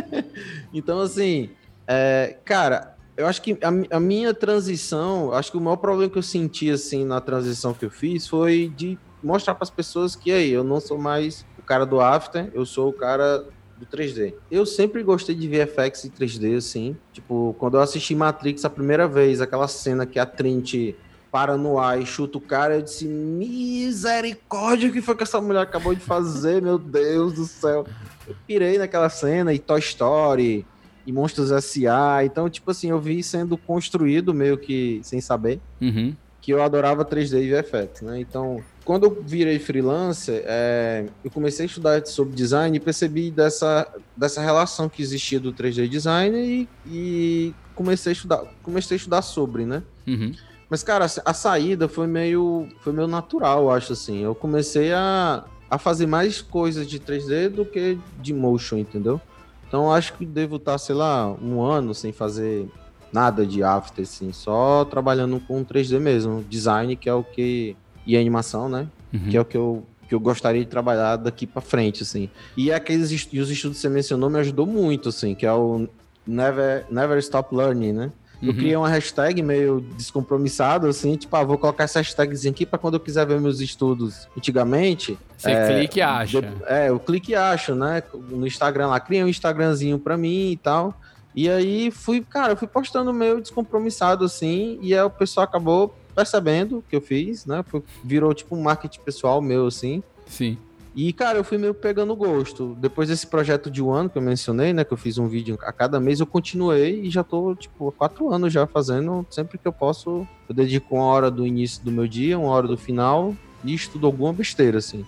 então, 0.72 1.00
assim, 1.00 1.50
é, 1.86 2.38
cara, 2.42 2.94
eu 3.18 3.26
acho 3.26 3.42
que 3.42 3.58
a, 3.60 3.96
a, 3.96 4.00
minha 4.00 4.32
transição, 4.32 5.32
acho 5.34 5.50
que 5.50 5.58
o 5.58 5.60
maior 5.60 5.76
problema 5.76 6.10
que 6.10 6.16
eu 6.16 6.22
senti, 6.22 6.70
assim, 6.70 7.04
na 7.04 7.20
transição 7.20 7.74
que 7.74 7.84
eu 7.84 7.90
fiz 7.90 8.26
foi 8.26 8.72
de 8.74 8.96
mostrar 9.22 9.54
para 9.54 9.64
as 9.64 9.70
pessoas 9.70 10.16
que 10.16 10.32
aí, 10.32 10.50
eu 10.50 10.64
não 10.64 10.80
sou 10.80 10.96
mais 10.96 11.44
cara 11.64 11.84
do 11.84 12.00
After, 12.00 12.50
eu 12.54 12.64
sou 12.64 12.90
o 12.90 12.92
cara 12.92 13.44
do 13.76 13.86
3D. 13.86 14.34
Eu 14.50 14.64
sempre 14.64 15.02
gostei 15.02 15.34
de 15.34 15.48
VFX 15.48 16.04
em 16.04 16.10
3D, 16.10 16.56
assim. 16.56 16.96
Tipo, 17.12 17.54
quando 17.58 17.76
eu 17.76 17.80
assisti 17.80 18.14
Matrix 18.14 18.64
a 18.64 18.70
primeira 18.70 19.08
vez, 19.08 19.40
aquela 19.40 19.68
cena 19.68 20.06
que 20.06 20.18
a 20.18 20.26
Trinity 20.26 20.96
para 21.34 21.56
no 21.56 21.80
ar 21.80 22.00
e 22.00 22.06
chuta 22.06 22.38
o 22.38 22.40
cara, 22.40 22.76
eu 22.76 22.82
disse, 22.82 23.08
misericórdia, 23.08 24.88
o 24.88 24.92
que 24.92 25.02
foi 25.02 25.16
que 25.16 25.24
essa 25.24 25.40
mulher 25.40 25.62
acabou 25.62 25.92
de 25.92 26.00
fazer, 26.00 26.62
meu 26.62 26.78
Deus 26.78 27.32
do 27.32 27.44
céu. 27.44 27.84
Eu 28.24 28.36
pirei 28.46 28.78
naquela 28.78 29.08
cena, 29.08 29.52
e 29.52 29.58
Toy 29.58 29.80
Story, 29.80 30.64
e 31.04 31.12
Monstros 31.12 31.50
S.A., 31.50 32.24
então, 32.24 32.48
tipo 32.48 32.70
assim, 32.70 32.90
eu 32.90 33.00
vi 33.00 33.20
sendo 33.20 33.58
construído 33.58 34.32
meio 34.32 34.56
que 34.56 35.00
sem 35.02 35.20
saber, 35.20 35.60
uhum. 35.80 36.14
que 36.40 36.52
eu 36.52 36.62
adorava 36.62 37.04
3D 37.04 37.42
e 37.42 37.50
VFX, 37.50 38.02
né? 38.02 38.20
Então, 38.20 38.62
quando 38.84 39.04
eu 39.04 39.22
virei 39.24 39.58
freelancer, 39.58 40.42
é, 40.46 41.06
eu 41.24 41.30
comecei 41.30 41.64
a 41.64 41.66
estudar 41.66 42.06
sobre 42.06 42.34
design 42.34 42.76
e 42.76 42.80
percebi 42.80 43.30
dessa, 43.30 43.88
dessa 44.16 44.42
relação 44.42 44.88
que 44.88 45.02
existia 45.02 45.40
do 45.40 45.52
3D 45.52 45.88
design 45.88 46.36
e, 46.38 46.68
e 46.86 47.54
comecei 47.74 48.10
a 48.10 48.12
estudar, 48.12 48.44
comecei 48.62 48.96
a 48.96 48.98
estudar 48.98 49.22
sobre, 49.22 49.64
né? 49.64 49.82
Uhum. 50.06 50.32
Mas, 50.68 50.82
cara, 50.82 51.06
a 51.24 51.34
saída 51.34 51.88
foi 51.88 52.06
meio, 52.06 52.68
foi 52.80 52.92
meio 52.92 53.06
natural, 53.06 53.64
eu 53.64 53.70
acho 53.70 53.92
assim. 53.92 54.22
Eu 54.22 54.34
comecei 54.34 54.92
a, 54.92 55.44
a 55.70 55.78
fazer 55.78 56.06
mais 56.06 56.42
coisas 56.42 56.86
de 56.86 56.98
3D 56.98 57.48
do 57.48 57.64
que 57.64 57.98
de 58.20 58.34
motion, 58.34 58.78
entendeu? 58.78 59.20
Então, 59.66 59.92
acho 59.92 60.14
que 60.14 60.26
devo 60.26 60.56
estar, 60.56 60.76
sei 60.78 60.94
lá, 60.94 61.30
um 61.32 61.62
ano 61.62 61.94
sem 61.94 62.12
fazer 62.12 62.68
nada 63.12 63.46
de 63.46 63.62
after, 63.62 64.02
assim, 64.02 64.32
só 64.32 64.84
trabalhando 64.84 65.38
com 65.40 65.64
3D 65.64 66.00
mesmo, 66.00 66.44
design, 66.48 66.96
que 66.96 67.08
é 67.08 67.14
o 67.14 67.22
que 67.22 67.76
e 68.06 68.16
animação, 68.16 68.68
né? 68.68 68.86
Uhum. 69.12 69.28
Que 69.30 69.36
é 69.36 69.40
o 69.40 69.44
que 69.44 69.56
eu, 69.56 69.84
que 70.08 70.14
eu 70.14 70.20
gostaria 70.20 70.62
de 70.62 70.70
trabalhar 70.70 71.16
daqui 71.16 71.46
para 71.46 71.62
frente, 71.62 72.02
assim. 72.02 72.28
E 72.56 72.72
aqueles 72.72 73.10
e 73.10 73.40
os 73.40 73.50
estudos 73.50 73.78
que 73.78 73.82
você 73.82 73.88
mencionou 73.88 74.28
me 74.28 74.38
ajudou 74.40 74.66
muito, 74.66 75.08
assim, 75.08 75.34
que 75.34 75.46
é 75.46 75.52
o 75.52 75.88
Never, 76.26 76.84
Never 76.90 77.18
Stop 77.18 77.54
Learning, 77.54 77.92
né? 77.92 78.12
Eu 78.42 78.48
uhum. 78.48 78.54
criei 78.56 78.76
uma 78.76 78.88
hashtag 78.88 79.42
meio 79.42 79.80
descompromissado, 79.96 80.86
assim, 80.86 81.16
tipo, 81.16 81.34
ah, 81.34 81.44
vou 81.44 81.56
colocar 81.56 81.84
essa 81.84 82.00
hashtagzinha 82.00 82.50
aqui 82.50 82.66
para 82.66 82.78
quando 82.78 82.94
eu 82.94 83.00
quiser 83.00 83.26
ver 83.26 83.40
meus 83.40 83.60
estudos 83.60 84.28
antigamente. 84.36 85.16
Você 85.36 85.50
é, 85.50 85.66
clique 85.68 85.98
e 85.98 86.02
acha. 86.02 86.42
De, 86.42 86.48
é, 86.66 86.88
eu 86.90 86.98
clique 86.98 87.32
e 87.32 87.34
acho, 87.34 87.74
né? 87.74 88.02
No 88.12 88.46
Instagram 88.46 88.88
lá, 88.88 89.00
criei 89.00 89.24
um 89.24 89.28
Instagramzinho 89.28 89.98
para 89.98 90.16
mim 90.16 90.50
e 90.50 90.56
tal. 90.56 90.94
E 91.34 91.48
aí 91.48 91.90
fui, 91.90 92.20
cara, 92.20 92.52
eu 92.52 92.56
fui 92.56 92.68
postando 92.68 93.12
meio 93.12 93.40
descompromissado, 93.40 94.24
assim, 94.24 94.78
e 94.82 94.94
aí 94.94 95.02
o 95.02 95.10
pessoal 95.10 95.44
acabou 95.44 95.94
percebendo 96.14 96.78
o 96.78 96.82
que 96.82 96.96
eu 96.96 97.00
fiz, 97.00 97.44
né? 97.46 97.64
Foi, 97.66 97.82
virou 98.02 98.32
tipo 98.32 98.54
um 98.56 98.62
marketing 98.62 99.00
pessoal 99.00 99.40
meu, 99.40 99.66
assim. 99.66 100.02
Sim. 100.26 100.56
E, 100.96 101.12
cara, 101.12 101.38
eu 101.38 101.44
fui 101.44 101.58
meio 101.58 101.74
pegando 101.74 102.14
gosto. 102.14 102.76
Depois 102.80 103.08
desse 103.08 103.26
projeto 103.26 103.68
de 103.68 103.82
um 103.82 103.92
ano 103.92 104.08
que 104.08 104.16
eu 104.16 104.22
mencionei, 104.22 104.72
né? 104.72 104.84
Que 104.84 104.92
eu 104.92 104.96
fiz 104.96 105.18
um 105.18 105.26
vídeo 105.26 105.58
a 105.62 105.72
cada 105.72 105.98
mês, 105.98 106.20
eu 106.20 106.26
continuei 106.26 107.00
e 107.00 107.10
já 107.10 107.24
tô, 107.24 107.54
tipo, 107.56 107.88
há 107.88 107.92
quatro 107.92 108.32
anos 108.32 108.52
já 108.52 108.64
fazendo. 108.64 109.26
Sempre 109.28 109.58
que 109.58 109.66
eu 109.66 109.72
posso, 109.72 110.26
eu 110.48 110.54
dedico 110.54 110.94
uma 110.94 111.04
hora 111.04 111.30
do 111.30 111.44
início 111.44 111.84
do 111.84 111.90
meu 111.90 112.06
dia, 112.06 112.38
uma 112.38 112.50
hora 112.50 112.68
do 112.68 112.76
final 112.76 113.34
e 113.64 113.74
estudo 113.74 114.06
alguma 114.06 114.32
besteira, 114.32 114.78
assim. 114.78 115.04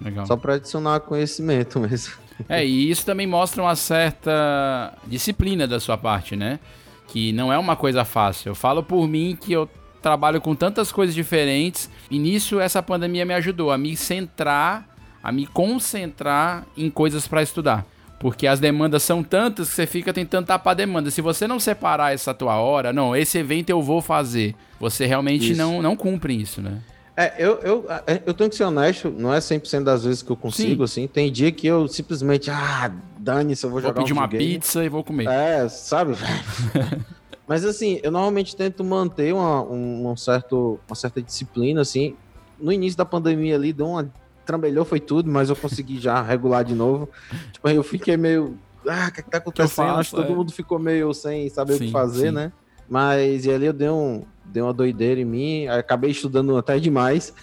Legal. 0.00 0.26
Só 0.26 0.36
para 0.36 0.54
adicionar 0.54 1.00
conhecimento 1.00 1.78
mesmo. 1.80 2.14
É, 2.48 2.64
e 2.64 2.90
isso 2.90 3.06
também 3.06 3.26
mostra 3.26 3.62
uma 3.62 3.76
certa 3.76 4.96
disciplina 5.06 5.68
da 5.68 5.78
sua 5.78 5.96
parte, 5.96 6.34
né? 6.34 6.58
Que 7.06 7.32
não 7.32 7.52
é 7.52 7.58
uma 7.58 7.76
coisa 7.76 8.04
fácil. 8.04 8.50
Eu 8.50 8.54
falo 8.54 8.82
por 8.82 9.06
mim 9.06 9.36
que 9.40 9.52
eu 9.52 9.68
trabalho 10.02 10.40
com 10.40 10.54
tantas 10.54 10.90
coisas 10.92 11.14
diferentes. 11.14 11.90
E 12.10 12.18
nisso 12.18 12.60
essa 12.60 12.82
pandemia 12.82 13.24
me 13.24 13.34
ajudou 13.34 13.70
a 13.70 13.78
me 13.78 13.96
centrar, 13.96 14.88
a 15.22 15.32
me 15.32 15.46
concentrar 15.46 16.66
em 16.76 16.90
coisas 16.90 17.26
para 17.26 17.42
estudar. 17.42 17.86
Porque 18.18 18.46
as 18.46 18.58
demandas 18.58 19.02
são 19.02 19.22
tantas 19.22 19.68
que 19.68 19.76
você 19.76 19.86
fica 19.86 20.12
tentando 20.12 20.46
tapar 20.46 20.72
a 20.72 20.74
demanda. 20.74 21.10
Se 21.10 21.20
você 21.20 21.46
não 21.46 21.60
separar 21.60 22.12
essa 22.12 22.34
tua 22.34 22.56
hora, 22.56 22.92
não, 22.92 23.14
esse 23.14 23.38
evento 23.38 23.70
eu 23.70 23.80
vou 23.80 24.02
fazer, 24.02 24.56
você 24.80 25.06
realmente 25.06 25.54
não, 25.54 25.80
não 25.80 25.94
cumpre 25.94 26.34
isso, 26.34 26.60
né? 26.60 26.80
É, 27.16 27.34
eu, 27.36 27.58
eu, 27.62 27.86
é, 28.06 28.22
eu 28.24 28.32
tenho 28.32 28.48
que 28.48 28.54
ser 28.54 28.62
honesto, 28.62 29.10
não 29.10 29.34
é 29.34 29.38
100% 29.38 29.82
das 29.82 30.04
vezes 30.04 30.22
que 30.22 30.30
eu 30.30 30.36
consigo, 30.36 30.86
Sim. 30.86 31.02
assim. 31.02 31.08
Tem 31.08 31.32
dia 31.32 31.50
que 31.50 31.66
eu 31.66 31.88
simplesmente, 31.88 32.48
ah, 32.48 32.92
dane-se, 33.18 33.66
eu 33.66 33.70
vou, 33.70 33.80
vou 33.80 33.88
jogar 33.88 34.02
pedir 34.02 34.12
um 34.12 34.16
uma 34.18 34.28
pizza 34.28 34.84
e 34.84 34.88
vou 34.88 35.02
comer. 35.02 35.26
É, 35.28 35.68
sabe? 35.68 36.14
Mas 37.48 37.64
assim, 37.64 37.98
eu 38.02 38.10
normalmente 38.10 38.54
tento 38.54 38.84
manter 38.84 39.32
uma, 39.32 39.62
um, 39.62 40.10
um, 40.10 40.16
certo, 40.16 40.78
uma 40.86 40.94
certa 40.94 41.22
disciplina, 41.22 41.80
assim. 41.80 42.14
No 42.60 42.70
início 42.70 42.98
da 42.98 43.04
pandemia 43.04 43.54
ali, 43.54 43.72
deu 43.72 43.86
uma 43.86 44.12
trambelhou, 44.44 44.84
foi 44.84 45.00
tudo, 45.00 45.30
mas 45.30 45.50
eu 45.50 45.56
consegui 45.56 45.98
já 45.98 46.20
regular 46.22 46.64
de 46.64 46.74
novo. 46.74 47.08
Tipo, 47.52 47.68
eu 47.68 47.82
fiquei 47.82 48.16
meio. 48.16 48.58
Ah, 48.86 49.08
o 49.08 49.12
que, 49.12 49.20
é 49.20 49.22
que 49.22 49.30
tá 49.30 49.38
acontecendo? 49.38 49.68
Que 49.68 49.74
faço, 49.74 50.00
Acho 50.00 50.14
que 50.14 50.20
é. 50.20 50.24
todo 50.24 50.36
mundo 50.36 50.52
ficou 50.52 50.78
meio 50.78 51.12
sem 51.14 51.48
saber 51.48 51.74
sim, 51.74 51.84
o 51.84 51.86
que 51.86 51.92
fazer, 51.92 52.28
sim. 52.28 52.34
né? 52.34 52.52
Mas 52.88 53.44
e 53.44 53.50
ali 53.50 53.66
eu 53.66 53.72
dei, 53.72 53.90
um, 53.90 54.24
dei 54.46 54.62
uma 54.62 54.72
doideira 54.72 55.20
em 55.20 55.24
mim, 55.24 55.66
acabei 55.66 56.10
estudando 56.10 56.56
até 56.56 56.78
demais. 56.78 57.34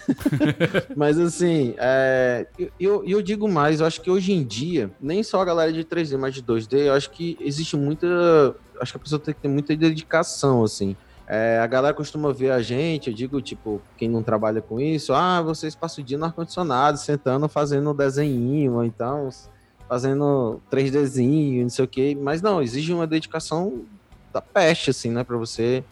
Mas 0.98 1.20
assim, 1.20 1.76
é, 1.78 2.48
eu, 2.80 3.04
eu 3.06 3.22
digo 3.22 3.48
mais, 3.48 3.80
eu 3.80 3.86
acho 3.86 4.02
que 4.02 4.10
hoje 4.10 4.34
em 4.34 4.44
dia, 4.44 4.90
nem 5.00 5.22
só 5.22 5.42
a 5.42 5.46
galera 5.46 5.72
de 5.72 5.84
3D, 5.84 6.18
mas 6.18 6.34
de 6.34 6.42
2D, 6.42 6.88
eu 6.88 6.94
acho 6.94 7.12
que 7.12 7.38
existe 7.40 7.78
muita. 7.78 8.56
Acho 8.80 8.94
que 8.94 8.98
a 8.98 9.02
pessoa 9.02 9.20
tem 9.20 9.34
que 9.34 9.42
ter 9.42 9.48
muita 9.48 9.76
dedicação, 9.76 10.64
assim. 10.64 10.96
É, 11.28 11.60
a 11.60 11.66
galera 11.66 11.94
costuma 11.94 12.32
ver 12.32 12.52
a 12.52 12.62
gente, 12.62 13.10
eu 13.10 13.16
digo, 13.16 13.42
tipo, 13.42 13.82
quem 13.98 14.08
não 14.08 14.22
trabalha 14.22 14.62
com 14.62 14.80
isso, 14.80 15.12
ah, 15.12 15.42
vocês 15.42 15.74
passam 15.74 16.04
o 16.04 16.06
dia 16.06 16.20
no 16.20 16.26
ar-condicionado, 16.26 17.00
sentando, 17.00 17.50
fazendo 17.50 17.94
desenho, 17.94 18.74
ou 18.74 18.84
então 18.84 19.30
fazendo 19.88 20.62
3Dzinho, 20.72 21.64
não 21.64 21.70
sei 21.70 21.86
o 21.86 21.88
quê. 21.88 22.18
Mas 22.20 22.42
não, 22.42 22.62
exige 22.62 22.94
uma 22.94 23.08
dedicação 23.08 23.84
da 24.34 24.42
peste, 24.42 24.90
assim, 24.90 25.12
né? 25.12 25.24
Para 25.24 25.38
você 25.38 25.84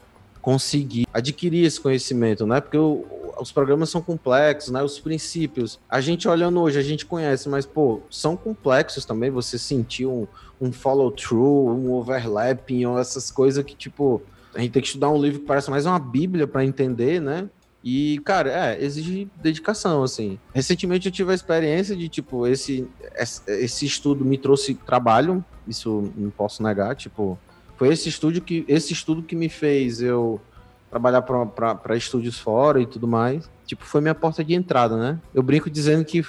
conseguir 0.42 1.08
adquirir 1.14 1.66
esse 1.66 1.80
conhecimento, 1.80 2.46
né? 2.46 2.60
Porque 2.60 2.78
o, 2.78 3.06
os 3.40 3.52
programas 3.52 3.90
são 3.90 4.02
complexos, 4.02 4.72
né? 4.72 4.82
Os 4.82 5.00
princípios. 5.00 5.80
A 5.90 6.02
gente 6.02 6.28
olhando 6.28 6.60
hoje, 6.60 6.80
a 6.80 6.84
gente 6.84 7.06
conhece, 7.06 7.50
mas, 7.50 7.66
pô, 7.66 8.02
são 8.10 8.36
complexos 8.36 9.06
também. 9.06 9.30
Você 9.30 9.58
sentir 9.58 10.06
um, 10.06 10.28
um 10.60 10.72
follow-through, 10.72 11.70
um 11.70 11.92
overlapping, 11.94 12.86
ou 12.86 13.00
essas 13.00 13.32
coisas 13.32 13.64
que, 13.64 13.76
tipo, 13.76 14.22
a 14.54 14.60
gente 14.60 14.72
tem 14.72 14.82
que 14.82 14.88
estudar 14.88 15.10
um 15.10 15.22
livro 15.22 15.40
que 15.40 15.46
parece 15.46 15.70
mais 15.70 15.86
uma 15.86 16.00
bíblia 16.00 16.48
para 16.48 16.64
entender, 16.64 17.20
né? 17.22 17.50
E, 17.84 18.20
cara, 18.24 18.50
é, 18.50 18.84
exige 18.84 19.28
dedicação, 19.42 20.04
assim. 20.04 20.40
Recentemente 20.54 21.08
eu 21.08 21.12
tive 21.12 21.32
a 21.32 21.36
experiência 21.36 21.96
de, 21.96 22.08
tipo, 22.08 22.48
esse, 22.48 22.88
esse 23.48 23.86
estudo 23.86 24.24
me 24.24 24.38
trouxe 24.38 24.74
trabalho, 24.74 25.44
isso 25.68 26.12
não 26.16 26.30
posso 26.30 26.64
negar, 26.64 26.96
tipo, 26.96 27.38
foi 27.76 27.90
esse 27.90 28.08
estudo 28.08 28.40
que, 28.40 28.64
esse 28.70 28.94
estudo 28.94 29.22
que 29.22 29.36
me 29.36 29.50
fez 29.50 30.02
eu 30.02 30.40
trabalhar 30.94 31.24
para 31.24 31.98
estúdios 31.98 32.38
fora 32.38 32.80
e 32.80 32.86
tudo 32.86 33.08
mais. 33.08 33.50
Tipo, 33.66 33.84
foi 33.84 34.00
minha 34.00 34.14
porta 34.14 34.44
de 34.44 34.54
entrada, 34.54 34.96
né? 34.96 35.20
Eu 35.34 35.42
brinco 35.42 35.70
dizendo 35.70 36.06
que 36.06 36.24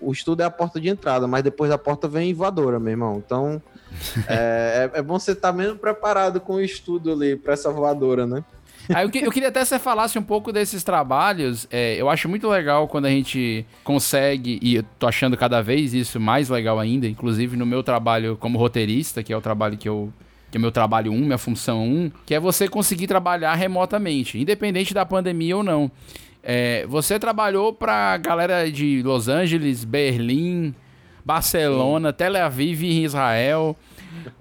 o 0.00 0.10
estudo 0.10 0.40
é 0.40 0.44
a 0.46 0.50
porta 0.50 0.80
de 0.80 0.88
entrada, 0.88 1.26
mas 1.26 1.42
depois 1.42 1.68
da 1.68 1.76
porta 1.76 2.08
vem 2.08 2.32
voadora, 2.32 2.80
meu 2.80 2.92
irmão. 2.92 3.22
Então, 3.24 3.60
é, 4.26 4.90
é, 4.94 4.98
é 4.98 5.02
bom 5.02 5.18
você 5.18 5.32
estar 5.32 5.52
tá 5.52 5.56
menos 5.56 5.78
preparado 5.78 6.40
com 6.40 6.54
o 6.54 6.60
estudo 6.60 7.12
ali 7.12 7.36
para 7.36 7.52
essa 7.52 7.70
voadora, 7.70 8.26
né? 8.26 8.42
Aí 8.94 9.04
eu, 9.04 9.10
que, 9.10 9.18
eu, 9.18 9.32
queria 9.32 9.48
até 9.48 9.60
que 9.60 9.66
você 9.66 9.78
falasse 9.78 10.18
um 10.18 10.22
pouco 10.22 10.52
desses 10.52 10.82
trabalhos. 10.82 11.66
É, 11.70 12.00
eu 12.00 12.08
acho 12.08 12.28
muito 12.28 12.48
legal 12.48 12.88
quando 12.88 13.06
a 13.06 13.10
gente 13.10 13.66
consegue, 13.84 14.58
e 14.62 14.76
eu 14.76 14.84
tô 14.98 15.06
achando 15.06 15.36
cada 15.36 15.60
vez 15.60 15.92
isso 15.92 16.18
mais 16.20 16.48
legal 16.48 16.78
ainda, 16.78 17.06
inclusive 17.06 17.56
no 17.56 17.66
meu 17.66 17.82
trabalho 17.82 18.36
como 18.38 18.58
roteirista, 18.58 19.22
que 19.22 19.32
é 19.32 19.36
o 19.36 19.40
trabalho 19.40 19.76
que 19.76 19.88
eu 19.88 20.12
que 20.56 20.58
é 20.58 20.58
meu 20.58 20.72
trabalho 20.72 21.12
1, 21.12 21.18
minha 21.18 21.38
função 21.38 21.86
1, 21.86 22.10
que 22.24 22.34
é 22.34 22.40
você 22.40 22.66
conseguir 22.66 23.06
trabalhar 23.06 23.54
remotamente, 23.54 24.38
independente 24.38 24.94
da 24.94 25.04
pandemia 25.04 25.54
ou 25.54 25.62
não. 25.62 25.90
É, 26.42 26.86
você 26.86 27.18
trabalhou 27.18 27.74
para 27.74 28.16
galera 28.16 28.70
de 28.70 29.02
Los 29.02 29.28
Angeles, 29.28 29.84
Berlim, 29.84 30.74
Barcelona, 31.22 32.10
Tel 32.12 32.36
Aviv 32.42 32.84
em 32.84 33.04
Israel. 33.04 33.76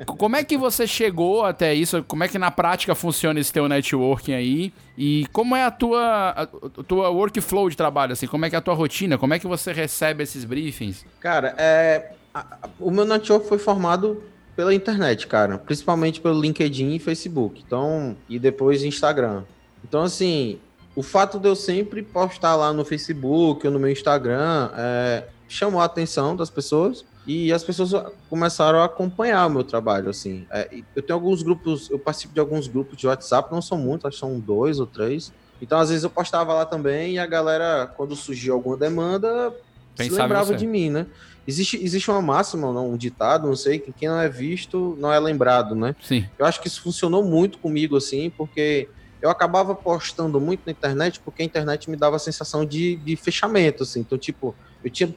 Como 0.05 0.37
é 0.37 0.43
que 0.43 0.57
você 0.57 0.87
chegou 0.87 1.43
até 1.43 1.73
isso? 1.73 2.01
Como 2.03 2.23
é 2.23 2.29
que 2.29 2.39
na 2.39 2.49
prática 2.49 2.95
funciona 2.95 3.39
esse 3.39 3.51
teu 3.51 3.67
networking 3.67 4.33
aí? 4.33 4.71
E 4.97 5.27
como 5.33 5.53
é 5.53 5.65
a 5.65 5.71
tua, 5.71 6.29
a 6.29 6.47
tua 6.87 7.09
workflow 7.09 7.69
de 7.69 7.75
trabalho, 7.75 8.13
assim? 8.13 8.27
Como 8.27 8.45
é 8.45 8.49
que 8.49 8.55
é 8.55 8.59
a 8.59 8.61
tua 8.61 8.73
rotina? 8.73 9.17
Como 9.17 9.33
é 9.33 9.39
que 9.39 9.47
você 9.47 9.73
recebe 9.73 10.23
esses 10.23 10.45
briefings? 10.45 11.05
Cara, 11.19 11.53
é, 11.57 12.13
a, 12.33 12.69
o 12.79 12.89
meu 12.89 13.03
network 13.03 13.49
foi 13.49 13.57
formado 13.57 14.23
pela 14.55 14.73
internet, 14.73 15.27
cara. 15.27 15.57
Principalmente 15.57 16.21
pelo 16.21 16.39
LinkedIn 16.39 16.95
e 16.95 16.99
Facebook. 16.99 17.63
Então, 17.65 18.15
e 18.29 18.39
depois 18.39 18.83
Instagram. 18.83 19.43
Então, 19.83 20.01
assim, 20.01 20.59
o 20.95 21.03
fato 21.03 21.39
de 21.39 21.47
eu 21.47 21.55
sempre 21.55 22.01
postar 22.01 22.55
lá 22.55 22.71
no 22.71 22.85
Facebook 22.85 23.67
ou 23.67 23.73
no 23.73 23.79
meu 23.79 23.91
Instagram 23.91 24.69
é, 24.75 25.25
chamou 25.47 25.81
a 25.81 25.85
atenção 25.85 26.35
das 26.35 26.49
pessoas 26.49 27.05
e 27.27 27.51
as 27.51 27.63
pessoas 27.63 27.91
começaram 28.29 28.79
a 28.79 28.85
acompanhar 28.85 29.47
o 29.47 29.49
meu 29.49 29.63
trabalho, 29.63 30.09
assim. 30.09 30.45
É, 30.51 30.69
eu 30.95 31.01
tenho 31.01 31.17
alguns 31.17 31.41
grupos, 31.41 31.89
eu 31.89 31.99
participo 31.99 32.33
de 32.33 32.39
alguns 32.39 32.67
grupos 32.67 32.97
de 32.97 33.07
WhatsApp, 33.07 33.51
não 33.51 33.61
são 33.61 33.77
muitos, 33.77 34.05
acho 34.05 34.17
que 34.17 34.19
são 34.19 34.39
dois 34.39 34.79
ou 34.79 34.85
três. 34.85 35.33
Então, 35.61 35.79
às 35.79 35.89
vezes 35.89 36.03
eu 36.03 36.09
postava 36.09 36.53
lá 36.53 36.65
também 36.65 37.15
e 37.15 37.19
a 37.19 37.25
galera, 37.25 37.91
quando 37.97 38.15
surgiu 38.15 38.53
alguma 38.53 38.77
demanda, 38.77 39.53
Pensava 39.95 40.15
se 40.15 40.21
lembrava 40.21 40.55
de 40.55 40.67
mim, 40.67 40.89
né? 40.89 41.07
Existe, 41.47 41.81
existe 41.83 42.09
uma 42.09 42.21
máxima, 42.21 42.71
não, 42.71 42.91
um 42.91 42.97
ditado, 42.97 43.47
não 43.47 43.55
sei, 43.55 43.77
que 43.79 43.91
quem 43.91 44.09
não 44.09 44.19
é 44.19 44.27
visto 44.27 44.97
não 44.99 45.11
é 45.13 45.19
lembrado, 45.19 45.75
né? 45.75 45.95
Sim. 46.01 46.25
Eu 46.39 46.45
acho 46.45 46.59
que 46.59 46.67
isso 46.67 46.81
funcionou 46.81 47.23
muito 47.23 47.59
comigo, 47.59 47.95
assim, 47.95 48.31
porque 48.31 48.89
eu 49.21 49.29
acabava 49.29 49.73
postando 49.73 50.39
muito 50.39 50.61
na 50.65 50.71
internet, 50.71 51.19
porque 51.19 51.41
a 51.41 51.45
internet 51.45 51.89
me 51.89 51.95
dava 51.95 52.15
a 52.15 52.19
sensação 52.19 52.65
de, 52.65 52.95
de 52.97 53.15
fechamento, 53.15 53.83
assim. 53.83 53.99
Então, 54.01 54.17
tipo, 54.17 54.55
eu 54.83 54.89
tinha 54.89 55.13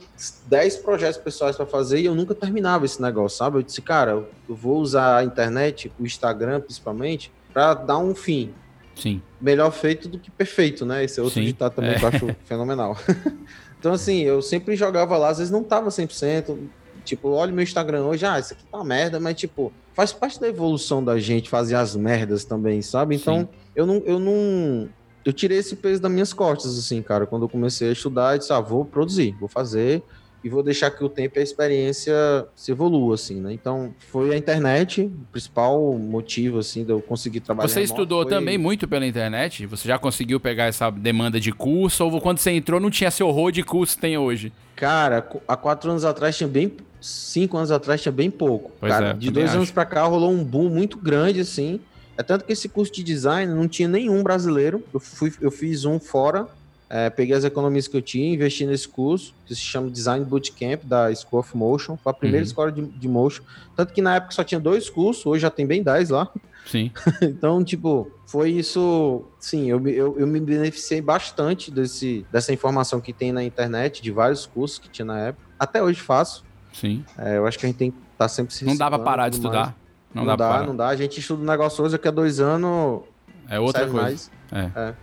10 0.47 0.77
projetos 0.77 1.19
pessoais 1.19 1.57
para 1.57 1.67
fazer 1.67 2.01
e 2.01 2.07
eu 2.07 2.15
nunca 2.15 2.35
terminava 2.35 2.87
esse 2.87 3.01
negócio, 3.03 3.37
sabe? 3.37 3.59
Eu 3.59 3.63
disse, 3.63 3.83
cara, 3.83 4.13
eu 4.49 4.55
vou 4.55 4.81
usar 4.81 5.19
a 5.19 5.25
internet, 5.25 5.93
o 5.99 6.07
Instagram 6.07 6.61
principalmente, 6.61 7.31
para 7.53 7.75
dar 7.75 7.99
um 7.99 8.15
fim. 8.15 8.55
Sim. 8.95 9.23
Melhor 9.41 9.71
feito 9.71 10.09
do 10.09 10.19
que 10.19 10.31
perfeito, 10.31 10.85
né? 10.85 11.05
Esse 11.05 11.21
é 11.21 11.23
outro 11.23 11.41
Sim. 11.41 11.47
ditado 11.47 11.75
também 11.75 11.93
é. 11.93 11.99
que 11.99 12.05
eu 12.05 12.09
acho 12.09 12.37
fenomenal. 12.47 12.97
Então, 13.79 13.93
assim, 13.93 14.23
eu 14.23 14.43
sempre 14.43 14.75
jogava 14.77 15.17
lá, 15.17 15.29
às 15.29 15.39
vezes 15.39 15.53
não 15.53 15.63
tava 15.63 15.89
100%. 15.89 16.59
Tipo, 17.05 17.31
olha 17.31 17.53
meu 17.53 17.63
Instagram 17.63 18.05
hoje, 18.05 18.27
ah, 18.27 18.39
isso 18.39 18.53
aqui 18.53 18.65
tá 18.71 18.85
merda, 18.85 19.19
mas, 19.19 19.35
tipo, 19.37 19.73
faz 19.95 20.13
parte 20.13 20.39
da 20.41 20.49
evolução 20.49 21.03
da 21.03 21.19
gente 21.19 21.49
fazer 21.49 21.75
as 21.75 21.97
merdas 21.97 22.45
também, 22.45 22.83
sabe? 22.83 23.17
Então, 23.17 23.49
eu 23.75 23.87
não, 23.87 24.03
eu 24.05 24.19
não. 24.19 24.89
Eu 25.25 25.33
tirei 25.33 25.59
esse 25.59 25.77
peso 25.77 26.03
das 26.03 26.11
minhas 26.11 26.33
costas, 26.33 26.79
assim, 26.79 27.01
cara. 27.03 27.27
Quando 27.27 27.43
eu 27.43 27.49
comecei 27.49 27.89
a 27.89 27.93
estudar, 27.93 28.35
eu 28.35 28.39
disse, 28.39 28.53
ah, 28.53 28.61
vou 28.61 28.85
produzir, 28.85 29.35
vou 29.39 29.49
fazer 29.49 30.03
e 30.49 30.51
vou 30.51 30.63
deixar 30.63 30.91
que 30.91 31.05
o 31.05 31.11
tempo 31.11 31.39
e 31.39 31.41
a 31.41 31.43
experiência 31.43 32.15
se 32.57 32.73
evolua, 32.73 33.17
assim, 33.17 33.39
né? 33.39 33.53
Então, 33.53 33.95
foi 34.11 34.35
a 34.35 34.37
internet, 34.37 35.03
o 35.03 35.27
principal 35.31 35.93
motivo, 35.93 36.59
assim, 36.59 36.85
de 36.85 36.91
eu 36.91 37.03
conseguir 37.03 37.41
trabalhar. 37.41 37.69
Você 37.69 37.83
estudou 37.83 38.23
foi... 38.23 38.31
também 38.33 38.57
muito 38.57 38.89
pela 38.89 39.07
internet? 39.07 39.67
Você 39.67 39.87
já 39.87 39.99
conseguiu 39.99 40.41
pegar 40.41 40.65
essa 40.65 40.91
demanda 40.91 41.39
de 41.39 41.53
curso? 41.53 42.03
Ou 42.03 42.19
quando 42.19 42.39
você 42.39 42.51
entrou 42.51 42.81
não 42.81 42.91
tinha 42.91 43.11
seu 43.11 43.29
horror 43.29 43.53
de 43.53 43.63
curso 43.63 43.97
que 43.97 44.01
tem 44.01 44.17
hoje? 44.17 44.51
Cara, 44.75 45.29
há 45.47 45.57
quatro 45.57 45.91
anos 45.91 46.05
atrás 46.05 46.37
tinha 46.37 46.49
bem... 46.49 46.73
Cinco 46.99 47.59
anos 47.59 47.71
atrás 47.71 48.01
tinha 48.01 48.11
bem 48.11 48.31
pouco. 48.31 48.73
Pois 48.81 48.91
cara, 48.91 49.11
é, 49.11 49.13
de 49.13 49.31
dois 49.31 49.51
acho. 49.51 49.59
anos 49.59 49.71
para 49.71 49.85
cá 49.85 50.05
rolou 50.05 50.33
um 50.33 50.43
boom 50.43 50.71
muito 50.71 50.97
grande, 50.97 51.41
assim. 51.41 51.79
É 52.17 52.23
tanto 52.23 52.45
que 52.45 52.53
esse 52.53 52.71
curso 52.71 52.93
de 52.93 53.05
design 53.05 53.55
não 53.55 53.69
tinha 53.69 53.87
nenhum 53.87 54.23
brasileiro. 54.23 54.83
Eu, 54.93 54.99
fui, 54.99 55.31
eu 55.43 55.51
fiz 55.51 55.85
um 55.85 56.01
fora 56.01 56.49
é, 56.91 57.11
peguei 57.11 57.37
as 57.37 57.45
economias 57.45 57.87
que 57.87 57.97
eu 57.97 58.01
tinha, 58.01 58.33
investi 58.33 58.65
nesse 58.65 58.89
curso, 58.89 59.35
que 59.45 59.55
se 59.55 59.61
chama 59.61 59.91
Design 59.91 60.25
Bootcamp, 60.25 60.85
da 60.85 61.15
School 61.15 61.41
of 61.41 61.57
Motion. 61.57 61.97
Foi 61.97 62.11
a 62.11 62.15
primeira 62.15 62.43
uhum. 62.43 62.47
escola 62.47 62.73
de, 62.73 62.83
de 62.83 63.09
motion. 63.09 63.43
Tanto 63.77 63.93
que 63.93 64.01
na 64.01 64.17
época 64.17 64.33
só 64.33 64.43
tinha 64.43 64.59
dois 64.59 64.89
cursos, 64.89 65.27
hoje 65.27 65.43
já 65.43 65.51
tem 65.51 65.67
bem 65.67 65.83
dez 65.83 66.09
lá. 66.09 66.31
Sim. 66.65 66.91
então, 67.21 67.63
tipo, 67.63 68.11
foi 68.27 68.51
isso. 68.51 69.25
Sim, 69.39 69.71
eu, 69.71 69.87
eu, 69.87 70.19
eu 70.19 70.27
me 70.27 70.41
beneficiei 70.41 71.03
bastante 71.03 71.71
desse, 71.71 72.27
dessa 72.33 72.53
informação 72.53 73.01
que 73.01 73.13
tem 73.13 73.33
na 73.33 73.45
internet, 73.45 74.03
de 74.03 74.11
vários 74.11 74.47
cursos 74.47 74.79
que 74.79 74.89
tinha 74.89 75.05
na 75.05 75.19
época. 75.19 75.47
Até 75.59 75.83
hoje 75.83 76.01
faço. 76.01 76.45
Sim. 76.73 77.05
É, 77.19 77.37
eu 77.37 77.47
acho 77.47 77.59
que 77.59 77.67
a 77.67 77.69
gente 77.69 77.79
tem 77.79 77.91
que 77.91 77.99
estar 77.99 78.25
tá 78.25 78.29
sempre 78.29 78.55
se 78.55 78.65
Não 78.65 78.77
dá 78.77 78.89
pra 78.89 78.99
parar 78.99 79.29
de 79.29 79.37
estudar. 79.37 79.77
Não, 80.15 80.25
não 80.25 80.37
dá, 80.37 80.59
dá 80.59 80.67
não 80.67 80.77
dá. 80.77 80.89
A 80.89 80.97
gente 80.97 81.21
estuda 81.21 81.43
um 81.43 81.47
negócio 81.47 81.85
hoje, 81.85 81.93
daqui 81.93 82.09
a 82.09 82.11
dois 82.11 82.41
anos. 82.41 83.03
É 83.49 83.61
outra 83.61 83.87
coisa. 83.87 84.31
É. 84.51 84.71
é. 84.75 84.95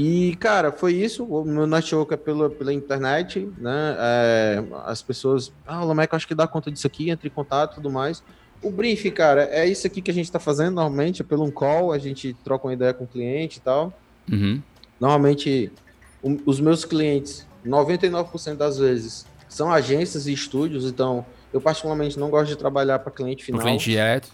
E, 0.00 0.36
cara, 0.36 0.70
foi 0.70 0.92
isso. 0.94 1.24
O 1.24 1.44
meu 1.44 1.66
network 1.66 2.14
é 2.14 2.16
pela, 2.16 2.48
pela 2.48 2.72
internet, 2.72 3.50
né? 3.58 3.96
É, 3.98 4.64
as 4.84 5.02
pessoas, 5.02 5.52
ah, 5.66 5.82
o 5.82 5.88
Lameco 5.88 6.14
acho 6.14 6.28
que 6.28 6.36
dá 6.36 6.46
conta 6.46 6.70
disso 6.70 6.86
aqui, 6.86 7.10
entre 7.10 7.26
em 7.26 7.32
contato 7.32 7.72
e 7.72 7.74
tudo 7.74 7.90
mais. 7.90 8.22
O 8.62 8.70
brief, 8.70 9.10
cara, 9.10 9.48
é 9.50 9.66
isso 9.66 9.88
aqui 9.88 10.00
que 10.00 10.08
a 10.08 10.14
gente 10.14 10.30
tá 10.30 10.38
fazendo 10.38 10.76
normalmente, 10.76 11.22
é 11.22 11.24
pelo 11.24 11.42
um 11.42 11.50
call, 11.50 11.92
a 11.92 11.98
gente 11.98 12.32
troca 12.44 12.68
uma 12.68 12.72
ideia 12.72 12.94
com 12.94 13.02
o 13.02 13.06
cliente 13.08 13.58
e 13.58 13.60
tal. 13.60 13.92
Uhum. 14.30 14.62
Normalmente, 15.00 15.72
um, 16.22 16.38
os 16.46 16.60
meus 16.60 16.84
clientes, 16.84 17.44
99% 17.66 18.54
das 18.54 18.78
vezes, 18.78 19.26
são 19.48 19.68
agências 19.68 20.28
e 20.28 20.32
estúdios, 20.32 20.84
então 20.84 21.26
eu 21.52 21.60
particularmente 21.60 22.16
não 22.20 22.30
gosto 22.30 22.50
de 22.50 22.56
trabalhar 22.56 23.00
para 23.00 23.10
cliente 23.10 23.44
final. 23.44 23.60
cliente 23.60 23.90
direto. 23.90 24.28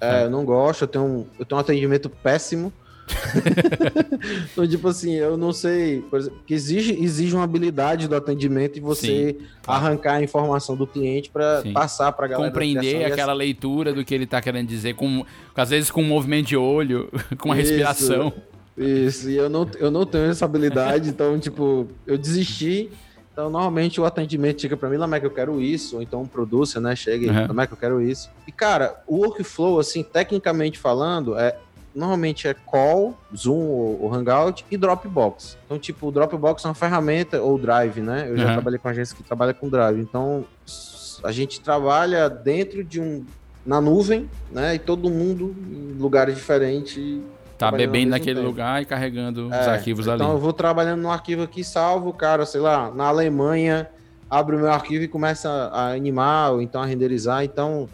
É, 0.00 0.26
eu 0.26 0.30
não 0.30 0.44
gosto, 0.44 0.82
eu 0.82 0.88
tenho, 0.88 1.04
um, 1.04 1.26
eu 1.40 1.44
tenho 1.44 1.58
um 1.58 1.60
atendimento 1.60 2.08
péssimo 2.08 2.72
então, 4.52 4.66
tipo 4.66 4.88
assim, 4.88 5.14
eu 5.14 5.36
não 5.36 5.52
sei, 5.52 6.00
por 6.02 6.18
exemplo, 6.18 6.38
que 6.46 6.54
exige, 6.54 6.92
exige 7.02 7.34
uma 7.34 7.44
habilidade 7.44 8.08
do 8.08 8.14
atendimento 8.14 8.76
e 8.76 8.80
você 8.80 9.36
Sim, 9.38 9.46
arrancar 9.66 10.14
a 10.14 10.22
informação 10.22 10.76
do 10.76 10.86
cliente 10.86 11.30
para 11.30 11.62
passar 11.72 12.12
para 12.12 12.26
a 12.26 12.28
galera. 12.28 12.50
Compreender 12.50 13.04
aquela 13.04 13.32
essa... 13.32 13.32
leitura 13.32 13.92
do 13.92 14.04
que 14.04 14.14
ele 14.14 14.24
está 14.24 14.40
querendo 14.40 14.68
dizer, 14.68 14.94
com, 14.94 15.24
às 15.54 15.70
vezes 15.70 15.90
com 15.90 16.02
um 16.02 16.06
movimento 16.06 16.46
de 16.46 16.56
olho, 16.56 17.10
com 17.38 17.50
Isso. 17.50 17.56
respiração. 17.56 18.32
Isso, 18.76 19.28
e 19.28 19.36
eu 19.36 19.48
não, 19.48 19.68
eu 19.78 19.90
não 19.90 20.06
tenho 20.06 20.26
essa 20.26 20.44
habilidade, 20.44 21.08
então, 21.08 21.38
tipo, 21.38 21.88
eu 22.06 22.16
desisti. 22.16 22.88
Então, 23.32 23.50
normalmente 23.50 24.00
o 24.00 24.04
atendimento 24.04 24.60
chega 24.60 24.76
para 24.76 24.88
mim, 24.88 24.96
Lameca, 24.96 25.24
eu 25.24 25.30
quero 25.30 25.60
isso, 25.60 25.96
ou 25.96 26.02
então 26.02 26.22
um 26.22 26.26
producer, 26.26 26.80
né, 26.80 26.96
chega 26.96 27.26
e, 27.26 27.28
uhum. 27.28 27.46
Lameca, 27.46 27.72
eu 27.72 27.76
quero 27.76 28.02
isso. 28.02 28.28
E, 28.48 28.52
cara, 28.52 29.00
o 29.06 29.18
workflow, 29.18 29.78
assim, 29.78 30.02
tecnicamente 30.02 30.76
falando, 30.76 31.38
é 31.38 31.56
normalmente 31.98 32.46
é 32.46 32.54
Call, 32.54 33.14
Zoom 33.36 33.66
ou, 34.00 34.14
Hangout 34.14 34.64
e 34.70 34.76
Dropbox. 34.76 35.58
Então, 35.64 35.78
tipo, 35.78 36.06
o 36.06 36.12
Dropbox 36.12 36.64
é 36.64 36.68
uma 36.68 36.74
ferramenta, 36.74 37.42
ou 37.42 37.58
Drive, 37.58 38.00
né? 38.00 38.26
Eu 38.28 38.36
já 38.36 38.46
uhum. 38.46 38.52
trabalhei 38.52 38.78
com 38.78 38.88
agência 38.88 39.16
que 39.16 39.22
trabalha 39.22 39.52
com 39.52 39.68
Drive. 39.68 39.98
Então, 39.98 40.44
a 41.24 41.32
gente 41.32 41.60
trabalha 41.60 42.30
dentro 42.30 42.84
de 42.84 43.00
um... 43.00 43.24
na 43.66 43.80
nuvem, 43.80 44.30
né? 44.52 44.76
E 44.76 44.78
todo 44.78 45.10
mundo 45.10 45.54
em 45.70 45.98
lugares 45.98 46.34
diferentes 46.36 47.20
Tá 47.58 47.72
bebendo 47.72 48.10
naquele 48.10 48.36
tempo. 48.36 48.46
lugar 48.46 48.80
e 48.80 48.84
carregando 48.84 49.52
é, 49.52 49.60
os 49.60 49.66
arquivos 49.66 50.04
então 50.06 50.14
ali. 50.14 50.22
Então 50.22 50.32
eu 50.32 50.38
vou 50.38 50.52
trabalhando 50.52 51.02
no 51.02 51.10
arquivo 51.10 51.42
aqui, 51.42 51.64
salvo, 51.64 52.12
cara, 52.12 52.46
sei 52.46 52.60
lá, 52.60 52.88
na 52.92 53.06
Alemanha, 53.06 53.90
abre 54.30 54.54
o 54.54 54.60
meu 54.60 54.70
arquivo 54.70 55.02
e 55.02 55.08
começa 55.08 55.50
a 55.72 55.90
animar, 55.90 56.52
ou 56.52 56.62
então 56.62 56.80
a 56.80 56.86
renderizar. 56.86 57.42
Então, 57.42 57.88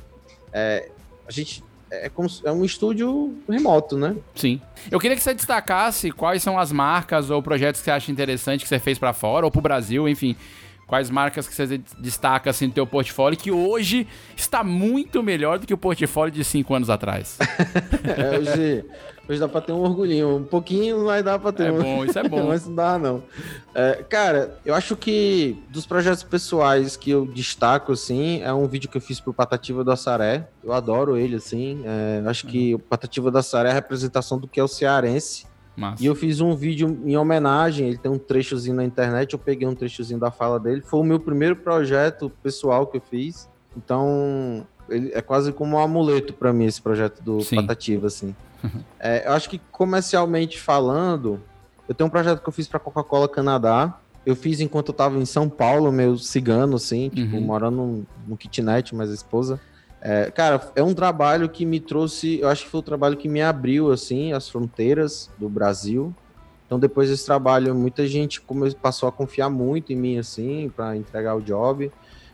é, 0.53 0.91
a 1.27 1.33
gente. 1.33 1.65
É, 2.03 2.09
como, 2.09 2.29
é 2.45 2.53
um 2.53 2.65
estúdio 2.65 3.35
remoto, 3.49 3.97
né? 3.97 4.17
Sim. 4.35 4.61
Eu 4.91 4.99
queria 4.99 5.17
que 5.17 5.23
você 5.23 5.35
destacasse 5.35 6.11
quais 6.11 6.43
são 6.43 6.59
as 6.59 6.73
marcas 6.73 7.31
ou 7.31 7.43
projetos 7.43 7.81
que 7.81 7.85
você 7.85 7.91
acha 7.91 8.11
interessante 8.11 8.63
que 8.63 8.69
você 8.69 8.79
fez 8.79 8.99
para 8.99 9.13
fora 9.13 9.47
ou 9.47 9.51
para 9.51 9.59
o 9.59 9.63
Brasil, 9.63 10.09
enfim. 10.09 10.37
Quais 10.95 11.11
marcas 11.11 11.49
que 11.49 11.55
você 11.57 11.83
destaca 11.99 12.51
assim, 12.51 12.69
no 12.69 12.73
teu 12.73 12.87
portfólio 12.87 13.37
que 13.37 13.51
hoje 13.51 14.07
está 14.37 14.63
muito 14.63 15.25
melhor 15.25 15.59
do 15.59 15.67
que 15.67 15.75
o 15.75 15.77
portfólio 15.77 16.33
de 16.33 16.45
cinco 16.45 16.73
anos 16.73 16.89
atrás? 16.89 17.37
é, 18.17 18.39
hoje, 18.39 18.85
Hoje 19.29 19.41
dá 19.41 19.49
pra 19.49 19.61
ter 19.61 19.73
um 19.73 19.81
orgulhinho. 19.81 20.37
Um 20.37 20.45
pouquinho 20.45 21.05
vai 21.05 21.21
dar 21.21 21.41
pra 21.41 21.51
ter. 21.51 21.67
É 21.67 21.73
um... 21.73 21.83
bom, 21.83 22.05
isso 22.05 22.17
é 22.17 22.23
bom. 22.29 22.47
Mas 22.47 22.65
não 22.65 22.77
dá, 22.77 22.97
não. 22.97 23.25
É, 23.75 24.05
cara, 24.09 24.57
eu 24.65 24.73
acho 24.73 24.95
que 24.95 25.61
dos 25.69 25.85
projetos 25.85 26.23
pessoais 26.23 26.97
que 26.97 27.11
eu 27.11 27.27
destaco, 27.27 27.91
assim, 27.91 28.41
é 28.43 28.53
um 28.53 28.69
vídeo 28.69 28.89
que 28.89 28.97
eu 28.97 29.01
fiz 29.01 29.19
pro 29.19 29.35
Patativa 29.35 29.83
do 29.83 29.91
Assaré. 29.91 30.47
Eu 30.63 30.73
adoro 30.73 31.17
ele, 31.17 31.35
assim. 31.35 31.83
É, 31.85 32.23
acho 32.29 32.47
que 32.47 32.73
o 32.73 32.79
Patativa 32.79 33.33
do 33.33 33.39
Assaré 33.39 33.71
é 33.71 33.73
a 33.73 33.75
representação 33.75 34.39
do 34.39 34.47
que 34.47 34.61
é 34.61 34.63
o 34.63 34.69
cearense. 34.69 35.47
Massa. 35.77 36.03
E 36.03 36.07
eu 36.07 36.15
fiz 36.15 36.41
um 36.41 36.55
vídeo 36.55 37.01
em 37.05 37.17
homenagem, 37.17 37.89
ele 37.89 37.99
tem 37.99 38.11
um 38.11 38.19
trechozinho 38.19 38.77
na 38.77 38.85
internet, 38.85 39.33
eu 39.33 39.39
peguei 39.39 39.67
um 39.67 39.75
trechozinho 39.75 40.21
da 40.21 40.31
fala 40.31 40.61
dele. 40.61 40.81
Foi 40.81 41.01
o 41.01 41.05
meu 41.05 41.19
primeiro 41.19 41.57
projeto 41.57 42.31
pessoal 42.43 42.87
que 42.87 42.97
eu 42.97 43.01
fiz. 43.01 43.49
Então, 43.77 44.67
ele 44.89 45.11
é 45.13 45.21
quase 45.21 45.53
como 45.53 45.77
um 45.77 45.79
amuleto 45.79 46.33
para 46.33 46.53
mim 46.53 46.65
esse 46.65 46.81
projeto 46.81 47.23
do 47.23 47.41
Sim. 47.41 47.57
Patativa, 47.57 48.07
assim. 48.07 48.35
é, 49.01 49.27
eu 49.27 49.33
acho 49.33 49.51
que 49.51 49.61
comercialmente 49.71 50.61
falando, 50.61 51.41
eu 51.89 51.95
tenho 51.95 52.07
um 52.07 52.11
projeto 52.11 52.41
que 52.41 52.49
eu 52.49 52.53
fiz 52.53 52.69
para 52.69 52.79
Coca-Cola 52.79 53.29
Canadá. 53.29 53.99
Eu 54.25 54.35
fiz 54.35 54.61
enquanto 54.61 54.89
eu 54.89 54.95
tava 54.95 55.19
em 55.19 55.27
São 55.27 55.51
Paulo, 55.51 55.93
meio 55.93 56.17
cigano, 56.17 56.77
assim, 56.77 57.11
tipo, 57.11 57.37
uhum. 57.37 57.43
morando 57.43 58.07
no 58.27 58.37
kitnet, 58.37 58.95
mas 58.95 59.11
a 59.11 59.15
esposa. 59.15 59.61
É, 60.07 60.31
cara, 60.31 60.61
é 60.77 60.83
um 60.83 60.93
trabalho 60.93 61.49
que 61.49 61.65
me 61.65 61.81
trouxe, 61.81 62.39
eu 62.39 62.49
acho 62.51 62.65
que 62.65 62.71
foi 62.71 62.81
o 62.81 62.83
trabalho 62.83 63.17
que 63.17 63.27
me 63.27 63.41
abriu, 63.41 63.91
assim, 63.91 64.35
as 64.35 64.47
fronteiras 64.47 65.31
do 65.39 65.49
Brasil. 65.49 66.15
Então, 66.67 66.79
depois 66.79 67.09
desse 67.09 67.25
trabalho, 67.25 67.75
muita 67.75 68.07
gente 68.07 68.43
passou 68.83 69.09
a 69.09 69.13
confiar 69.13 69.49
muito 69.49 69.95
em 69.95 69.97
mim, 69.97 70.19
assim, 70.19 70.71
para 70.77 70.95
entregar 70.95 71.35
o 71.35 71.41
job. 71.41 71.91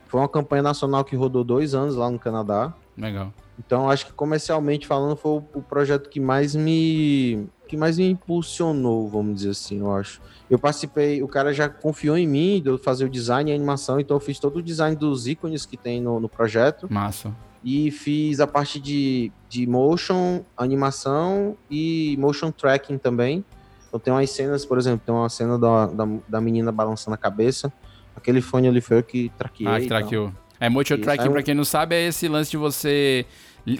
Foi 0.09 0.21
uma 0.21 0.29
campanha 0.29 0.64
nacional 0.64 1.05
que 1.05 1.14
rodou 1.14 1.45
dois 1.45 1.73
anos 1.73 1.95
lá 1.95 2.11
no 2.11 2.18
Canadá. 2.18 2.75
Legal. 2.99 3.33
Então, 3.57 3.89
acho 3.89 4.07
que 4.07 4.12
comercialmente 4.12 4.85
falando, 4.85 5.14
foi 5.14 5.41
o, 5.55 5.62
projeto 5.62 6.11
que 6.11 6.18
mais 6.18 6.57
me 6.57 7.47
que 7.68 7.77
mais 7.77 7.99
me 7.99 8.11
impulsionou, 8.11 9.09
vamos 9.09 9.37
dizer 9.37 9.51
assim, 9.51 9.79
eu 9.79 9.95
acho. 9.95 10.21
Eu 10.51 10.59
participei, 10.59 11.23
o 11.23 11.29
cara 11.29 11.53
já 11.53 11.68
confiou 11.68 12.18
em 12.18 12.27
mim 12.27 12.61
de 12.61 12.68
eu 12.68 12.77
fazer 12.77 13.05
o 13.05 13.09
design 13.09 13.49
e 13.49 13.53
a 13.53 13.57
animação, 13.57 14.01
então 14.01 14.16
eu 14.16 14.21
fiz 14.21 14.41
todo 14.41 14.57
o 14.57 14.62
design 14.62 14.97
dos 14.97 15.29
ícones 15.29 15.64
que 15.64 15.77
tem 15.77 16.01
no, 16.01 16.18
no 16.18 16.29
projeto. 16.29 16.93
Massa. 16.93 17.33
E 17.63 17.91
fiz 17.91 18.41
a 18.41 18.47
parte 18.47 18.81
de, 18.81 19.31
de 19.49 19.67
motion, 19.67 20.43
animação 20.57 21.57
e 21.71 22.17
motion 22.19 22.51
tracking 22.51 22.97
também. 22.97 23.45
Então 23.89 24.01
tem 24.01 24.13
umas 24.13 24.31
cenas, 24.31 24.65
por 24.65 24.79
exemplo, 24.79 25.03
tem 25.05 25.15
uma 25.15 25.29
cena 25.29 25.59
da, 25.59 25.87
da, 25.87 26.09
da 26.29 26.41
menina 26.41 26.73
balançando 26.73 27.15
a 27.15 27.19
cabeça. 27.19 27.73
Aquele 28.17 28.41
fone 28.41 28.69
ali 28.69 28.81
foi 28.81 28.99
eu 28.99 29.03
que 29.03 29.31
traqueei. 29.37 29.69
Ah, 29.69 29.81
que 29.81 29.89
traqueou. 29.89 30.33
É, 30.59 30.69
motion 30.69 30.99
tracking, 30.99 31.27
é 31.27 31.29
um... 31.29 31.33
pra 31.33 31.43
quem 31.43 31.55
não 31.55 31.65
sabe, 31.65 31.97
é 31.97 32.07
esse 32.07 32.29
lance 32.29 32.51
de 32.51 32.57
você 32.57 33.27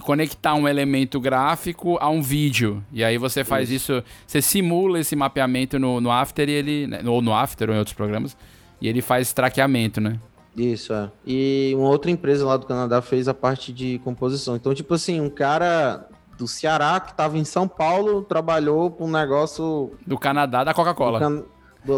conectar 0.01 0.55
um 0.55 0.69
elemento 0.69 1.21
gráfico 1.21 1.97
a 2.01 2.09
um 2.09 2.23
vídeo. 2.23 2.85
E 2.93 3.05
aí 3.05 3.19
você 3.19 3.45
faz 3.45 3.71
isso, 3.71 3.93
isso 3.93 4.05
você 4.27 4.43
simula 4.43 4.99
esse 4.99 5.15
mapeamento 5.17 5.79
no, 5.79 6.01
no 6.01 6.11
After 6.11 6.49
e 6.49 6.53
ele. 6.53 6.87
Né, 6.87 7.03
ou 7.05 7.23
no 7.23 7.35
After 7.35 7.69
ou 7.69 7.75
em 7.75 7.79
outros 7.79 7.95
programas. 7.95 8.37
E 8.81 8.89
ele 8.89 9.03
faz 9.03 9.33
traqueamento, 9.33 10.01
né? 10.01 10.19
Isso, 10.57 10.93
é. 10.93 11.11
E 11.27 11.73
uma 11.77 11.89
outra 11.89 12.11
empresa 12.11 12.45
lá 12.45 12.57
do 12.57 12.67
Canadá 12.67 13.01
fez 13.01 13.29
a 13.29 13.35
parte 13.35 13.73
de 13.73 13.99
composição. 14.01 14.57
Então, 14.57 14.75
tipo 14.75 14.95
assim, 14.95 15.21
um 15.21 15.31
cara 15.31 16.09
do 16.37 16.49
Ceará 16.49 16.99
que 17.01 17.13
estava 17.13 17.39
em 17.39 17.45
São 17.45 17.69
Paulo 17.69 18.23
trabalhou 18.23 18.91
para 18.91 19.07
um 19.07 19.11
negócio. 19.11 19.93
Do 20.07 20.19
Canadá, 20.19 20.65
da 20.65 20.75
Coca-Cola. 20.75 21.21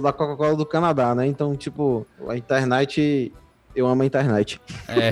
Da 0.03 0.13
Coca-Cola 0.13 0.55
do 0.55 0.67
Canadá, 0.67 1.15
né? 1.15 1.27
Então, 1.27 1.57
tipo, 1.57 2.07
a 2.29 2.37
internet 2.37 3.33
eu 3.75 3.87
amo 3.87 4.03
a 4.03 4.07
internet. 4.07 4.61
É. 4.89 5.11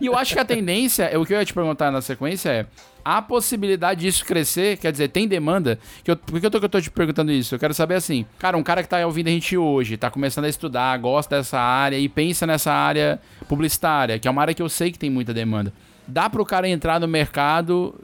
E 0.00 0.06
eu 0.06 0.16
acho 0.16 0.34
que 0.34 0.40
a 0.40 0.44
tendência, 0.44 1.04
é 1.04 1.18
o 1.18 1.26
que 1.26 1.34
eu 1.34 1.38
ia 1.38 1.44
te 1.44 1.52
perguntar 1.52 1.90
na 1.90 2.00
sequência 2.00 2.48
é 2.50 2.66
a 3.04 3.20
possibilidade 3.20 4.02
disso 4.02 4.24
crescer, 4.24 4.76
quer 4.76 4.92
dizer, 4.92 5.08
tem 5.08 5.26
demanda? 5.26 5.78
Que 6.04 6.10
eu, 6.12 6.16
por 6.16 6.40
que 6.40 6.46
eu 6.46 6.50
tô, 6.50 6.58
que 6.60 6.64
eu 6.64 6.68
tô 6.68 6.80
te 6.80 6.90
perguntando 6.90 7.32
isso? 7.32 7.54
Eu 7.54 7.58
quero 7.58 7.74
saber 7.74 7.96
assim, 7.96 8.24
cara, 8.38 8.56
um 8.56 8.62
cara 8.62 8.82
que 8.82 8.88
tá 8.88 9.04
ouvindo 9.04 9.28
a 9.28 9.30
gente 9.30 9.56
hoje, 9.56 9.96
tá 9.96 10.10
começando 10.10 10.44
a 10.44 10.48
estudar, 10.48 10.96
gosta 10.98 11.36
dessa 11.36 11.58
área 11.58 11.98
e 11.98 12.08
pensa 12.08 12.46
nessa 12.46 12.72
área 12.72 13.20
publicitária, 13.48 14.18
que 14.18 14.28
é 14.28 14.30
uma 14.30 14.40
área 14.40 14.54
que 14.54 14.62
eu 14.62 14.68
sei 14.68 14.92
que 14.92 14.98
tem 14.98 15.10
muita 15.10 15.34
demanda. 15.34 15.72
Dá 16.06 16.28
pro 16.28 16.44
cara 16.44 16.68
entrar 16.68 17.00
no 17.00 17.06
mercado, 17.06 17.94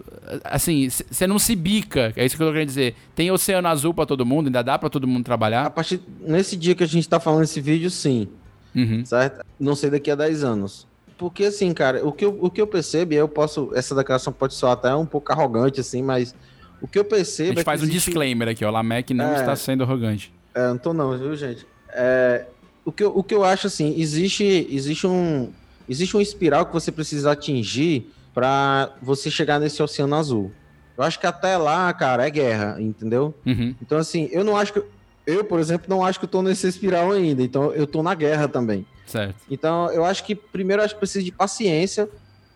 assim, 0.45 0.89
você 0.89 1.27
não 1.27 1.39
se 1.39 1.55
bica, 1.57 2.13
é 2.17 2.25
isso 2.25 2.37
que 2.37 2.43
eu 2.43 2.47
tô 2.47 2.53
querendo 2.53 2.69
dizer. 2.69 2.95
Tem 3.15 3.31
oceano 3.31 3.69
azul 3.69 3.93
para 3.93 4.07
todo 4.07 4.25
mundo, 4.25 4.47
ainda 4.47 4.63
dá 4.63 4.79
para 4.79 4.89
todo 4.89 5.07
mundo 5.07 5.25
trabalhar? 5.25 5.67
A 5.67 5.71
partir, 5.71 6.01
nesse 6.21 6.57
dia 6.57 6.75
que 6.75 6.85
a 6.85 6.87
gente 6.87 7.09
tá 7.09 7.19
falando 7.19 7.43
esse 7.43 7.61
vídeo, 7.61 7.91
sim. 7.91 8.29
Uhum. 8.75 9.05
Certo? 9.05 9.45
Não 9.59 9.75
sei 9.75 9.91
daqui 9.91 10.11
a 10.11 10.14
10 10.14 10.45
anos. 10.45 10.87
Porque, 11.16 11.45
assim, 11.45 11.75
cara, 11.75 12.07
o 12.07 12.12
que 12.12 12.25
eu, 12.25 12.39
o 12.41 12.49
que 12.49 12.61
eu 12.61 12.66
percebo, 12.66 13.12
e 13.12 13.16
eu 13.16 13.29
posso. 13.29 13.71
Essa 13.75 13.95
declaração 13.95 14.33
pode 14.33 14.55
soar 14.55 14.73
até 14.73 14.95
um 14.95 15.07
pouco 15.07 15.33
arrogante, 15.33 15.81
assim, 15.81 16.01
mas 16.01 16.35
o 16.81 16.87
que 16.87 16.99
eu 16.99 17.05
percebo. 17.05 17.51
A 17.51 17.55
gente 17.55 17.61
é 17.61 17.64
faz 17.64 17.81
um 17.81 17.85
existe... 17.85 18.07
disclaimer 18.07 18.49
aqui, 18.49 18.64
ó. 18.64 18.71
Lamec 18.71 19.12
não 19.12 19.33
é, 19.33 19.41
está 19.41 19.57
sendo 19.57 19.83
arrogante. 19.83 20.33
É, 20.55 20.69
não 20.69 20.79
tô 20.79 20.93
não, 20.93 21.19
viu, 21.19 21.35
gente? 21.35 21.66
É, 21.91 22.47
o, 22.85 22.93
que 22.93 23.03
eu, 23.03 23.16
o 23.16 23.25
que 23.25 23.35
eu 23.35 23.45
acho, 23.45 23.66
assim, 23.66 23.95
existe, 23.99 24.69
existe 24.71 25.07
um. 25.07 25.51
Existe 25.89 26.16
um 26.16 26.21
espiral 26.21 26.66
que 26.66 26.73
você 26.73 26.93
precisa 26.93 27.33
atingir 27.33 28.12
para 28.35 28.93
você 29.03 29.31
chegar 29.31 29.59
nesse 29.59 29.83
oceano 29.83 30.14
azul. 30.14 30.53
Eu 30.97 31.03
acho 31.03 31.19
que 31.19 31.27
até 31.27 31.57
lá, 31.57 31.93
cara, 31.93 32.27
é 32.27 32.31
guerra, 32.31 32.77
entendeu? 32.79 33.35
Uhum. 33.47 33.75
Então, 33.81 33.99
assim, 33.99 34.29
eu 34.31 34.45
não 34.45 34.57
acho 34.57 34.73
que. 34.73 34.83
Eu, 35.29 35.45
por 35.45 35.61
exemplo, 35.61 35.87
não 35.91 36.03
acho 36.03 36.18
que 36.18 36.24
eu 36.24 36.29
tô 36.29 36.41
nesse 36.41 36.66
espiral 36.66 37.12
ainda. 37.12 37.43
Então, 37.43 37.70
eu 37.74 37.87
tô 37.87 38.03
na 38.03 38.14
guerra 38.14 38.49
também. 38.49 38.87
Certo. 39.05 39.37
Então, 39.51 39.93
eu 39.93 40.03
acho 40.03 40.24
que 40.24 40.35
primeiro 40.35 40.83
acho 40.83 40.95
que 40.95 41.01
precisa 41.01 41.22
de 41.22 41.31
paciência. 41.31 42.09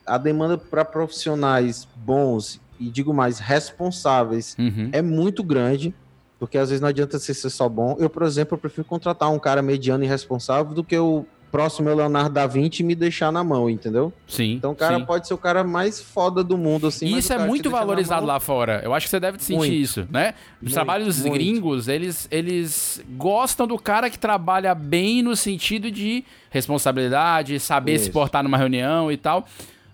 A 0.07 0.16
demanda 0.16 0.57
para 0.57 0.83
profissionais 0.83 1.87
bons 1.95 2.59
e 2.81 2.89
digo 2.89 3.12
mais 3.12 3.39
responsáveis 3.39 4.57
uhum. 4.59 4.89
é 4.91 5.03
muito 5.03 5.45
grande, 5.45 5.95
porque 6.39 6.57
às 6.57 6.70
vezes 6.70 6.81
não 6.81 6.89
adianta 6.89 7.18
ser 7.18 7.35
só 7.35 7.68
bom. 7.68 7.95
Eu, 7.99 8.09
por 8.09 8.23
exemplo, 8.23 8.55
eu 8.55 8.59
prefiro 8.59 8.87
contratar 8.87 9.31
um 9.31 9.39
cara 9.39 9.61
mediano 9.61 10.03
e 10.03 10.07
responsável 10.07 10.73
do 10.73 10.83
que 10.83 10.97
o 10.97 11.27
próximo 11.53 11.91
é 11.91 11.93
o 11.93 11.97
Leonardo 11.97 12.31
da 12.31 12.47
Vinci 12.47 12.83
me 12.83 12.95
deixar 12.95 13.31
na 13.31 13.45
mão, 13.45 13.69
entendeu? 13.69 14.11
Sim. 14.27 14.55
Então 14.55 14.73
o 14.73 14.75
cara 14.75 14.99
sim. 14.99 15.05
pode 15.05 15.29
ser 15.29 15.35
o 15.35 15.39
cara 15.39 15.63
mais 15.63 16.01
foda 16.01 16.43
do 16.43 16.57
mundo, 16.57 16.87
assim. 16.87 17.07
E 17.07 17.19
isso 17.19 17.31
é 17.31 17.47
muito 17.47 17.71
valorizado 17.71 18.25
lá 18.25 18.41
fora. 18.41 18.81
Eu 18.83 18.95
acho 18.95 19.07
que 19.07 19.11
você 19.11 19.21
deve 19.21 19.39
sentir 19.39 19.59
muito. 19.59 19.75
isso, 19.75 20.09
né? 20.11 20.33
Os 20.57 20.63
muito, 20.63 20.75
trabalhos 20.75 21.21
muito. 21.21 21.35
gringos, 21.35 21.89
eles, 21.89 22.27
eles 22.31 23.05
gostam 23.11 23.67
do 23.67 23.79
cara 23.79 24.09
que 24.09 24.19
trabalha 24.19 24.75
bem 24.75 25.23
no 25.23 25.37
sentido 25.37 25.91
de 25.91 26.25
responsabilidade, 26.51 27.61
saber 27.61 27.97
isso. 27.97 28.07
se 28.07 28.11
portar 28.11 28.43
numa 28.43 28.57
reunião 28.57 29.13
e 29.13 29.19
tal. 29.19 29.47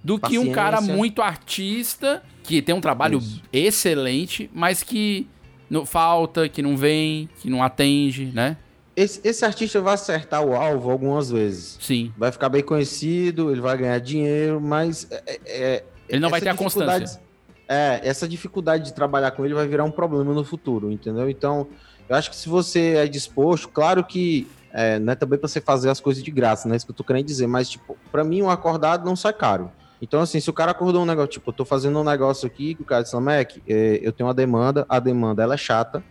Do 0.03 0.17
Paciência. 0.17 0.45
que 0.45 0.51
um 0.51 0.55
cara 0.55 0.81
muito 0.81 1.21
artista, 1.21 2.23
que 2.45 2.63
tem 2.63 2.73
um 2.73 2.81
trabalho 2.81 3.19
isso. 3.19 3.43
excelente, 3.53 4.49
mas 4.55 4.85
que 4.85 5.27
não 5.69 5.85
falta, 5.85 6.49
que 6.49 6.63
não 6.63 6.77
vem, 6.77 7.29
que 7.41 7.51
não 7.51 7.63
atende, 7.65 8.27
né? 8.27 8.57
Esse, 8.99 9.21
esse 9.23 9.45
artista 9.45 9.81
vai 9.81 9.95
acertar 9.95 10.43
o 10.43 10.57
alvo 10.57 10.91
algumas 10.91 11.31
vezes. 11.31 11.79
Sim. 11.81 12.13
Vai 12.17 12.33
ficar 12.33 12.49
bem 12.49 12.65
conhecido, 12.65 13.53
ele 13.53 13.61
vai 13.61 13.77
ganhar 13.77 13.99
dinheiro, 14.01 14.61
mas. 14.61 15.07
É, 15.11 15.41
é, 15.47 15.85
ele 16.09 16.21
não 16.21 16.29
vai 16.29 16.41
ter 16.41 16.49
a 16.49 16.55
constância. 16.57 17.21
É, 17.69 18.01
essa 18.03 18.27
dificuldade 18.27 18.87
de 18.87 18.93
trabalhar 18.93 19.31
com 19.31 19.45
ele 19.45 19.55
vai 19.55 19.69
virar 19.69 19.85
um 19.85 19.91
problema 19.91 20.35
no 20.35 20.43
futuro, 20.43 20.91
entendeu? 20.91 21.31
Então, 21.31 21.69
eu 22.09 22.17
acho 22.17 22.29
que 22.29 22.35
se 22.35 22.49
você 22.49 22.95
é 22.97 23.07
disposto, 23.07 23.69
claro 23.69 24.03
que 24.03 24.49
é, 24.73 24.99
não 24.99 25.13
é 25.13 25.17
também 25.17 25.39
para 25.39 25.47
você 25.47 25.61
fazer 25.61 25.91
as 25.91 26.01
coisas 26.01 26.23
de 26.25 26.31
graça, 26.33 26.69
né? 26.69 26.75
Isso 26.75 26.85
que 26.85 26.91
eu 26.91 26.97
tô 26.97 27.05
querendo 27.05 27.27
dizer, 27.27 27.47
mas, 27.47 27.71
tipo, 27.71 27.97
para 28.11 28.25
mim, 28.25 28.43
um 28.43 28.51
acordado 28.51 29.05
não 29.05 29.15
sai 29.15 29.33
caro. 29.33 29.71
Então, 30.03 30.21
assim, 30.21 30.41
se 30.41 30.51
o 30.51 30.53
cara 30.53 30.73
acordou 30.73 31.03
um 31.03 31.07
negócio, 31.07 31.31
tipo, 31.31 31.51
eu 31.51 31.55
tô 31.55 31.65
fazendo 31.65 32.01
um 32.01 32.05
negócio 32.05 32.47
aqui, 32.47 32.75
que 32.75 32.83
o 32.83 32.85
cara 32.85 33.03
disse, 33.03 33.17
Mac, 33.21 33.59
é, 33.69 34.01
eu 34.03 34.13
tenho 34.13 34.27
uma 34.27 34.35
demanda, 34.35 34.85
a 34.89 34.99
demanda 34.99 35.43
ela 35.43 35.55
é 35.55 35.59
chata, 35.59 36.03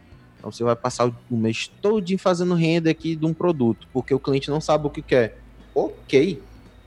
então 0.47 0.51
você 0.51 0.63
vai 0.63 0.75
passar 0.75 1.07
o 1.07 1.35
mês 1.35 1.69
todo 1.81 2.17
fazendo 2.17 2.53
renda 2.53 2.89
aqui 2.89 3.15
de 3.15 3.25
um 3.25 3.33
produto, 3.33 3.87
porque 3.91 4.13
o 4.13 4.19
cliente 4.19 4.49
não 4.49 4.61
sabe 4.61 4.87
o 4.87 4.89
que 4.89 5.01
quer. 5.01 5.37
Ok, 5.75 6.41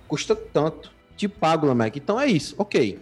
custa 0.08 0.34
tanto, 0.34 0.90
te 1.16 1.28
pago, 1.28 1.72
Mac. 1.74 1.94
Então 1.96 2.18
é 2.18 2.26
isso, 2.26 2.54
ok. 2.56 2.98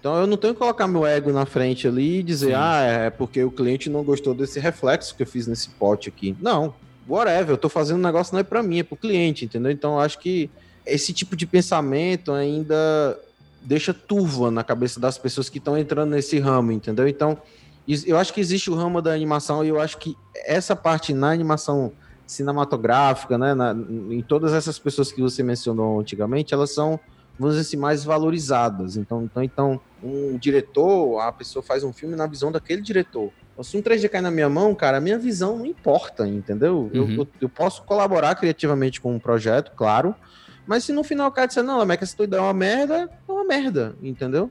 Então 0.00 0.16
eu 0.16 0.26
não 0.26 0.36
tenho 0.36 0.54
que 0.54 0.60
colocar 0.60 0.88
meu 0.88 1.04
ego 1.04 1.30
na 1.32 1.44
frente 1.44 1.86
ali 1.86 2.20
e 2.20 2.22
dizer, 2.22 2.48
Sim. 2.48 2.54
ah, 2.56 2.80
é 2.82 3.10
porque 3.10 3.42
o 3.44 3.50
cliente 3.50 3.90
não 3.90 4.02
gostou 4.02 4.32
desse 4.32 4.58
reflexo 4.58 5.14
que 5.14 5.22
eu 5.22 5.26
fiz 5.26 5.46
nesse 5.46 5.68
pote 5.70 6.08
aqui. 6.08 6.34
Não, 6.40 6.72
whatever, 7.06 7.50
eu 7.50 7.58
tô 7.58 7.68
fazendo 7.68 7.98
um 7.98 8.02
negócio 8.02 8.32
não 8.32 8.40
é 8.40 8.44
para 8.44 8.62
mim, 8.62 8.78
é 8.78 8.82
pro 8.82 8.96
cliente, 8.96 9.44
entendeu? 9.44 9.70
Então 9.70 9.94
eu 9.94 10.00
acho 10.00 10.18
que 10.18 10.48
esse 10.86 11.12
tipo 11.12 11.36
de 11.36 11.46
pensamento 11.46 12.32
ainda 12.32 13.18
deixa 13.60 13.92
turva 13.92 14.50
na 14.50 14.64
cabeça 14.64 14.98
das 14.98 15.18
pessoas 15.18 15.50
que 15.50 15.58
estão 15.58 15.76
entrando 15.76 16.10
nesse 16.10 16.38
ramo, 16.38 16.72
entendeu? 16.72 17.06
Então, 17.06 17.36
eu 18.06 18.18
acho 18.18 18.32
que 18.34 18.40
existe 18.40 18.70
o 18.70 18.74
ramo 18.74 19.00
da 19.00 19.12
animação 19.12 19.64
e 19.64 19.68
eu 19.68 19.80
acho 19.80 19.98
que 19.98 20.16
essa 20.34 20.76
parte 20.76 21.14
na 21.14 21.30
animação 21.30 21.92
cinematográfica, 22.26 23.38
né, 23.38 23.54
na, 23.54 23.72
em 23.72 24.22
todas 24.22 24.52
essas 24.52 24.78
pessoas 24.78 25.10
que 25.10 25.22
você 25.22 25.42
mencionou 25.42 25.98
antigamente, 25.98 26.52
elas 26.52 26.74
são 26.74 27.00
vamos 27.38 27.54
dizer 27.54 27.68
assim, 27.68 27.76
mais 27.76 28.04
valorizadas. 28.04 28.96
Então, 28.96 29.22
então, 29.22 29.42
então, 29.42 29.80
um 30.02 30.36
diretor, 30.36 31.20
a 31.20 31.30
pessoa 31.30 31.62
faz 31.62 31.84
um 31.84 31.92
filme 31.92 32.16
na 32.16 32.26
visão 32.26 32.50
daquele 32.50 32.82
diretor. 32.82 33.30
Então, 33.52 33.62
se 33.62 33.76
um 33.76 33.82
3D 33.82 34.08
cai 34.08 34.20
na 34.20 34.30
minha 34.30 34.48
mão, 34.48 34.74
cara, 34.74 34.98
a 34.98 35.00
minha 35.00 35.18
visão 35.18 35.58
não 35.58 35.66
importa, 35.66 36.26
entendeu? 36.26 36.90
Uhum. 36.92 37.10
Eu, 37.10 37.10
eu, 37.10 37.28
eu, 37.42 37.48
posso 37.48 37.82
colaborar 37.84 38.34
criativamente 38.34 39.00
com 39.00 39.14
um 39.14 39.18
projeto, 39.18 39.72
claro, 39.76 40.14
mas 40.66 40.84
se 40.84 40.92
no 40.92 41.04
final 41.04 41.28
o 41.28 41.32
cara 41.32 41.46
disser, 41.46 41.62
não, 41.62 41.78
Lameca, 41.78 42.04
essa 42.04 42.16
tua 42.16 42.24
ideia 42.24 42.40
é 42.40 42.42
uma 42.42 42.52
merda, 42.52 43.08
é 43.28 43.32
uma 43.32 43.44
merda, 43.44 43.96
entendeu? 44.02 44.50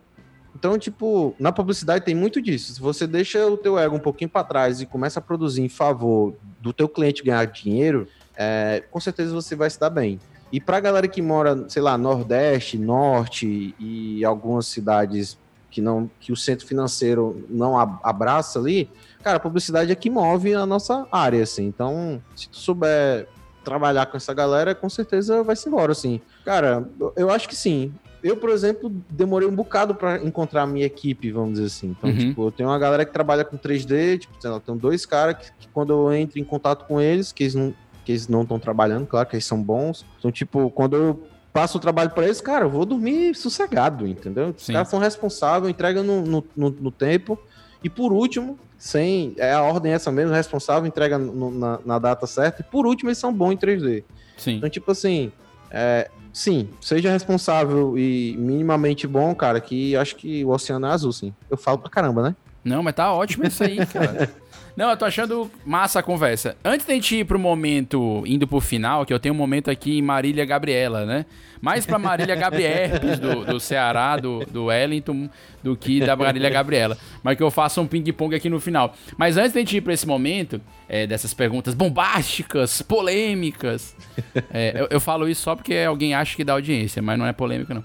Então, 0.58 0.76
tipo, 0.76 1.36
na 1.38 1.52
publicidade 1.52 2.04
tem 2.04 2.16
muito 2.16 2.42
disso. 2.42 2.74
Se 2.74 2.82
você 2.82 3.06
deixa 3.06 3.46
o 3.46 3.56
teu 3.56 3.78
ego 3.78 3.96
um 3.96 4.00
pouquinho 4.00 4.28
para 4.28 4.44
trás 4.44 4.82
e 4.82 4.88
começa 4.88 5.20
a 5.20 5.22
produzir 5.22 5.62
em 5.62 5.70
favor 5.70 6.34
do 6.60 6.74
teu 6.74 6.90
cliente 6.90 7.24
ganhar 7.24 7.46
dinheiro, 7.46 8.08
é, 8.36 8.84
com 8.90 9.00
certeza 9.00 9.32
você 9.32 9.56
vai 9.56 9.70
se 9.70 9.80
dar 9.80 9.92
bem. 9.92 10.20
E 10.52 10.60
para 10.60 10.80
galera 10.80 11.08
que 11.08 11.22
mora, 11.22 11.70
sei 11.70 11.84
lá, 11.84 11.96
Nordeste, 11.96 12.76
Norte 12.76 13.76
e 13.80 14.26
algumas 14.26 14.66
cidades 14.66 15.38
que 15.70 15.80
não 15.80 16.10
que 16.20 16.32
o 16.32 16.36
centro 16.36 16.66
financeiro 16.66 17.46
não 17.50 17.78
abraça 17.78 18.58
ali, 18.58 18.90
cara, 19.22 19.38
a 19.38 19.40
publicidade 19.40 19.92
é 19.92 19.96
que 19.96 20.10
move 20.10 20.56
a 20.56 20.66
nossa 20.66 21.06
área, 21.12 21.44
assim. 21.44 21.66
Então, 21.66 22.20
se 22.36 22.50
tu 22.50 22.58
souber 22.58 23.28
trabalhar 23.64 24.08
com 24.08 24.18
essa 24.18 24.34
galera, 24.34 24.74
com 24.74 24.90
certeza 24.90 25.44
vai 25.44 25.56
se 25.56 25.68
embora, 25.68 25.92
assim. 25.92 26.20
Cara, 26.44 26.90
eu 27.16 27.30
acho 27.30 27.48
que 27.48 27.56
sim. 27.56 27.94
Eu, 28.24 28.36
por 28.38 28.50
exemplo, 28.50 28.92
demorei 29.10 29.48
um 29.48 29.56
bocado 29.56 29.94
para 29.94 30.18
encontrar 30.24 30.64
a 30.64 30.68
minha 30.68 30.86
equipe, 30.86 31.32
vamos 31.32 31.54
dizer 31.54 31.66
assim. 31.66 31.96
Então, 31.98 32.10
uhum. 32.10 32.18
tipo, 32.18 32.48
eu 32.48 32.52
tenho 32.52 32.70
uma 32.70 32.80
galera 32.80 33.06
que 33.06 33.14
trabalha 33.14 33.46
com 33.46 33.58
3D, 33.58 34.20
tipo, 34.20 34.34
sei 34.40 34.50
lá, 34.50 34.60
tenho 34.60 34.78
dois 34.78 35.06
caras 35.06 35.38
que, 35.38 35.52
que, 35.60 35.68
quando 35.70 35.94
eu 35.94 36.14
entro 36.14 36.40
em 36.40 36.44
contato 36.44 36.86
com 36.86 37.00
eles, 37.00 37.32
que 37.32 37.44
eles 37.44 37.56
não, 37.56 37.74
que 38.04 38.12
eles 38.12 38.28
não 38.28 38.42
estão 38.42 38.60
trabalhando, 38.60 39.06
claro 39.06 39.28
que 39.28 39.36
eles 39.36 39.46
são 39.46 39.62
bons. 39.62 40.06
Então, 40.18 40.32
tipo, 40.32 40.70
quando 40.72 40.96
eu 40.96 41.28
passo 41.58 41.78
o 41.78 41.82
trabalho 41.82 42.12
para 42.12 42.26
eles, 42.26 42.40
cara, 42.40 42.66
eu 42.66 42.70
vou 42.70 42.86
dormir 42.86 43.36
sossegado, 43.36 44.08
entendeu? 44.08 44.54
Os 44.56 44.64
Sim. 44.64 44.74
caras 44.74 44.90
são 44.90 45.00
responsáveis, 45.00 45.70
entregam 45.70 46.04
no, 46.04 46.22
no, 46.22 46.44
no, 46.56 46.70
no, 46.70 46.92
tempo. 46.92 47.40
E 47.84 47.90
por 47.90 48.14
último, 48.14 48.60
sem. 48.78 49.34
É 49.38 49.54
a 49.54 49.62
ordem 49.64 49.92
essa 49.92 50.12
mesmo, 50.12 50.34
responsável, 50.34 50.88
entrega 50.88 51.18
na, 51.18 51.80
na, 51.84 52.00
data 52.00 52.28
certa. 52.28 52.62
E 52.62 52.64
por 52.64 52.86
último, 52.86 53.10
eles 53.10 53.18
são 53.18 53.34
bons 53.34 53.54
em 53.54 53.58
3D. 53.58 54.04
Sim. 54.38 54.58
Então, 54.58 54.70
tipo 54.70 54.92
assim. 54.92 55.32
É, 55.72 56.10
sim, 56.38 56.70
seja 56.80 57.12
responsável 57.12 57.98
e 57.98 58.36
minimamente 58.38 59.08
bom, 59.08 59.34
cara, 59.34 59.60
que 59.60 59.96
acho 59.96 60.16
que 60.16 60.46
o 60.46 60.50
oceano 60.50 60.86
é 60.86 60.92
azul, 60.92 61.12
sim. 61.12 61.34
Eu 61.50 61.58
falo 61.58 61.80
pra 61.80 61.90
caramba, 61.90 62.22
né? 62.22 62.36
Não, 62.64 62.84
mas 62.84 62.94
tá 62.94 63.12
ótimo 63.12 63.48
isso 63.48 63.64
aí, 63.64 63.84
cara. 63.88 64.30
Não, 64.76 64.92
eu 64.92 64.98
tô 64.98 65.06
achando 65.06 65.50
massa 65.66 65.98
a 65.98 66.04
conversa. 66.04 66.56
Antes 66.64 66.86
da 66.86 66.94
gente 66.94 67.16
ir 67.16 67.26
pro 67.26 67.40
momento, 67.40 68.22
indo 68.28 68.46
pro 68.46 68.62
final, 68.62 69.04
que 69.04 69.12
eu 69.12 69.20
tenho 69.20 69.34
um 69.34 69.38
momento 69.38 69.72
aqui 69.72 69.98
em 69.98 70.02
Marília 70.04 70.46
Gabriela, 70.46 71.04
né? 71.04 71.26
Mais 71.60 71.88
pra 71.88 71.98
Marília 71.98 72.36
Gabriel 72.36 73.00
do, 73.20 73.46
do 73.54 73.60
Ceará, 73.60 74.18
do, 74.18 74.46
do 74.46 74.66
Wellington, 74.66 75.28
do 75.64 75.76
que 75.76 76.00
da 76.00 76.16
Marília 76.16 76.52
Gabriela. 76.52 76.96
Mas 77.24 77.36
que 77.36 77.42
eu 77.42 77.50
faça 77.50 77.82
um 77.82 77.88
ping-pong 77.88 78.36
aqui 78.36 78.48
no 78.48 78.60
final. 78.60 78.94
Mas 79.18 79.38
antes 79.38 79.54
da 79.54 79.60
gente 79.60 79.78
ir 79.78 79.82
pra 79.82 79.94
esse 79.94 80.06
momento, 80.06 80.62
é, 80.90 81.08
dessas 81.08 81.34
perguntas 81.34 81.74
bombásticas, 81.74 82.82
polêmicas, 82.82 83.96
é, 84.52 84.82
eu, 84.82 84.88
eu, 84.92 85.00
falo 85.00 85.28
isso 85.28 85.42
só 85.42 85.56
porque 85.56 85.76
alguém 85.76 86.14
acha 86.14 86.36
que 86.36 86.44
dá 86.44 86.54
audiência, 86.54 87.02
mas 87.02 87.18
não 87.18 87.26
é 87.26 87.34
polêmica, 87.34 87.74
não. 87.74 87.84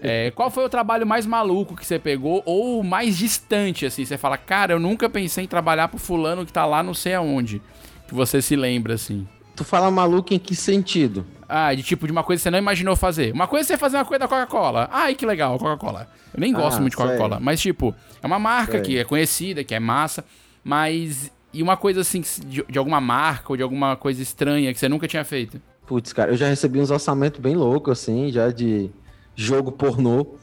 É, 0.00 0.30
qual 0.32 0.50
foi 0.50 0.64
o 0.64 0.68
trabalho 0.68 1.06
mais 1.06 1.26
maluco 1.26 1.76
que 1.76 1.86
você 1.86 1.98
pegou 1.98 2.42
ou 2.44 2.82
mais 2.82 3.16
distante, 3.18 3.86
assim? 3.86 4.04
Você 4.04 4.16
fala, 4.16 4.36
cara, 4.36 4.72
eu 4.72 4.80
nunca 4.80 5.08
pensei 5.08 5.44
em 5.44 5.46
trabalhar 5.46 5.88
pro 5.88 5.98
fulano 5.98 6.18
fulano 6.18 6.44
que 6.44 6.52
tá 6.52 6.66
lá 6.66 6.82
não 6.82 6.94
sei 6.94 7.14
aonde. 7.14 7.62
Que 8.06 8.14
você 8.14 8.42
se 8.42 8.56
lembra, 8.56 8.94
assim. 8.94 9.26
Tu 9.54 9.64
fala 9.64 9.90
maluco 9.90 10.32
em 10.32 10.38
que 10.38 10.54
sentido? 10.54 11.26
Ah, 11.48 11.74
de 11.74 11.82
tipo 11.82 12.06
de 12.06 12.12
uma 12.12 12.22
coisa 12.22 12.40
que 12.40 12.42
você 12.42 12.50
não 12.50 12.58
imaginou 12.58 12.94
fazer. 12.96 13.32
Uma 13.32 13.46
coisa 13.46 13.66
é 13.66 13.68
você 13.68 13.78
fazer 13.78 13.96
uma 13.96 14.04
coisa 14.04 14.20
da 14.20 14.28
Coca-Cola. 14.28 14.88
Ai, 14.92 15.14
que 15.14 15.26
legal, 15.26 15.58
Coca-Cola. 15.58 16.08
Eu 16.32 16.40
nem 16.40 16.52
gosto 16.52 16.78
ah, 16.78 16.80
muito 16.80 16.92
de 16.92 16.96
Coca-Cola. 16.96 17.38
Mas, 17.40 17.60
tipo, 17.60 17.94
é 18.22 18.26
uma 18.26 18.38
marca 18.38 18.72
sei. 18.72 18.82
que 18.82 18.98
é 18.98 19.04
conhecida, 19.04 19.64
que 19.64 19.74
é 19.74 19.80
massa. 19.80 20.24
Mas. 20.62 21.32
E 21.52 21.62
uma 21.62 21.76
coisa 21.76 22.00
assim, 22.00 22.22
de, 22.46 22.64
de, 22.68 22.78
alguma 22.78 23.00
marca 23.00 23.52
ou 23.52 23.56
de 23.56 23.62
alguma 23.62 23.96
coisa 23.96 24.22
estranha 24.22 24.72
que 24.72 24.78
você 24.78 24.88
nunca 24.88 25.08
tinha 25.08 25.24
feito? 25.24 25.60
Putz, 25.86 26.12
cara, 26.12 26.32
eu 26.32 26.36
já 26.36 26.46
recebi 26.46 26.78
uns 26.80 26.90
orçamentos 26.90 27.40
bem 27.40 27.56
loucos, 27.56 28.00
assim, 28.00 28.30
já 28.30 28.50
de 28.50 28.90
jogo 29.34 29.72
pornô. 29.72 30.34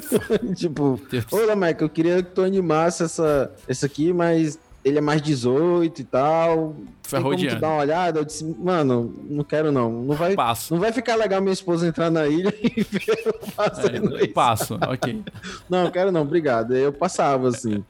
tipo, 0.56 0.98
olha, 1.32 1.54
Mike, 1.54 1.82
eu 1.82 1.88
queria 1.90 2.22
que 2.22 2.30
tu 2.30 2.42
animasse 2.42 3.02
essa, 3.02 3.52
essa 3.68 3.84
aqui, 3.84 4.12
mas 4.12 4.58
ele 4.84 4.98
é 4.98 5.00
mais 5.00 5.20
18 5.20 6.00
e 6.00 6.04
tal. 6.04 6.76
Ferrou 7.02 7.34
Tem 7.34 7.46
como 7.46 7.56
tu 7.56 7.60
dar 7.60 7.68
uma 7.68 7.80
olhada? 7.80 8.20
Eu 8.20 8.24
disse, 8.24 8.44
mano, 8.44 9.14
não 9.28 9.42
quero 9.42 9.72
não. 9.72 9.90
Não 9.90 10.14
vai, 10.14 10.34
passo. 10.34 10.72
não 10.72 10.80
vai 10.80 10.92
ficar 10.92 11.16
legal 11.16 11.40
minha 11.40 11.52
esposa 11.52 11.86
entrar 11.86 12.10
na 12.10 12.26
ilha 12.26 12.54
e 12.62 12.82
ver 12.82 13.22
eu 13.26 13.34
fazendo 13.50 14.16
é, 14.18 14.26
Passo, 14.28 14.78
ok. 14.88 15.22
não, 15.68 15.90
quero 15.90 16.12
não, 16.12 16.22
obrigado. 16.22 16.76
Eu 16.76 16.92
passava, 16.92 17.48
assim. 17.48 17.84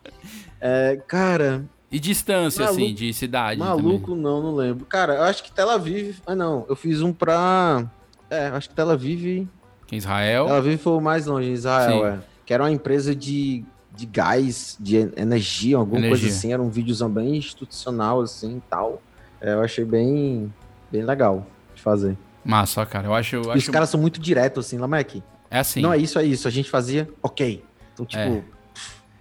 É, 0.61 1.01
cara... 1.07 1.65
E 1.95 2.01
distância, 2.01 2.65
assim, 2.65 2.75
maluco, 2.75 2.85
assim, 2.87 2.95
de 2.95 3.15
cidade 3.15 3.61
Maluco, 3.61 4.09
também. 4.09 4.23
não, 4.25 4.43
não 4.43 4.55
lembro. 4.57 4.85
Cara, 4.85 5.15
eu 5.15 5.23
acho 5.23 5.45
que 5.45 5.53
Tel 5.53 5.71
Aviv... 5.71 6.17
Ah, 6.27 6.35
não. 6.35 6.67
Eu 6.69 6.75
fiz 6.75 7.01
um 7.01 7.13
pra... 7.13 7.89
É, 8.29 8.49
acho 8.49 8.69
que 8.69 8.75
Tel 8.75 8.91
Aviv... 8.91 9.47
Que 9.87 9.95
Israel? 9.95 10.47
Tel 10.47 10.57
Aviv 10.57 10.79
foi 10.79 10.93
o 10.95 11.01
mais 11.01 11.27
longe, 11.27 11.53
Israel, 11.53 12.01
Sim. 12.01 12.05
é. 12.05 12.19
Que 12.45 12.53
era 12.53 12.65
uma 12.65 12.73
empresa 12.73 13.15
de 13.15 13.65
de 13.97 14.07
gás, 14.07 14.77
de 14.81 14.97
energia, 15.17 15.77
alguma 15.77 16.01
energia. 16.01 16.19
coisa 16.19 16.37
assim. 16.37 16.53
Era 16.53 16.61
um 16.61 16.69
videozão 16.69 17.09
bem 17.09 17.37
institucional, 17.37 18.23
assim, 18.23 18.61
tal. 18.69 19.01
É, 19.41 19.53
eu 19.53 19.63
achei 19.63 19.85
bem, 19.85 20.53
bem 20.91 21.05
legal 21.05 21.47
de 21.77 21.81
fazer. 21.81 22.19
Massa, 22.45 22.85
cara. 22.85 23.07
Eu 23.07 23.15
acho... 23.15 23.37
Eu 23.37 23.53
acho... 23.53 23.59
Os 23.59 23.69
caras 23.69 23.89
são 23.89 24.01
muito 24.01 24.21
diretos, 24.21 24.67
assim, 24.67 24.79
Lamek. 24.79 25.23
É 25.49 25.61
assim. 25.61 25.81
Não, 25.81 25.93
é 25.93 25.99
isso, 25.99 26.19
é 26.19 26.25
isso. 26.25 26.49
A 26.49 26.51
gente 26.51 26.69
fazia, 26.69 27.09
ok. 27.23 27.65
Então, 27.93 28.05
tipo... 28.05 28.21
É. 28.21 28.54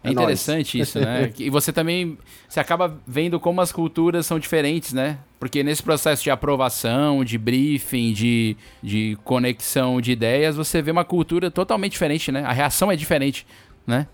É, 0.04 0.12
interessante 0.12 0.80
isso, 0.80 1.00
né? 1.00 1.32
e 1.40 1.50
você 1.50 1.72
também 1.72 2.18
você 2.48 2.60
acaba 2.60 3.00
vendo 3.08 3.40
como 3.40 3.62
as 3.62 3.72
culturas 3.72 4.26
são 4.26 4.38
diferentes, 4.38 4.94
né? 4.94 5.18
Porque 5.40 5.64
nesse 5.64 5.82
processo 5.82 6.24
de 6.24 6.30
aprovação, 6.30 7.24
de 7.24 7.38
briefing, 7.38 8.14
de, 8.14 8.58
de 8.82 9.18
conexão 9.24 10.02
de 10.02 10.12
ideias, 10.12 10.56
você 10.56 10.82
vê 10.82 10.92
uma 10.92 11.06
cultura 11.06 11.50
totalmente 11.50 11.94
diferente, 11.94 12.32
né? 12.32 12.44
A 12.44 12.52
reação 12.52 12.92
é 12.92 12.96
diferente, 12.96 13.46
né? 13.88 14.08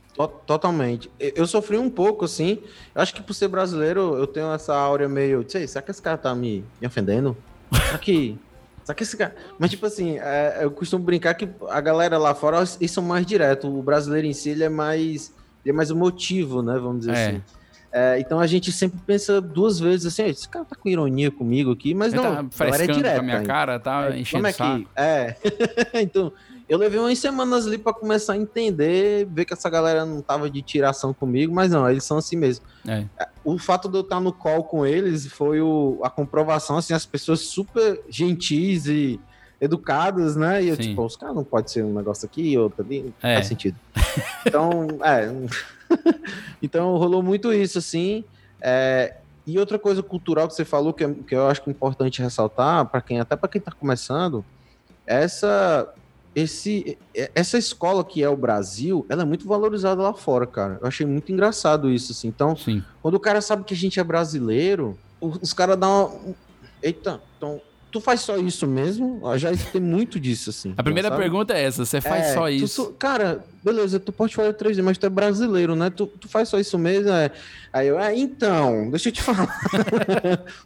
Totalmente. 0.45 1.09
Eu 1.17 1.47
sofri 1.47 1.77
um 1.77 1.89
pouco, 1.89 2.25
assim. 2.25 2.59
Eu 2.93 3.01
acho 3.01 3.13
que 3.13 3.21
por 3.21 3.33
ser 3.33 3.47
brasileiro, 3.47 4.17
eu 4.17 4.27
tenho 4.27 4.51
essa 4.51 4.75
áurea 4.75 5.07
meio. 5.07 5.45
Sei, 5.47 5.65
será 5.65 5.81
que 5.81 5.91
esse 5.91 6.01
cara 6.01 6.17
tá 6.17 6.35
me, 6.35 6.63
me 6.81 6.87
ofendendo? 6.87 7.37
Será 7.71 7.97
que. 7.97 8.37
Será 8.83 8.95
que 8.95 9.03
esse 9.03 9.15
cara. 9.15 9.35
Mas, 9.59 9.69
tipo 9.69 9.85
assim, 9.85 10.17
é, 10.17 10.59
eu 10.61 10.71
costumo 10.71 11.05
brincar 11.05 11.35
que 11.35 11.47
a 11.69 11.79
galera 11.79 12.17
lá 12.17 12.33
fora, 12.33 12.57
eles 12.57 12.91
são 12.91 13.03
mais 13.03 13.23
direto. 13.25 13.67
O 13.67 13.83
brasileiro 13.83 14.25
em 14.25 14.33
si, 14.33 14.49
ele 14.49 14.63
é 14.63 14.69
mais. 14.69 15.31
Ele 15.63 15.71
é 15.71 15.73
mais 15.73 15.89
emotivo, 15.89 16.61
né? 16.61 16.77
Vamos 16.79 17.01
dizer 17.01 17.15
é. 17.15 17.27
assim. 17.27 17.41
É, 17.91 18.19
então 18.19 18.39
a 18.39 18.45
gente 18.45 18.71
sempre 18.71 18.99
pensa 19.05 19.41
duas 19.41 19.79
vezes 19.79 20.05
assim, 20.05 20.23
esse 20.29 20.47
cara 20.47 20.63
tá 20.63 20.75
com 20.75 20.87
ironia 20.87 21.31
comigo 21.31 21.71
aqui, 21.71 21.95
mas 21.95 22.13
Ele 22.13 22.21
não, 22.21 22.47
tá 22.47 22.65
é 22.65 22.87
direto. 22.87 23.15
Com 23.15 23.19
a 23.19 23.23
minha 23.23 23.43
cara, 23.43 23.79
tá 23.79 24.11
é, 24.11 24.19
enchendo 24.19 24.53
como 24.53 24.67
é 24.67 24.77
que, 24.77 24.87
É, 24.95 25.35
então 26.01 26.31
eu 26.69 26.77
levei 26.77 26.99
umas 26.99 27.17
semanas 27.17 27.65
ali 27.65 27.79
para 27.79 27.91
começar 27.91 28.33
a 28.33 28.37
entender, 28.37 29.25
ver 29.25 29.43
que 29.43 29.53
essa 29.53 29.67
galera 29.71 30.05
não 30.05 30.21
tava 30.21 30.47
de 30.47 30.61
tiração 30.61 31.11
comigo, 31.11 31.51
mas 31.51 31.71
não, 31.71 31.89
eles 31.89 32.03
são 32.03 32.19
assim 32.19 32.35
mesmo. 32.35 32.63
É. 32.87 33.05
O 33.43 33.57
fato 33.57 33.89
de 33.89 33.97
eu 33.97 34.01
estar 34.01 34.19
no 34.19 34.31
call 34.31 34.63
com 34.63 34.85
eles 34.85 35.25
foi 35.25 35.59
o, 35.59 35.99
a 36.03 36.11
comprovação, 36.11 36.77
assim, 36.77 36.93
as 36.93 37.07
pessoas 37.07 37.39
super 37.39 37.99
gentis 38.07 38.85
e 38.85 39.19
educadas, 39.59 40.35
né? 40.35 40.63
E 40.63 40.69
eu, 40.69 40.75
Sim. 40.75 40.81
tipo, 40.89 41.03
os 41.03 41.17
caras 41.17 41.35
não 41.35 41.43
pode 41.43 41.71
ser 41.71 41.83
um 41.83 41.93
negócio 41.93 42.27
aqui 42.27 42.55
outro 42.55 42.83
ali, 42.83 43.01
não 43.01 43.29
é. 43.29 43.35
faz 43.35 43.47
sentido. 43.47 43.75
Então, 44.45 44.87
é. 45.03 45.31
então 46.61 46.97
rolou 46.97 47.21
muito 47.21 47.53
isso, 47.53 47.77
assim. 47.77 48.23
É, 48.61 49.15
e 49.45 49.57
outra 49.57 49.79
coisa 49.79 50.03
cultural 50.03 50.47
que 50.47 50.53
você 50.53 50.65
falou 50.65 50.93
que, 50.93 51.07
que 51.23 51.35
eu 51.35 51.47
acho 51.47 51.61
que 51.63 51.69
é 51.69 51.73
importante 51.73 52.21
ressaltar 52.21 52.85
para 52.85 53.01
quem 53.01 53.19
até 53.19 53.35
para 53.35 53.49
quem 53.49 53.59
está 53.59 53.71
começando, 53.71 54.45
essa 55.07 55.91
esse 56.35 56.97
essa 57.33 57.57
escola 57.57 58.03
que 58.03 58.23
é 58.23 58.29
o 58.29 58.37
Brasil, 58.37 59.05
ela 59.09 59.23
é 59.23 59.25
muito 59.25 59.47
valorizada 59.47 60.01
lá 60.01 60.13
fora, 60.13 60.45
cara. 60.45 60.77
Eu 60.81 60.87
achei 60.87 61.05
muito 61.05 61.31
engraçado 61.31 61.89
isso 61.89 62.11
assim. 62.11 62.27
Então, 62.27 62.55
Sim. 62.55 62.83
quando 63.01 63.15
o 63.15 63.19
cara 63.19 63.41
sabe 63.41 63.63
que 63.63 63.73
a 63.73 63.77
gente 63.77 63.99
é 63.99 64.03
brasileiro, 64.03 64.97
os 65.19 65.51
caras 65.51 65.77
dão 65.77 66.05
uma... 66.23 66.35
eita, 66.83 67.19
então 67.37 67.59
tu 67.91 67.99
faz 68.01 68.21
só 68.21 68.37
isso 68.37 68.65
mesmo? 68.67 69.21
Já 69.37 69.51
tem 69.55 69.81
muito 69.81 70.19
disso, 70.19 70.49
assim. 70.49 70.73
A 70.77 70.83
primeira 70.83 71.09
sabe? 71.09 71.21
pergunta 71.21 71.53
é 71.53 71.63
essa: 71.63 71.85
você 71.85 71.99
faz 72.01 72.27
É, 72.27 72.33
só 72.33 72.43
tu- 72.45 72.49
isso? 72.49 72.85
tu- 72.85 72.93
cara, 72.93 73.45
beleza, 73.63 73.99
tu 73.99 74.11
pode 74.11 74.35
fazer 74.35 74.53
3D, 74.53 74.81
mas 74.81 74.97
tu 74.97 75.05
é 75.05 75.09
brasileiro, 75.09 75.75
né? 75.75 75.89
Tu, 75.89 76.05
tu 76.07 76.27
faz 76.27 76.49
só 76.49 76.59
isso 76.59 76.77
mesmo? 76.77 77.09
É. 77.11 77.31
Aí 77.73 77.87
eu, 77.87 77.99
é, 77.99 78.15
então, 78.17 78.89
deixa 78.89 79.09
eu 79.09 79.13
te 79.13 79.21
falar. 79.23 79.47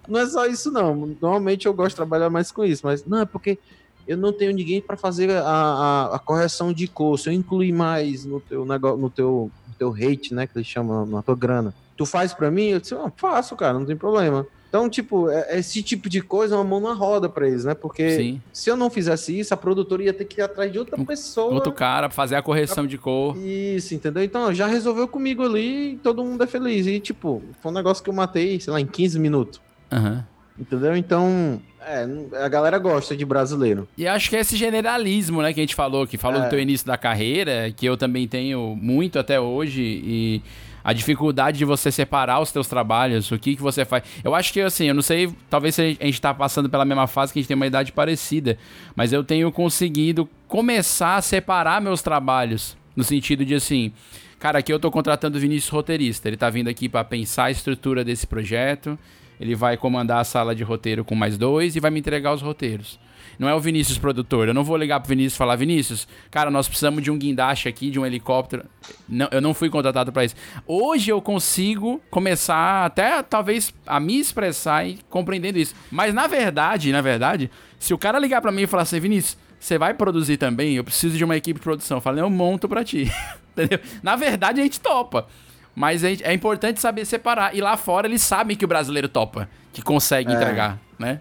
não 0.07 0.19
é 0.19 0.26
só 0.28 0.45
isso, 0.45 0.71
não. 0.71 0.95
Normalmente 1.21 1.65
eu 1.65 1.74
gosto 1.74 1.89
de 1.89 1.95
trabalhar 1.97 2.30
mais 2.30 2.51
com 2.51 2.63
isso, 2.63 2.82
mas 2.86 3.05
não, 3.05 3.19
é 3.21 3.26
porque 3.26 3.59
eu 4.05 4.17
não 4.17 4.34
tenho 4.34 4.51
ninguém 4.53 4.82
para 4.82 4.97
fazer 4.97 5.30
a, 5.32 5.41
a, 5.47 6.15
a 6.15 6.19
correção 6.19 6.74
de 6.74 6.88
cor. 6.88 7.17
Se 7.17 7.30
eu 7.30 7.34
incluir 7.34 7.71
mais 7.71 8.26
no 8.26 8.41
teu 8.41 8.65
negócio, 8.65 8.97
no 8.99 9.09
teu, 9.09 9.51
no 9.67 9.74
teu 9.76 9.91
rate, 9.91 10.34
né? 10.34 10.45
Que 10.45 10.57
eles 10.57 10.67
chamam 10.67 11.05
na 11.05 11.21
tua 11.21 11.36
grana. 11.36 11.74
Tu 11.95 12.05
faz 12.05 12.34
para 12.34 12.51
mim? 12.51 12.65
Eu 12.69 12.80
disse, 12.82 12.93
ah, 12.95 13.11
faço, 13.15 13.55
cara, 13.55 13.78
não 13.80 13.86
tem 13.86 13.95
problema. 13.95 14.45
Então, 14.74 14.89
tipo, 14.89 15.30
é- 15.30 15.59
esse 15.59 15.84
tipo 15.84 16.09
de 16.09 16.19
coisa 16.19 16.55
é 16.55 16.57
uma 16.57 16.63
mão 16.63 16.80
na 16.80 16.93
roda 16.93 17.30
pra 17.30 17.47
eles, 17.47 17.63
né? 17.63 17.76
Porque 17.76 18.09
Sim. 18.17 18.41
se 18.51 18.71
eu 18.71 18.76
não 18.76 18.89
fizesse 18.89 19.38
isso, 19.39 19.53
a 19.53 19.57
produtora 19.57 20.01
ia 20.01 20.11
ter 20.11 20.26
que 20.26 20.41
ir 20.41 20.43
atrás 20.43 20.71
de 20.71 20.80
outra 20.80 20.97
pessoa. 21.05 21.53
Outro 21.53 21.71
cara 21.71 22.09
pra 22.09 22.15
fazer 22.15 22.36
a 22.38 22.41
correção 22.41 22.88
de 22.88 22.97
cor. 22.97 23.38
Isso, 23.38 23.93
entendeu? 23.93 24.24
Então, 24.24 24.51
já 24.51 24.65
resolveu 24.65 25.07
comigo 25.07 25.43
ali 25.45 25.91
e 25.91 25.97
todo 25.97 26.24
mundo 26.26 26.43
é 26.43 26.47
feliz. 26.47 26.88
E, 26.88 26.99
tipo, 26.99 27.43
foi 27.61 27.71
um 27.71 27.76
negócio 27.76 28.03
que 28.03 28.09
eu 28.09 28.13
matei, 28.15 28.59
sei 28.59 28.74
lá, 28.74 28.82
em 28.82 28.88
15 28.88 29.19
minutos. 29.19 29.61
Aham. 29.91 30.26
Entendeu? 30.57 30.97
Então, 30.97 31.61
é, 31.80 32.07
a 32.43 32.47
galera 32.49 32.80
gosta 32.80 33.15
de 33.15 33.24
brasileiro. 33.26 33.88
E 33.95 34.07
acho 34.07 34.28
que 34.28 34.36
é 34.36 34.39
esse 34.39 34.57
generalismo, 34.57 35.43
né, 35.43 35.53
que 35.53 35.59
a 35.59 35.63
gente 35.63 35.76
falou, 35.76 36.07
que 36.07 36.17
falou 36.17 36.41
É. 36.41 36.45
do 36.45 36.49
teu 36.49 36.59
início 36.59 36.88
da 36.88 36.97
carreira, 36.97 37.71
que 37.78 37.86
eu 37.86 37.95
também 37.95 38.28
tenho 38.28 38.76
muito 38.76 39.19
até 39.19 39.39
hoje, 39.39 39.82
e 40.03 40.41
a 40.84 40.91
dificuldade 40.91 41.57
de 41.57 41.65
você 41.65 41.91
separar 41.91 42.39
os 42.41 42.51
teus 42.51 42.67
trabalhos, 42.67 43.31
o 43.31 43.39
que 43.39 43.55
que 43.55 43.61
você 43.61 43.86
faz. 43.86 44.03
Eu 44.23 44.36
acho 44.36 44.51
que, 44.51 44.61
assim, 44.61 44.86
eu 44.86 44.93
não 44.93 45.01
sei, 45.01 45.34
talvez 45.49 45.79
a 45.79 45.84
gente 45.84 46.19
tá 46.19 46.34
passando 46.34 46.69
pela 46.69 46.84
mesma 46.84 47.07
fase, 47.07 47.31
que 47.31 47.39
a 47.39 47.41
gente 47.41 47.47
tem 47.47 47.55
uma 47.55 47.67
idade 47.67 47.91
parecida, 47.91 48.57
mas 48.95 49.13
eu 49.13 49.23
tenho 49.23 49.51
conseguido 49.51 50.29
começar 50.47 51.15
a 51.15 51.21
separar 51.21 51.81
meus 51.81 52.01
trabalhos, 52.01 52.77
no 52.95 53.03
sentido 53.03 53.45
de, 53.45 53.55
assim, 53.55 53.93
cara, 54.39 54.59
aqui 54.59 54.73
eu 54.73 54.79
tô 54.79 54.91
contratando 54.91 55.38
o 55.38 55.41
Vinícius 55.41 55.69
roteirista, 55.69 56.27
ele 56.27 56.38
tá 56.38 56.49
vindo 56.49 56.67
aqui 56.67 56.89
pra 56.89 57.03
pensar 57.03 57.45
a 57.45 57.51
estrutura 57.51 58.03
desse 58.03 58.27
projeto, 58.27 58.99
ele 59.39 59.55
vai 59.55 59.77
comandar 59.77 60.19
a 60.19 60.23
sala 60.23 60.53
de 60.53 60.63
roteiro 60.63 61.03
com 61.03 61.15
mais 61.15 61.38
dois 61.38 61.75
e 61.75 61.79
vai 61.79 61.89
me 61.91 61.99
entregar 61.99 62.34
os 62.34 62.41
roteiros. 62.41 62.99
Não 63.39 63.47
é 63.49 63.55
o 63.55 63.59
Vinícius 63.59 63.97
produtor. 63.97 64.47
Eu 64.47 64.53
não 64.53 64.63
vou 64.63 64.77
ligar 64.77 64.99
pro 64.99 65.09
Vinícius 65.09 65.34
e 65.34 65.38
falar, 65.38 65.55
Vinícius, 65.55 66.07
cara, 66.31 66.49
nós 66.51 66.67
precisamos 66.67 67.01
de 67.03 67.09
um 67.11 67.17
guindaste 67.17 67.67
aqui, 67.67 67.89
de 67.89 67.99
um 67.99 68.05
helicóptero. 68.05 68.65
Não, 69.07 69.27
eu 69.31 69.41
não 69.41 69.53
fui 69.53 69.69
contratado 69.69 70.11
para 70.11 70.25
isso. 70.25 70.36
Hoje 70.67 71.09
eu 71.11 71.21
consigo 71.21 72.01
começar 72.09 72.86
até 72.86 73.21
talvez 73.23 73.73
a 73.88 73.99
me 73.99 74.19
expressar 74.19 74.86
e 74.88 74.99
compreendendo 75.09 75.57
isso. 75.59 75.73
Mas 75.91 76.13
na 76.13 76.27
verdade, 76.27 76.91
na 76.91 77.01
verdade, 77.01 77.49
se 77.79 77.93
o 77.93 77.97
cara 77.97 78.19
ligar 78.19 78.41
para 78.41 78.51
mim 78.51 78.63
e 78.63 78.67
falar 78.67 78.84
assim, 78.84 78.99
Vinícius, 78.99 79.38
você 79.59 79.77
vai 79.77 79.93
produzir 79.93 80.38
também? 80.38 80.75
Eu 80.75 80.84
preciso 80.84 81.17
de 81.17 81.23
uma 81.23 81.38
equipe 81.38 81.59
de 81.59 81.63
produção. 81.63 81.97
Eu 81.97 82.01
falo, 82.01 82.19
eu 82.19 82.29
monto 82.29 82.67
pra 82.67 82.84
ti. 82.84 83.11
Entendeu? 83.55 83.79
Na 84.01 84.15
verdade, 84.15 84.59
a 84.59 84.63
gente 84.63 84.79
topa. 84.79 85.27
Mas 85.75 86.03
é 86.03 86.34
importante 86.34 86.79
saber 86.79 87.03
separar. 87.05 87.55
E 87.55 87.61
lá 87.61 87.75
fora 87.77 88.05
eles 88.07 88.21
sabem 88.21 88.55
que 88.55 88.63
o 88.65 88.67
brasileiro 88.67 89.07
topa, 89.09 89.49
que 89.71 89.81
consegue 89.81 90.31
É. 90.31 90.36
entregar, 90.36 90.77
né? 90.99 91.19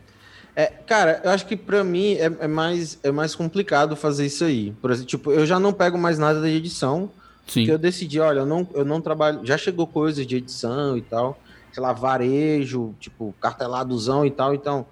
É, 0.55 0.67
cara, 0.67 1.21
eu 1.25 1.31
acho 1.31 1.47
que 1.47 1.57
pra 1.57 1.83
mim 1.83 2.15
é, 2.15 2.25
é 2.41 2.47
mais, 2.47 2.99
é 3.03 3.11
mais 3.11 3.35
complicado 3.35 3.97
fazer 3.97 4.27
isso 4.27 4.45
aí. 4.45 4.73
Por 4.83 4.91
exemplo, 4.91 5.09
tipo, 5.09 5.33
eu 5.33 5.47
já 5.47 5.59
não 5.59 5.73
pego 5.73 5.97
mais 5.97 6.19
nada 6.19 6.43
de 6.43 6.49
edição, 6.49 7.11
Sim. 7.47 7.61
porque 7.61 7.71
eu 7.73 7.79
decidi, 7.79 8.21
olha, 8.21 8.41
eu 8.41 8.47
não, 8.47 8.69
eu 8.75 8.85
não 8.85 9.01
trabalho. 9.01 9.41
Já 9.45 9.57
chegou 9.57 9.87
coisas 9.87 10.27
de 10.27 10.37
edição 10.37 10.97
e 10.97 11.03
tal, 11.03 11.39
sei 11.73 11.83
lá, 11.83 11.93
varejo, 11.93 12.95
tipo, 13.01 13.35
carteladozão 13.41 14.27
e 14.27 14.31
tal. 14.31 14.55
Então, 14.55 14.87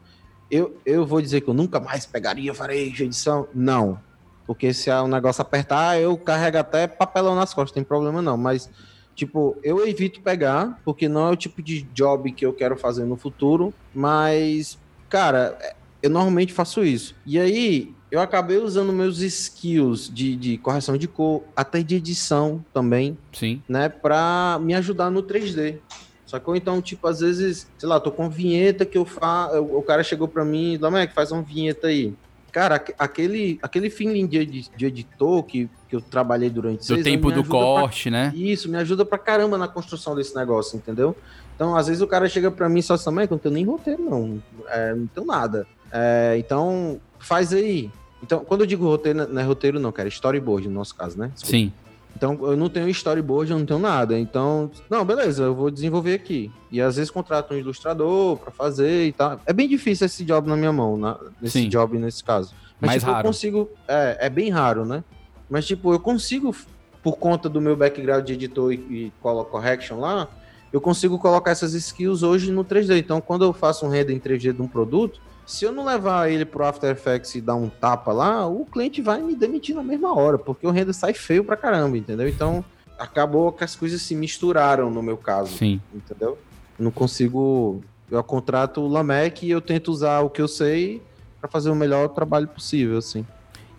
eu, 0.50 0.76
eu 0.84 1.06
vou 1.06 1.20
dizer 1.20 1.42
que 1.42 1.48
eu 1.48 1.54
nunca 1.54 1.78
mais 1.78 2.06
pegaria 2.06 2.52
varejo, 2.52 3.04
edição. 3.04 3.46
Não. 3.54 4.00
Porque 4.46 4.74
se 4.74 4.90
é 4.90 5.00
um 5.00 5.06
negócio 5.06 5.42
apertar, 5.42 6.00
eu 6.00 6.16
carrego 6.16 6.58
até 6.58 6.88
papelão 6.88 7.36
nas 7.36 7.54
costas, 7.54 7.70
não 7.70 7.74
tem 7.74 7.84
problema 7.84 8.20
não. 8.20 8.36
Mas, 8.36 8.68
tipo, 9.14 9.56
eu 9.62 9.86
evito 9.86 10.20
pegar, 10.22 10.80
porque 10.84 11.08
não 11.08 11.28
é 11.28 11.30
o 11.30 11.36
tipo 11.36 11.62
de 11.62 11.82
job 11.94 12.32
que 12.32 12.44
eu 12.44 12.52
quero 12.52 12.76
fazer 12.76 13.04
no 13.04 13.16
futuro. 13.16 13.72
Mas, 13.94 14.76
cara, 15.11 15.58
é- 15.61 15.74
eu 16.02 16.08
normalmente 16.08 16.52
faço 16.52 16.82
isso. 16.82 17.14
E 17.26 17.38
aí, 17.38 17.92
eu 18.11 18.20
acabei 18.20 18.56
usando 18.56 18.92
meus 18.92 19.20
skills 19.20 20.08
de, 20.12 20.34
de 20.34 20.56
correção 20.56 20.96
de 20.96 21.06
cor, 21.06 21.44
até 21.54 21.82
de 21.82 21.96
edição 21.96 22.64
também, 22.72 23.18
Sim. 23.32 23.62
né, 23.68 23.88
pra 23.88 24.58
me 24.62 24.72
ajudar 24.74 25.11
no 25.11 25.22
3D. 25.22 25.78
Sacou? 26.26 26.54
Então, 26.54 26.80
tipo, 26.80 27.08
às 27.08 27.18
vezes, 27.20 27.66
sei 27.76 27.88
lá, 27.88 27.98
tô 27.98 28.12
com 28.12 28.30
vinheta 28.30 28.86
que 28.86 28.96
eu 28.96 29.04
faço. 29.04 29.61
O 29.64 29.82
cara 29.82 30.04
chegou 30.04 30.28
pra 30.28 30.44
mim, 30.44 30.78
Lamek, 30.80 31.12
faz 31.12 31.32
uma 31.32 31.42
vinheta 31.42 31.88
aí. 31.88 32.14
Cara, 32.53 32.74
aque- 32.76 32.94
aquele, 32.98 33.59
aquele 33.62 33.90
feeling 33.90 34.26
de, 34.26 34.44
de 34.76 34.86
editor 34.86 35.42
que, 35.44 35.68
que 35.88 35.96
eu 35.96 36.01
trabalhei 36.01 36.51
durante 36.51 36.78
Do 36.78 36.84
seis 36.84 36.98
anos 37.01 37.05
tempo 37.12 37.28
do 37.30 37.40
ajuda 37.40 37.48
pra 37.48 37.59
corte, 37.59 38.11
né? 38.11 38.32
isso, 38.34 38.68
me 38.68 38.76
ajuda 38.76 39.05
pra 39.05 39.18
caramba 39.18 39.57
na 39.57 39.68
construção 39.68 40.14
desse 40.14 40.34
negócio, 40.34 40.76
entendeu? 40.76 41.16
Então, 41.55 41.76
às 41.76 41.86
vezes 41.88 42.01
o 42.03 42.07
cara 42.07 42.28
chega 42.28 42.51
pra 42.51 42.68
mim 42.68 42.78
e 42.80 42.82
só 42.82 42.94
assim, 42.94 43.11
"Mas 43.11 43.26
eu 43.30 43.32
não 43.34 43.38
tenho 43.38 43.55
nem 43.55 43.64
roteiro, 43.64 44.03
não. 44.03 44.42
É, 44.68 44.94
não 44.94 45.07
tenho 45.07 45.26
nada. 45.26 45.66
É, 45.92 46.36
então, 46.38 46.98
faz 47.18 47.53
aí. 47.53 47.90
Então, 48.22 48.44
quando 48.44 48.62
eu 48.62 48.66
digo 48.66 48.84
roteiro, 48.86 49.26
não 49.32 49.40
é 49.40 49.44
roteiro, 49.44 49.78
não, 49.80 49.92
cara, 49.92 50.09
é 50.09 50.11
storyboard 50.11 50.68
no 50.68 50.74
nosso 50.74 50.94
caso, 50.94 51.18
né? 51.18 51.30
Desculpa. 51.34 51.51
Sim. 51.51 51.72
Então, 52.20 52.38
eu 52.42 52.54
não 52.54 52.68
tenho 52.68 52.86
storyboard, 52.90 53.50
eu 53.50 53.58
não 53.58 53.64
tenho 53.64 53.78
nada. 53.78 54.18
Então, 54.18 54.70
não, 54.90 55.06
beleza, 55.06 55.44
eu 55.44 55.54
vou 55.54 55.70
desenvolver 55.70 56.12
aqui. 56.12 56.52
E 56.70 56.78
às 56.78 56.96
vezes 56.96 57.10
contrato 57.10 57.54
um 57.54 57.56
ilustrador 57.56 58.36
pra 58.36 58.50
fazer 58.50 59.06
e 59.06 59.12
tal. 59.12 59.40
É 59.46 59.54
bem 59.54 59.66
difícil 59.66 60.04
esse 60.04 60.22
job 60.22 60.46
na 60.46 60.54
minha 60.54 60.70
mão, 60.70 60.98
na, 60.98 61.18
nesse 61.40 61.62
Sim. 61.62 61.68
job 61.70 61.96
nesse 61.96 62.22
caso. 62.22 62.54
Mas, 62.78 62.88
Mais 62.88 63.00
tipo, 63.00 63.10
raro. 63.10 63.24
eu 63.24 63.30
consigo. 63.30 63.70
É, 63.88 64.18
é 64.26 64.28
bem 64.28 64.50
raro, 64.50 64.84
né? 64.84 65.02
Mas, 65.48 65.66
tipo, 65.66 65.94
eu 65.94 65.98
consigo, 65.98 66.54
por 67.02 67.16
conta 67.16 67.48
do 67.48 67.58
meu 67.58 67.74
background 67.74 68.26
de 68.26 68.34
editor 68.34 68.70
e, 68.70 68.76
e 68.76 69.12
color 69.22 69.46
correction 69.46 69.98
lá, 69.98 70.28
eu 70.70 70.78
consigo 70.78 71.18
colocar 71.18 71.52
essas 71.52 71.72
skills 71.72 72.22
hoje 72.22 72.52
no 72.52 72.66
3D. 72.66 72.98
Então, 72.98 73.18
quando 73.22 73.46
eu 73.46 73.54
faço 73.54 73.86
um 73.86 73.88
render 73.88 74.12
em 74.12 74.20
3D 74.20 74.52
de 74.52 74.60
um 74.60 74.68
produto, 74.68 75.22
se 75.51 75.64
eu 75.64 75.72
não 75.72 75.84
levar 75.84 76.30
ele 76.30 76.44
pro 76.44 76.64
After 76.64 76.88
Effects 76.88 77.34
e 77.34 77.40
dar 77.40 77.57
um 77.57 77.68
tapa 77.68 78.12
lá, 78.12 78.46
o 78.46 78.64
cliente 78.64 79.03
vai 79.03 79.20
me 79.20 79.34
demitir 79.34 79.74
na 79.74 79.82
mesma 79.82 80.14
hora, 80.14 80.38
porque 80.38 80.64
o 80.64 80.70
render 80.70 80.92
sai 80.92 81.12
feio 81.12 81.42
pra 81.42 81.57
caramba, 81.57 81.98
entendeu? 81.98 82.28
Então, 82.28 82.64
acabou 82.96 83.51
que 83.51 83.64
as 83.64 83.74
coisas 83.74 84.01
se 84.01 84.14
misturaram 84.14 84.88
no 84.90 85.03
meu 85.03 85.16
caso, 85.16 85.57
Sim. 85.57 85.80
entendeu? 85.92 86.38
Eu 86.78 86.84
não 86.84 86.92
consigo. 86.92 87.82
Eu 88.09 88.22
contrato 88.22 88.80
o 88.80 88.86
Lamec 88.86 89.44
e 89.44 89.51
eu 89.51 89.61
tento 89.61 89.88
usar 89.88 90.20
o 90.20 90.30
que 90.30 90.40
eu 90.40 90.46
sei 90.46 91.03
pra 91.40 91.51
fazer 91.51 91.68
o 91.68 91.74
melhor 91.74 92.11
trabalho 92.11 92.46
possível, 92.46 92.98
assim. 92.98 93.26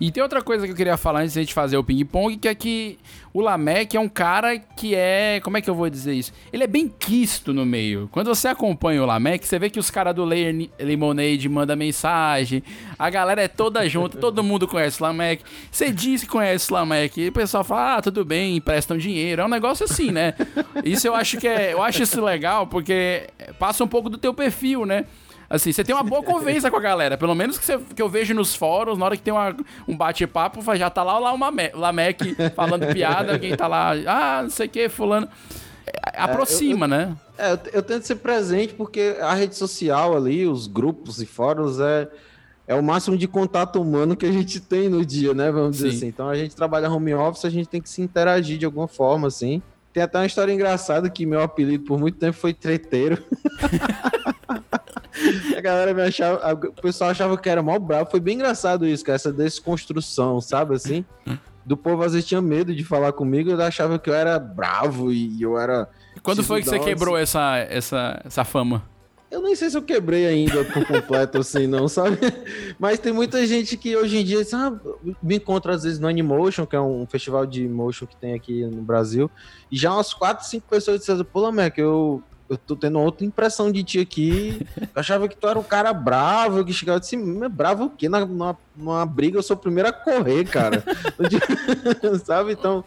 E 0.02 0.10
tem 0.10 0.24
outra 0.24 0.42
coisa 0.42 0.66
que 0.66 0.72
eu 0.72 0.76
queria 0.76 0.98
falar 0.98 1.20
antes 1.20 1.34
de 1.34 1.40
a 1.40 1.44
gente 1.44 1.54
fazer 1.54 1.78
o 1.78 1.84
ping-pong, 1.84 2.36
que 2.36 2.48
é 2.48 2.56
que 2.56 2.98
o 3.32 3.40
Lamek 3.40 3.96
é 3.96 4.00
um 4.00 4.10
cara 4.10 4.58
que 4.58 4.96
é. 4.96 5.40
Como 5.44 5.58
é 5.58 5.62
que 5.62 5.70
eu 5.70 5.76
vou 5.76 5.88
dizer 5.92 6.16
isso? 6.16 6.34
Ele 6.52 6.64
é 6.64 6.68
bem 6.68 6.88
quisto 6.88 7.54
no 7.54 7.64
meio. 7.68 8.10
Quando 8.12 8.26
você 8.26 8.48
acompanha 8.48 9.04
o 9.04 9.06
Lamek, 9.06 9.48
você 9.48 9.60
vê 9.60 9.70
que 9.70 9.80
os 9.80 9.92
caras 9.92 10.16
do 10.16 10.26
Layer 10.26 10.72
Lemonade 10.80 11.48
mandam 11.48 11.78
mensagem, 11.78 12.64
a 12.98 13.12
galera 13.12 13.44
é 13.44 13.48
toda 13.48 13.88
junto, 13.88 14.18
todo 14.20 14.44
mundo 14.44 14.68
conhece 14.68 15.00
o 15.00 15.06
Lamek. 15.06 15.44
Você 15.70 15.92
diz 15.92 16.22
que 16.24 16.28
conhece 16.28 16.72
o 16.72 16.74
Lamek, 16.74 17.22
e 17.22 17.28
o 17.28 17.32
pessoal 17.32 17.64
fala, 17.64 17.98
ah, 17.98 18.02
tudo 18.02 18.26
bem, 18.26 18.58
emprestam 18.58 18.98
dinheiro. 18.98 19.44
É 19.44 19.46
um 19.46 19.50
negócio 19.50 19.86
assim, 19.86 20.10
né? 20.10 20.34
Isso 20.84 21.06
eu 21.06 21.14
acho 21.14 21.38
que 21.38 21.48
é. 21.48 21.74
Eu 21.74 21.84
acho 21.84 22.02
isso 22.02 22.20
legal, 22.26 22.66
porque 22.66 23.28
passa 23.60 23.84
um 23.84 23.88
pouco 23.88 24.10
do 24.10 24.18
teu 24.18 24.34
perfil, 24.34 24.84
né? 24.84 25.06
Assim, 25.52 25.72
você 25.72 25.84
tem 25.84 25.94
uma 25.94 26.04
boa 26.04 26.24
conversa 26.24 26.72
com 26.72 26.78
a 26.78 26.82
galera. 26.82 27.18
Pelo 27.18 27.36
menos 27.36 27.58
que, 27.58 27.66
você- 27.66 27.78
que 27.96 28.02
eu 28.02 28.08
vejo 28.10 28.34
nos 28.34 28.56
fóruns, 28.56 28.98
na 28.98 29.06
hora 29.06 29.18
que 29.18 29.22
tem 29.24 29.34
uma- 29.34 29.56
um 29.88 29.96
bate-papo, 29.96 30.62
já 30.76 30.90
tá 30.90 31.04
lá, 31.04 31.20
lá 31.20 31.32
o 31.34 31.38
Mame- 31.38 31.72
Lamek 31.74 32.36
falando 32.56 32.88
piada, 32.94 33.34
alguém 33.34 33.56
tá 33.56 33.68
lá, 33.68 33.92
ah, 34.08 34.44
não 34.44 34.50
sei 34.50 34.68
o 34.68 34.70
que, 34.70 34.88
fulano. 34.90 35.28
É, 36.14 36.22
Aproxima, 36.22 36.88
né? 36.88 37.16
É, 37.38 37.52
eu, 37.54 37.60
eu 37.74 37.84
tento 37.84 38.04
ser 38.04 38.16
presente 38.16 38.74
porque 38.74 39.18
a 39.20 39.34
rede 39.34 39.56
social 39.56 40.16
ali, 40.16 40.48
os 40.48 40.68
grupos 40.68 41.22
e 41.22 41.26
fóruns 41.26 41.80
é, 41.80 42.08
é 42.68 42.76
o 42.76 42.82
máximo 42.84 43.18
de 43.18 43.28
contato 43.28 43.82
humano 43.82 44.16
que 44.16 44.26
a 44.26 44.32
gente 44.32 44.60
tem 44.60 44.88
no 44.88 45.04
dia, 45.06 45.34
né? 45.34 45.52
Vamos 45.52 45.72
dizer 45.78 45.92
Sim. 45.92 45.98
assim. 45.98 46.08
Então 46.08 46.30
a 46.30 46.36
gente 46.36 46.56
trabalha 46.56 46.90
home 46.90 47.14
office, 47.14 47.44
a 47.46 47.50
gente 47.50 47.68
tem 47.68 47.82
que 47.82 47.90
se 47.90 48.02
interagir 48.02 48.58
de 48.58 48.66
alguma 48.66 48.88
forma, 48.88 49.28
assim. 49.28 49.62
Tem 49.92 50.02
até 50.04 50.20
uma 50.20 50.26
história 50.26 50.54
engraçada 50.54 51.10
que 51.10 51.26
meu 51.26 51.42
apelido 51.42 51.84
por 51.84 52.00
muito 52.00 52.18
tempo 52.18 52.38
foi 52.38 52.54
treteiro. 52.54 53.22
a 55.58 55.62
galera 55.62 55.94
me 55.94 56.02
achava, 56.02 56.54
o 56.54 56.74
pessoal 56.82 57.10
achava 57.12 57.38
que 57.38 57.50
era 57.50 57.62
mal 57.62 57.80
bravo. 57.80 58.10
Foi 58.10 58.20
bem 58.20 58.36
engraçado 58.36 58.88
isso, 58.88 59.04
cara, 59.04 59.16
essa 59.16 59.32
desconstrução, 59.32 60.40
sabe 60.42 60.76
assim? 60.76 61.06
do 61.66 61.78
povo 61.78 62.04
às 62.04 62.14
vezes 62.14 62.28
tinha 62.28 62.42
medo 62.42 62.74
de 62.74 62.84
falar 62.84 63.12
comigo, 63.14 63.50
eu 63.50 63.62
achava 63.62 64.00
que 64.00 64.10
eu 64.10 64.14
era 64.14 64.40
bravo 64.40 65.12
e 65.12 65.42
eu 65.42 65.58
era. 65.58 65.90
Quando 66.24 66.44
foi 66.44 66.62
que 66.62 66.70
você 66.70 66.80
quebrou 66.80 67.18
essa, 67.18 67.58
essa, 67.58 68.22
essa 68.26 68.44
fama? 68.44 68.90
Eu 69.30 69.42
nem 69.42 69.56
sei 69.56 69.70
se 69.70 69.78
eu 69.78 69.82
quebrei 69.82 70.28
ainda 70.28 70.66
por 70.66 70.86
completo, 70.86 71.38
assim, 71.40 71.66
não, 71.66 71.88
sabe? 71.88 72.18
Mas 72.78 73.00
tem 73.00 73.14
muita 73.14 73.46
gente 73.48 73.78
que 73.78 73.96
hoje 73.96 74.18
em 74.18 74.26
dia 74.26 74.44
sabe, 74.44 74.82
me 75.24 75.38
encontra 75.38 75.74
às 75.74 75.84
vezes 75.84 76.00
no 76.00 76.08
Animotion, 76.08 76.66
que 76.66 76.76
é 76.76 76.82
um 76.82 77.08
festival 77.08 77.46
de 77.46 77.66
motion 77.70 78.06
que 78.06 78.18
tem 78.18 78.34
aqui 78.34 78.66
no 78.66 78.82
Brasil, 78.82 79.32
e 79.72 79.78
já 79.78 79.94
umas 79.94 80.14
4, 80.14 80.46
5 80.46 80.68
pessoas 80.68 81.00
disseram, 81.00 81.24
pô, 81.24 81.50
Mac, 81.50 81.78
eu, 81.78 82.22
eu 82.52 82.58
tô 82.58 82.76
tendo 82.76 83.00
outra 83.00 83.26
impressão 83.26 83.72
de 83.72 83.82
ti 83.82 84.00
aqui. 84.00 84.68
Eu 84.78 84.88
achava 84.94 85.30
que 85.30 85.38
tu 85.38 85.48
era 85.48 85.58
um 85.58 85.64
cara 85.64 85.94
bravo, 85.94 86.66
que 86.66 86.74
chegava 86.74 87.00
assim, 87.00 87.18
bravo 87.48 87.86
o 87.86 87.90
quê? 87.90 88.10
Na, 88.10 88.26
numa, 88.26 88.58
numa 88.76 89.06
briga 89.06 89.38
eu 89.38 89.44
sou 89.44 89.56
o 89.56 89.60
primeiro 89.60 89.88
a 89.88 89.94
correr, 89.94 90.44
cara. 90.44 90.84
sabe? 92.26 92.52
Então, 92.52 92.84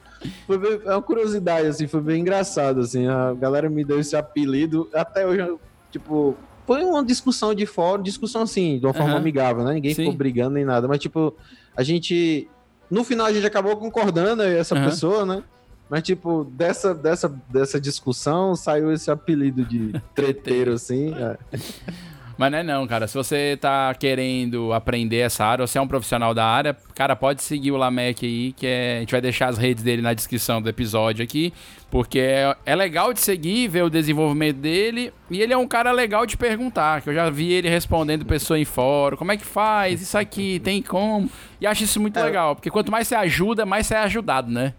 foi 0.47 0.59
bem, 0.59 0.81
é 0.85 0.91
uma 0.91 1.01
curiosidade, 1.01 1.67
assim, 1.67 1.87
foi 1.87 2.03
bem 2.03 2.21
engraçado, 2.21 2.81
assim. 2.81 3.07
A 3.07 3.33
galera 3.33 3.71
me 3.71 3.83
deu 3.83 3.99
esse 3.99 4.15
apelido, 4.15 4.87
até 4.93 5.27
hoje 5.27 5.57
tipo, 5.91 6.37
foi 6.67 6.85
uma 6.85 7.03
discussão 7.03 7.55
de 7.55 7.65
fora, 7.65 8.03
discussão 8.03 8.43
assim, 8.43 8.79
de 8.79 8.85
uma 8.85 8.93
forma 8.93 9.13
uhum. 9.13 9.19
amigável, 9.19 9.65
né? 9.65 9.73
Ninguém 9.73 9.95
Sim. 9.95 10.03
ficou 10.03 10.15
brigando 10.15 10.57
nem 10.57 10.65
nada, 10.67 10.87
mas 10.87 10.99
tipo, 10.99 11.35
a 11.75 11.83
gente 11.83 12.47
no 12.91 13.03
final 13.03 13.27
a 13.27 13.33
gente 13.33 13.47
acabou 13.47 13.75
concordando 13.79 14.43
essa 14.43 14.75
uhum. 14.75 14.85
pessoa, 14.85 15.25
né? 15.25 15.43
Mas 15.89 16.03
tipo, 16.03 16.45
dessa 16.45 16.95
dessa 16.95 17.29
dessa 17.49 17.81
discussão 17.81 18.55
saiu 18.57 18.93
esse 18.93 19.11
apelido 19.11 19.65
de 19.65 19.93
treteiro 20.15 20.73
assim. 20.73 21.15
É. 21.15 21.39
Mas 22.37 22.51
não 22.51 22.59
é 22.59 22.63
não, 22.63 22.87
cara. 22.87 23.07
Se 23.07 23.15
você 23.15 23.57
tá 23.61 23.95
querendo 23.95 24.73
aprender 24.73 25.19
essa 25.19 25.45
área, 25.45 25.67
você 25.67 25.79
é 25.79 25.81
um 25.81 25.87
profissional 25.87 26.35
da 26.35 26.45
área, 26.45 26.77
cara, 26.95 27.15
pode 27.15 27.43
seguir 27.43 27.71
o 27.71 27.77
Lamec 27.77 28.27
aí, 28.27 28.53
que 28.53 28.67
é, 28.67 28.97
a 28.97 29.01
gente 29.01 29.13
vai 29.13 29.21
deixar 29.21 29.49
as 29.49 29.59
redes 29.59 29.85
dele 29.85 30.03
na 30.03 30.13
descrição 30.13 30.61
do 30.61 30.69
episódio 30.69 31.23
aqui, 31.23 31.53
porque 31.91 32.19
é, 32.19 32.57
é 32.67 32.75
legal 32.75 33.13
de 33.13 33.21
seguir, 33.21 33.69
ver 33.69 33.85
o 33.85 33.91
desenvolvimento 33.91 34.57
dele, 34.57 35.13
e 35.31 35.41
ele 35.41 35.53
é 35.53 35.57
um 35.57 35.67
cara 35.67 35.93
legal 35.93 36.27
de 36.27 36.37
perguntar, 36.37 37.03
que 37.03 37.11
eu 37.11 37.15
já 37.15 37.31
vi 37.31 37.53
ele 37.53 37.69
respondendo 37.69 38.25
pessoa 38.25 38.59
em 38.59 38.65
fórum, 38.65 39.17
como 39.17 39.31
é 39.31 39.37
que 39.37 39.47
faz, 39.47 40.03
isso 40.03 40.19
aqui, 40.19 40.59
tem 40.59 40.83
como, 40.83 41.31
e 41.61 41.67
acho 41.67 41.85
isso 41.85 42.01
muito 42.01 42.19
é. 42.19 42.25
legal, 42.25 42.57
porque 42.57 42.71
quanto 42.71 42.91
mais 42.91 43.07
você 43.07 43.15
ajuda, 43.15 43.65
mais 43.65 43.87
você 43.87 43.95
é 43.95 43.99
ajudado, 43.99 44.51
né? 44.51 44.75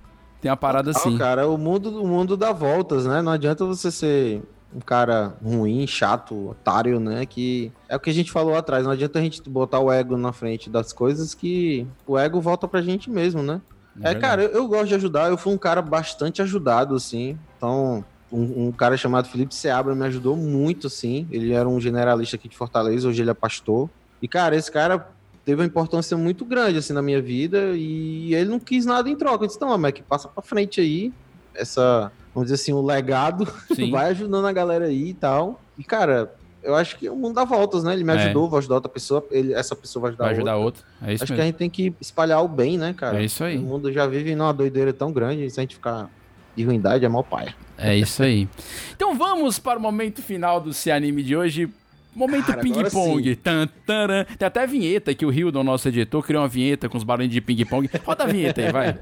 Tem 0.45 0.51
uma 0.51 0.57
parada 0.57 0.91
assim. 0.91 1.17
cara, 1.17 1.47
o 1.47 1.57
mundo, 1.57 2.03
o 2.03 2.07
mundo 2.07 2.37
dá 2.37 2.51
voltas, 2.51 3.07
né? 3.07 3.19
Não 3.19 3.31
adianta 3.31 3.65
você 3.65 3.89
ser 3.89 4.43
um 4.75 4.79
cara 4.79 5.33
ruim, 5.43 5.87
chato, 5.87 6.49
otário, 6.49 6.99
né? 6.99 7.25
Que 7.25 7.71
é 7.89 7.95
o 7.95 7.99
que 7.99 8.11
a 8.11 8.13
gente 8.13 8.31
falou 8.31 8.55
atrás. 8.55 8.85
Não 8.85 8.91
adianta 8.91 9.17
a 9.17 9.23
gente 9.23 9.41
botar 9.49 9.79
o 9.79 9.91
ego 9.91 10.15
na 10.15 10.31
frente 10.31 10.69
das 10.69 10.93
coisas 10.93 11.33
que 11.33 11.87
o 12.05 12.15
ego 12.15 12.39
volta 12.39 12.67
pra 12.67 12.79
gente 12.79 13.09
mesmo, 13.09 13.41
né? 13.41 13.59
É, 14.03 14.11
é 14.11 14.13
cara, 14.13 14.43
eu, 14.43 14.49
eu, 14.49 14.67
gosto 14.67 14.89
de 14.89 14.93
ajudar. 14.93 15.31
Eu 15.31 15.37
fui 15.37 15.51
um 15.51 15.57
cara 15.57 15.81
bastante 15.81 16.43
ajudado, 16.43 16.93
assim. 16.93 17.39
Então, 17.57 18.05
um, 18.31 18.67
um 18.67 18.71
cara 18.71 18.95
chamado 18.95 19.27
Felipe 19.27 19.55
Seabra 19.55 19.95
me 19.95 20.05
ajudou 20.05 20.37
muito, 20.37 20.85
assim. 20.85 21.27
Ele 21.31 21.53
era 21.53 21.67
um 21.67 21.81
generalista 21.81 22.35
aqui 22.35 22.47
de 22.47 22.55
Fortaleza, 22.55 23.09
hoje 23.09 23.19
ele 23.19 23.31
é 23.31 23.33
pastor. 23.33 23.89
E, 24.21 24.27
cara, 24.27 24.55
esse 24.55 24.71
cara 24.71 25.09
teve 25.45 25.61
uma 25.61 25.67
importância 25.67 26.17
muito 26.17 26.43
grande, 26.43 26.79
assim, 26.79 26.91
na 26.91 27.01
minha 27.01 27.21
vida. 27.21 27.73
E 27.75 28.33
ele 28.33 28.49
não 28.49 28.59
quis 28.59 28.85
nada 28.85 29.09
em 29.09 29.15
troca. 29.15 29.43
Eu 29.43 29.47
disse, 29.47 29.61
não, 29.61 29.77
Mac, 29.77 29.99
passa 30.09 30.27
pra 30.27 30.41
frente 30.41 30.81
aí. 30.81 31.13
Essa 31.53 32.11
vamos 32.35 32.51
dizer 32.51 32.61
assim, 32.61 32.73
o 32.73 32.81
legado, 32.81 33.47
vai 33.89 34.09
ajudando 34.09 34.45
a 34.45 34.51
galera 34.51 34.85
aí 34.85 35.09
e 35.09 35.13
tal. 35.13 35.61
E, 35.77 35.83
cara, 35.85 36.35
eu 36.61 36.75
acho 36.75 36.97
que 36.97 37.09
o 37.09 37.15
mundo 37.15 37.35
dá 37.35 37.45
voltas, 37.45 37.85
né? 37.85 37.93
Ele 37.93 38.03
me 38.03 38.11
é. 38.11 38.15
ajudou, 38.17 38.47
é. 38.47 38.49
vou 38.49 38.59
ajudar 38.59 38.75
outra 38.75 38.89
pessoa, 38.89 39.25
ele, 39.31 39.53
essa 39.53 39.73
pessoa 39.73 40.01
vai 40.01 40.09
ajudar 40.09 40.25
vai 40.25 40.33
ajudar 40.33 40.57
outra. 40.57 40.83
outra. 40.83 41.09
É 41.09 41.13
isso 41.13 41.23
acho 41.23 41.31
mesmo. 41.31 41.35
que 41.35 41.41
a 41.41 41.45
gente 41.45 41.55
tem 41.55 41.69
que 41.69 41.95
espalhar 42.01 42.43
o 42.43 42.47
bem, 42.49 42.77
né, 42.77 42.93
cara? 42.93 43.21
É 43.21 43.23
isso 43.23 43.41
aí. 43.41 43.57
O 43.57 43.61
mundo 43.61 43.91
já 43.91 44.05
vive 44.05 44.35
numa 44.35 44.53
doideira 44.53 44.91
tão 44.91 45.13
grande, 45.13 45.49
se 45.49 45.59
a 45.59 45.63
gente 45.63 45.75
ficar 45.75 46.09
de 46.55 46.63
ruindade, 46.65 47.05
é 47.05 47.09
mal 47.09 47.23
paia. 47.23 47.55
É 47.77 47.95
isso 47.95 48.21
aí. 48.21 48.47
então 48.95 49.15
vamos 49.15 49.59
para 49.59 49.79
o 49.79 49.81
momento 49.81 50.21
final 50.21 50.59
do 50.59 50.73
Se 50.73 50.91
Anime 50.91 51.23
de 51.23 51.35
hoje. 51.35 51.69
Momento 52.15 52.53
ping-pong. 52.59 53.35
Tem 53.35 54.47
até 54.47 54.65
vinheta 54.65 55.13
que 55.13 55.25
o 55.25 55.31
Hildon, 55.31 55.63
nosso 55.63 55.89
editor, 55.89 56.23
criou 56.23 56.41
uma 56.43 56.47
vinheta 56.47 56.87
com 56.87 56.97
os 56.97 57.03
barulhos 57.03 57.31
de 57.31 57.41
ping-pong. 57.41 57.89
Roda 58.05 58.23
a 58.23 58.27
vinheta 58.27 58.61
aí, 58.61 58.71
vai. 58.71 58.97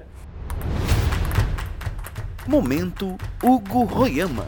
Momento 2.47 3.15
Hugo 3.41 3.83
Royama. 3.83 4.47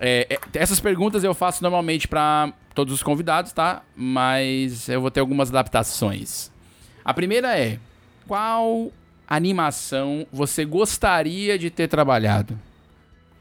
É, 0.00 0.26
é, 0.28 0.38
essas 0.54 0.80
perguntas 0.80 1.22
eu 1.22 1.32
faço 1.32 1.62
normalmente 1.62 2.08
para 2.08 2.52
todos 2.74 2.92
os 2.92 3.02
convidados, 3.04 3.52
tá? 3.52 3.82
Mas 3.94 4.88
eu 4.88 5.00
vou 5.00 5.12
ter 5.12 5.20
algumas 5.20 5.50
adaptações. 5.50 6.50
A 7.04 7.14
primeira 7.14 7.56
é: 7.56 7.78
qual 8.26 8.90
animação 9.28 10.26
você 10.32 10.64
gostaria 10.64 11.56
de 11.56 11.70
ter 11.70 11.86
trabalhado? 11.86 12.58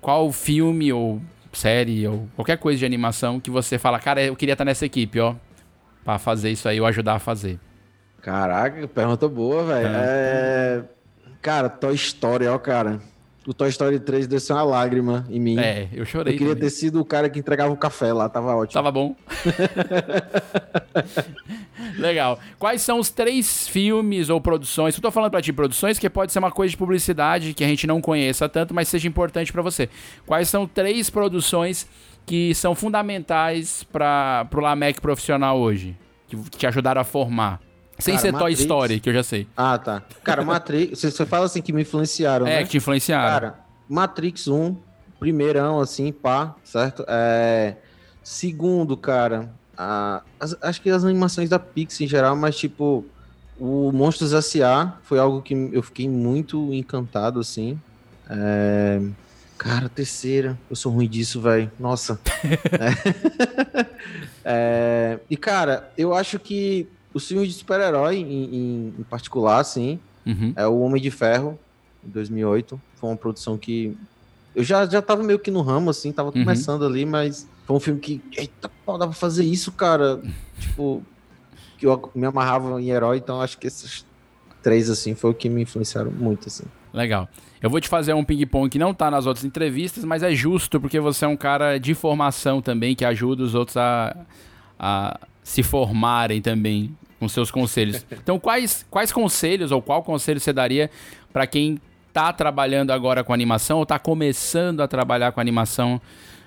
Qual 0.01 0.31
filme 0.31 0.91
ou 0.91 1.21
série 1.53 2.07
ou 2.07 2.27
qualquer 2.35 2.57
coisa 2.57 2.79
de 2.79 2.85
animação 2.85 3.39
que 3.39 3.51
você 3.51 3.77
fala, 3.77 3.99
cara, 3.99 4.23
eu 4.23 4.35
queria 4.35 4.53
estar 4.53 4.65
nessa 4.65 4.85
equipe, 4.85 5.19
ó, 5.19 5.35
para 6.03 6.17
fazer 6.17 6.49
isso 6.49 6.67
aí 6.67 6.81
ou 6.81 6.87
ajudar 6.87 7.15
a 7.15 7.19
fazer? 7.19 7.59
Caraca, 8.21 8.87
pergunta 8.87 9.27
boa, 9.27 9.63
velho. 9.63 9.87
É. 9.87 9.93
é... 9.95 10.83
Cara, 11.41 11.69
Toy 11.69 11.95
Story, 11.95 12.47
ó, 12.47 12.57
cara. 12.57 12.99
O 13.45 13.55
Toy 13.55 13.69
Story 13.69 13.99
3 13.99 14.27
desceu 14.27 14.55
uma 14.55 14.63
lágrima 14.63 15.25
em 15.27 15.39
mim. 15.39 15.59
É, 15.59 15.87
eu 15.91 16.05
chorei. 16.05 16.35
Eu 16.35 16.37
queria 16.37 16.53
também. 16.53 16.69
ter 16.69 16.75
sido 16.75 17.01
o 17.01 17.05
cara 17.05 17.27
que 17.27 17.39
entregava 17.39 17.73
o 17.73 17.77
café 17.77 18.13
lá, 18.13 18.29
tava 18.29 18.55
ótimo. 18.55 18.73
Tava 18.73 18.91
bom. 18.91 19.15
Legal. 21.97 22.39
Quais 22.59 22.83
são 22.83 22.99
os 22.99 23.09
três 23.09 23.67
filmes 23.67 24.29
ou 24.29 24.39
produções? 24.39 24.95
Eu 24.95 25.01
tô 25.01 25.09
falando 25.09 25.31
pra 25.31 25.41
ti 25.41 25.51
produções, 25.51 25.97
que 25.97 26.07
pode 26.07 26.31
ser 26.31 26.37
uma 26.37 26.51
coisa 26.51 26.69
de 26.69 26.77
publicidade 26.77 27.55
que 27.55 27.63
a 27.63 27.67
gente 27.67 27.87
não 27.87 27.99
conheça 27.99 28.47
tanto, 28.47 28.75
mas 28.75 28.87
seja 28.87 29.07
importante 29.07 29.51
para 29.51 29.63
você. 29.63 29.89
Quais 30.25 30.47
são 30.47 30.67
três 30.67 31.09
produções 31.09 31.87
que 32.27 32.53
são 32.53 32.75
fundamentais 32.75 33.83
para 33.85 34.45
pro 34.51 34.61
Lamec 34.61 35.01
profissional 35.01 35.57
hoje? 35.57 35.97
Que 36.27 36.37
te 36.51 36.67
ajudaram 36.67 37.01
a 37.01 37.03
formar? 37.03 37.59
Sem 38.01 38.15
cara, 38.15 38.21
ser 38.21 38.31
Matrix... 38.31 38.57
Toy 38.57 38.63
Story, 38.63 38.99
que 38.99 39.09
eu 39.09 39.13
já 39.13 39.23
sei. 39.23 39.47
Ah, 39.55 39.77
tá. 39.77 40.03
Cara, 40.23 40.43
Matrix, 40.43 41.01
você 41.01 41.25
fala 41.25 41.45
assim 41.45 41.61
que 41.61 41.71
me 41.71 41.81
influenciaram, 41.81 42.47
é, 42.47 42.57
né? 42.57 42.63
que 42.63 42.69
te 42.69 42.77
influenciaram. 42.77 43.29
Cara, 43.31 43.59
Matrix 43.87 44.47
1, 44.47 44.75
primeirão, 45.19 45.79
assim, 45.79 46.11
pá, 46.11 46.55
certo? 46.63 47.05
É... 47.07 47.75
Segundo, 48.23 48.95
cara, 48.97 49.49
a... 49.77 50.21
as, 50.39 50.55
acho 50.61 50.81
que 50.81 50.89
as 50.89 51.03
animações 51.03 51.49
da 51.49 51.59
Pixar 51.59 52.03
em 52.03 52.07
geral, 52.07 52.35
mas 52.35 52.55
tipo, 52.55 53.05
o 53.59 53.91
Monstros 53.91 54.33
S.A. 54.33 54.97
foi 55.03 55.19
algo 55.19 55.41
que 55.41 55.53
eu 55.71 55.83
fiquei 55.83 56.09
muito 56.09 56.73
encantado, 56.73 57.39
assim. 57.39 57.79
É... 58.29 58.99
Cara, 59.57 59.87
terceira. 59.87 60.57
Eu 60.67 60.75
sou 60.75 60.91
ruim 60.91 61.07
disso, 61.07 61.39
velho. 61.39 61.71
Nossa. 61.79 62.19
é... 63.75 63.85
é... 64.43 65.19
E, 65.29 65.37
cara, 65.37 65.91
eu 65.95 66.15
acho 66.15 66.39
que 66.39 66.87
os 67.13 67.27
filmes 67.27 67.49
de 67.49 67.55
super-herói, 67.55 68.17
em, 68.17 68.43
em, 68.43 68.93
em, 68.99 69.03
particular, 69.03 69.59
assim, 69.59 69.99
uhum. 70.25 70.53
é 70.55 70.65
o 70.67 70.79
Homem 70.79 71.01
de 71.01 71.11
Ferro, 71.11 71.59
em 72.05 72.09
2008. 72.09 72.79
Foi 72.95 73.09
uma 73.09 73.17
produção 73.17 73.57
que 73.57 73.97
eu 74.55 74.63
já, 74.63 74.85
já 74.85 75.01
tava 75.01 75.23
meio 75.23 75.39
que 75.39 75.51
no 75.51 75.61
ramo, 75.61 75.89
assim, 75.89 76.11
tava 76.11 76.29
uhum. 76.29 76.43
começando 76.43 76.85
ali, 76.85 77.05
mas 77.05 77.47
foi 77.65 77.75
um 77.75 77.79
filme 77.79 77.99
que, 77.99 78.21
eita, 78.35 78.69
pô, 78.85 78.97
dá 78.97 79.05
pra 79.05 79.15
fazer 79.15 79.43
isso, 79.43 79.71
cara. 79.71 80.21
tipo, 80.59 81.03
que 81.77 81.85
eu 81.85 82.11
me 82.13 82.25
amarrava 82.25 82.79
em 82.81 82.89
herói, 82.89 83.17
então 83.17 83.41
acho 83.41 83.57
que 83.57 83.67
esses 83.67 84.05
três, 84.61 84.89
assim, 84.89 85.15
foi 85.15 85.31
o 85.31 85.33
que 85.33 85.49
me 85.49 85.63
influenciaram 85.63 86.11
muito, 86.11 86.47
assim. 86.47 86.63
Legal. 86.93 87.27
Eu 87.61 87.69
vou 87.69 87.79
te 87.79 87.87
fazer 87.87 88.13
um 88.13 88.23
ping-pong 88.23 88.69
que 88.69 88.79
não 88.79 88.93
tá 88.93 89.09
nas 89.09 89.25
outras 89.25 89.45
entrevistas, 89.45 90.03
mas 90.03 90.23
é 90.23 90.33
justo 90.33 90.79
porque 90.79 90.99
você 90.99 91.25
é 91.25 91.27
um 91.27 91.37
cara 91.37 91.77
de 91.77 91.93
formação 91.93 92.61
também, 92.61 92.95
que 92.95 93.05
ajuda 93.05 93.43
os 93.43 93.55
outros 93.55 93.77
a, 93.77 94.15
a 94.79 95.19
se 95.43 95.63
formarem 95.63 96.41
também 96.41 96.95
com 97.21 97.29
seus 97.29 97.51
conselhos. 97.51 98.03
Então, 98.11 98.39
quais, 98.39 98.85
quais 98.89 99.11
conselhos 99.11 99.71
ou 99.71 99.81
qual 99.81 100.03
conselho 100.03 100.39
você 100.39 100.51
daria 100.51 100.89
para 101.31 101.45
quem 101.45 101.79
está 102.07 102.33
trabalhando 102.33 102.91
agora 102.91 103.23
com 103.23 103.31
animação 103.31 103.77
ou 103.77 103.83
está 103.83 103.99
começando 103.99 104.81
a 104.81 104.87
trabalhar 104.87 105.31
com 105.31 105.39
animação 105.39 106.01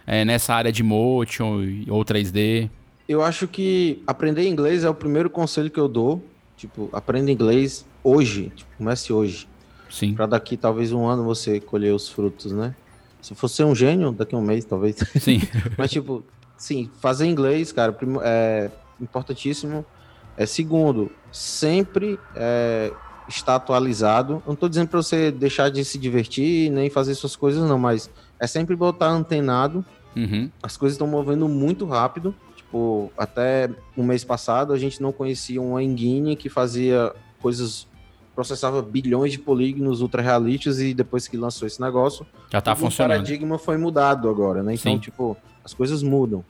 é, 0.06 0.24
nessa 0.24 0.52
área 0.52 0.72
de 0.72 0.82
motion 0.82 1.60
ou 1.88 2.04
3D? 2.04 2.68
Eu 3.08 3.22
acho 3.22 3.46
que 3.46 4.02
aprender 4.06 4.48
inglês 4.48 4.82
é 4.82 4.90
o 4.90 4.94
primeiro 4.94 5.30
conselho 5.30 5.70
que 5.70 5.78
eu 5.78 5.88
dou. 5.88 6.22
Tipo, 6.56 6.88
aprenda 6.92 7.30
inglês 7.30 7.84
hoje. 8.02 8.52
Tipo, 8.54 8.70
comece 8.78 9.12
hoje. 9.12 9.48
Sim. 9.90 10.14
Para 10.14 10.26
daqui 10.26 10.56
talvez 10.56 10.92
um 10.92 11.06
ano 11.06 11.24
você 11.24 11.60
colher 11.60 11.94
os 11.94 12.08
frutos, 12.08 12.52
né? 12.52 12.74
Se 13.20 13.34
fosse 13.34 13.62
um 13.62 13.74
gênio, 13.74 14.10
daqui 14.10 14.34
a 14.34 14.38
um 14.38 14.42
mês 14.42 14.64
talvez. 14.64 14.96
Sim. 15.20 15.40
Mas 15.78 15.90
tipo, 15.90 16.24
sim, 16.56 16.90
fazer 17.00 17.26
inglês, 17.26 17.72
cara, 17.72 17.96
é 18.22 18.70
importantíssimo. 19.00 19.84
É, 20.36 20.46
segundo, 20.46 21.10
sempre 21.30 22.18
é, 22.34 22.92
está 23.28 23.56
atualizado. 23.56 24.42
Não 24.46 24.54
estou 24.54 24.68
dizendo 24.68 24.88
para 24.88 25.02
você 25.02 25.30
deixar 25.30 25.70
de 25.70 25.84
se 25.84 25.98
divertir 25.98 26.70
nem 26.70 26.90
fazer 26.90 27.14
suas 27.14 27.36
coisas, 27.36 27.68
não, 27.68 27.78
mas 27.78 28.10
é 28.38 28.46
sempre 28.46 28.74
botar 28.76 29.08
antenado. 29.08 29.84
Uhum. 30.16 30.50
As 30.62 30.76
coisas 30.76 30.94
estão 30.94 31.06
movendo 31.06 31.48
muito 31.48 31.86
rápido. 31.86 32.34
Tipo, 32.56 33.12
até 33.16 33.70
o 33.96 34.02
mês 34.02 34.24
passado 34.24 34.72
a 34.72 34.78
gente 34.78 35.00
não 35.00 35.12
conhecia 35.12 35.60
uma 35.60 35.82
engine 35.82 36.36
que 36.36 36.48
fazia 36.48 37.14
coisas 37.40 37.86
processava 38.34 38.82
bilhões 38.82 39.32
de 39.32 39.38
polígonos 39.38 40.00
ultra 40.00 40.20
realistas 40.20 40.80
e 40.80 40.92
depois 40.92 41.28
que 41.28 41.36
lançou 41.36 41.66
esse 41.66 41.80
negócio, 41.80 42.26
já 42.50 42.60
tá 42.60 42.74
funcionando. 42.74 43.12
O 43.12 43.22
paradigma 43.22 43.58
foi 43.58 43.76
mudado 43.76 44.28
agora, 44.28 44.62
né? 44.62 44.74
Então, 44.74 44.92
Sim. 44.92 44.98
tipo, 44.98 45.36
as 45.64 45.72
coisas 45.72 46.02
mudam. 46.02 46.44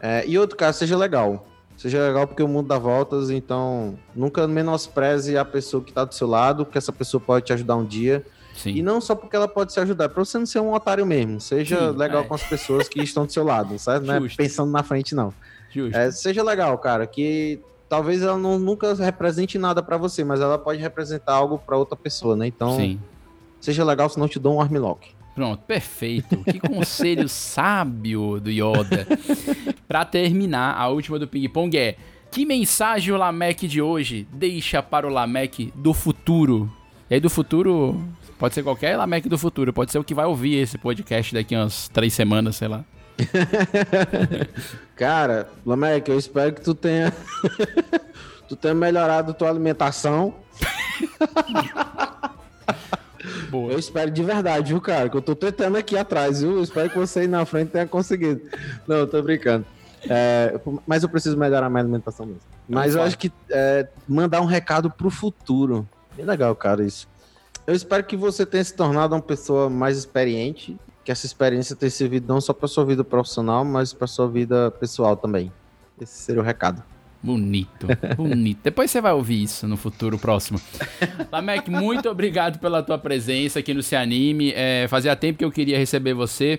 É, 0.00 0.26
e 0.26 0.38
outro 0.38 0.56
caso, 0.56 0.78
seja 0.78 0.96
legal. 0.96 1.46
Seja 1.80 2.06
legal 2.06 2.26
porque 2.26 2.42
o 2.42 2.46
mundo 2.46 2.68
dá 2.68 2.76
voltas, 2.76 3.30
então 3.30 3.98
nunca 4.14 4.46
menospreze 4.46 5.38
a 5.38 5.46
pessoa 5.46 5.82
que 5.82 5.90
tá 5.90 6.04
do 6.04 6.14
seu 6.14 6.28
lado, 6.28 6.66
porque 6.66 6.76
essa 6.76 6.92
pessoa 6.92 7.18
pode 7.18 7.46
te 7.46 7.54
ajudar 7.54 7.74
um 7.76 7.86
dia. 7.86 8.22
Sim. 8.54 8.72
E 8.72 8.82
não 8.82 9.00
só 9.00 9.14
porque 9.14 9.34
ela 9.34 9.48
pode 9.48 9.72
te 9.72 9.80
ajudar, 9.80 10.10
pra 10.10 10.22
você 10.22 10.36
não 10.36 10.44
ser 10.44 10.60
um 10.60 10.74
otário 10.74 11.06
mesmo. 11.06 11.40
Seja 11.40 11.90
Sim, 11.90 11.96
legal 11.96 12.20
é. 12.20 12.26
com 12.26 12.34
as 12.34 12.42
pessoas 12.42 12.86
que 12.86 13.00
estão 13.00 13.24
do 13.24 13.32
seu 13.32 13.42
lado, 13.42 13.78
certo? 13.78 14.04
Não 14.04 14.14
é 14.14 14.28
pensando 14.28 14.70
na 14.70 14.82
frente, 14.82 15.14
não. 15.14 15.32
É, 15.94 16.10
seja 16.10 16.42
legal, 16.42 16.76
cara, 16.76 17.06
que 17.06 17.58
talvez 17.88 18.20
ela 18.20 18.36
não, 18.36 18.58
nunca 18.58 18.92
represente 18.92 19.56
nada 19.56 19.82
pra 19.82 19.96
você, 19.96 20.22
mas 20.22 20.38
ela 20.38 20.58
pode 20.58 20.82
representar 20.82 21.32
algo 21.32 21.56
pra 21.56 21.78
outra 21.78 21.96
pessoa, 21.96 22.36
né? 22.36 22.46
Então, 22.46 22.76
Sim. 22.76 23.00
seja 23.58 23.82
legal, 23.84 24.06
senão 24.10 24.26
eu 24.26 24.30
te 24.30 24.38
dou 24.38 24.56
um 24.56 24.60
armlock. 24.60 25.14
Pronto, 25.34 25.62
perfeito. 25.62 26.42
Que 26.44 26.58
conselho 26.60 27.28
sábio 27.30 28.40
do 28.40 28.50
Yoda. 28.50 29.06
Pra 29.86 30.04
terminar, 30.04 30.76
a 30.76 30.88
última 30.88 31.18
do 31.18 31.28
ping-pong 31.28 31.76
é: 31.76 31.96
Que 32.30 32.44
mensagem 32.44 33.12
o 33.12 33.16
Lamek 33.16 33.66
de 33.66 33.80
hoje 33.80 34.26
deixa 34.32 34.82
para 34.82 35.06
o 35.06 35.10
Lamek 35.10 35.72
do 35.74 35.94
futuro? 35.94 36.70
E 37.08 37.14
aí, 37.14 37.20
do 37.20 37.30
futuro, 37.30 38.00
pode 38.38 38.54
ser 38.54 38.62
qualquer 38.62 38.96
Lamek 38.96 39.28
do 39.28 39.36
futuro, 39.36 39.72
pode 39.72 39.90
ser 39.90 39.98
o 39.98 40.04
que 40.04 40.14
vai 40.14 40.26
ouvir 40.26 40.56
esse 40.56 40.78
podcast 40.78 41.34
daqui 41.34 41.56
umas 41.56 41.88
três 41.88 42.12
semanas, 42.12 42.56
sei 42.56 42.68
lá. 42.68 42.84
Cara, 44.94 45.48
Lamek, 45.66 46.08
eu 46.08 46.18
espero 46.18 46.52
que 46.54 46.60
tu 46.60 46.74
tenha. 46.74 47.12
tu 48.48 48.56
tenha 48.56 48.74
melhorado 48.74 49.34
tua 49.34 49.48
alimentação. 49.48 50.34
Boa. 53.50 53.72
Eu 53.72 53.78
espero 53.78 54.10
de 54.10 54.22
verdade, 54.22 54.72
viu, 54.72 54.80
cara? 54.80 55.08
Que 55.08 55.16
eu 55.16 55.22
tô 55.22 55.34
tentando 55.34 55.76
aqui 55.76 55.96
atrás, 55.96 56.40
viu? 56.40 56.52
Eu 56.52 56.62
espero 56.62 56.88
que 56.88 56.98
você 56.98 57.20
aí 57.20 57.28
na 57.28 57.44
frente 57.44 57.70
tenha 57.70 57.86
conseguido. 57.86 58.42
Não, 58.86 58.96
eu 58.96 59.06
tô 59.06 59.20
brincando. 59.22 59.64
É, 60.08 60.58
mas 60.86 61.02
eu 61.02 61.08
preciso 61.08 61.36
melhorar 61.36 61.68
minha 61.68 61.82
alimentação 61.82 62.24
mesmo. 62.26 62.40
Mas 62.68 62.94
eu 62.94 63.02
acho 63.02 63.18
que 63.18 63.30
é, 63.50 63.86
mandar 64.08 64.40
um 64.40 64.46
recado 64.46 64.90
pro 64.90 65.10
futuro. 65.10 65.86
Bem 66.16 66.24
legal, 66.24 66.54
cara, 66.54 66.84
isso. 66.84 67.08
Eu 67.66 67.74
espero 67.74 68.04
que 68.04 68.16
você 68.16 68.46
tenha 68.46 68.64
se 68.64 68.74
tornado 68.74 69.14
uma 69.14 69.20
pessoa 69.20 69.68
mais 69.68 69.98
experiente, 69.98 70.78
que 71.04 71.12
essa 71.12 71.26
experiência 71.26 71.76
tenha 71.76 71.90
servido 71.90 72.32
não 72.32 72.40
só 72.40 72.52
para 72.52 72.68
sua 72.68 72.84
vida 72.84 73.04
profissional, 73.04 73.64
mas 73.64 73.92
para 73.92 74.06
sua 74.06 74.28
vida 74.28 74.70
pessoal 74.70 75.16
também. 75.16 75.52
Esse 76.00 76.14
seria 76.14 76.40
o 76.40 76.44
recado. 76.44 76.82
Bonito, 77.22 77.86
bonito. 78.16 78.60
Depois 78.62 78.90
você 78.90 79.00
vai 79.00 79.12
ouvir 79.12 79.42
isso 79.42 79.68
no 79.68 79.76
futuro 79.76 80.18
próximo. 80.18 80.60
Lamek, 81.30 81.70
muito 81.70 82.08
obrigado 82.08 82.58
pela 82.58 82.82
tua 82.82 82.96
presença 82.96 83.58
aqui 83.58 83.74
no 83.74 83.82
Se 83.82 83.94
Anime. 83.94 84.52
É, 84.56 84.86
fazia 84.88 85.14
tempo 85.14 85.38
que 85.38 85.44
eu 85.44 85.52
queria 85.52 85.76
receber 85.76 86.14
você. 86.14 86.58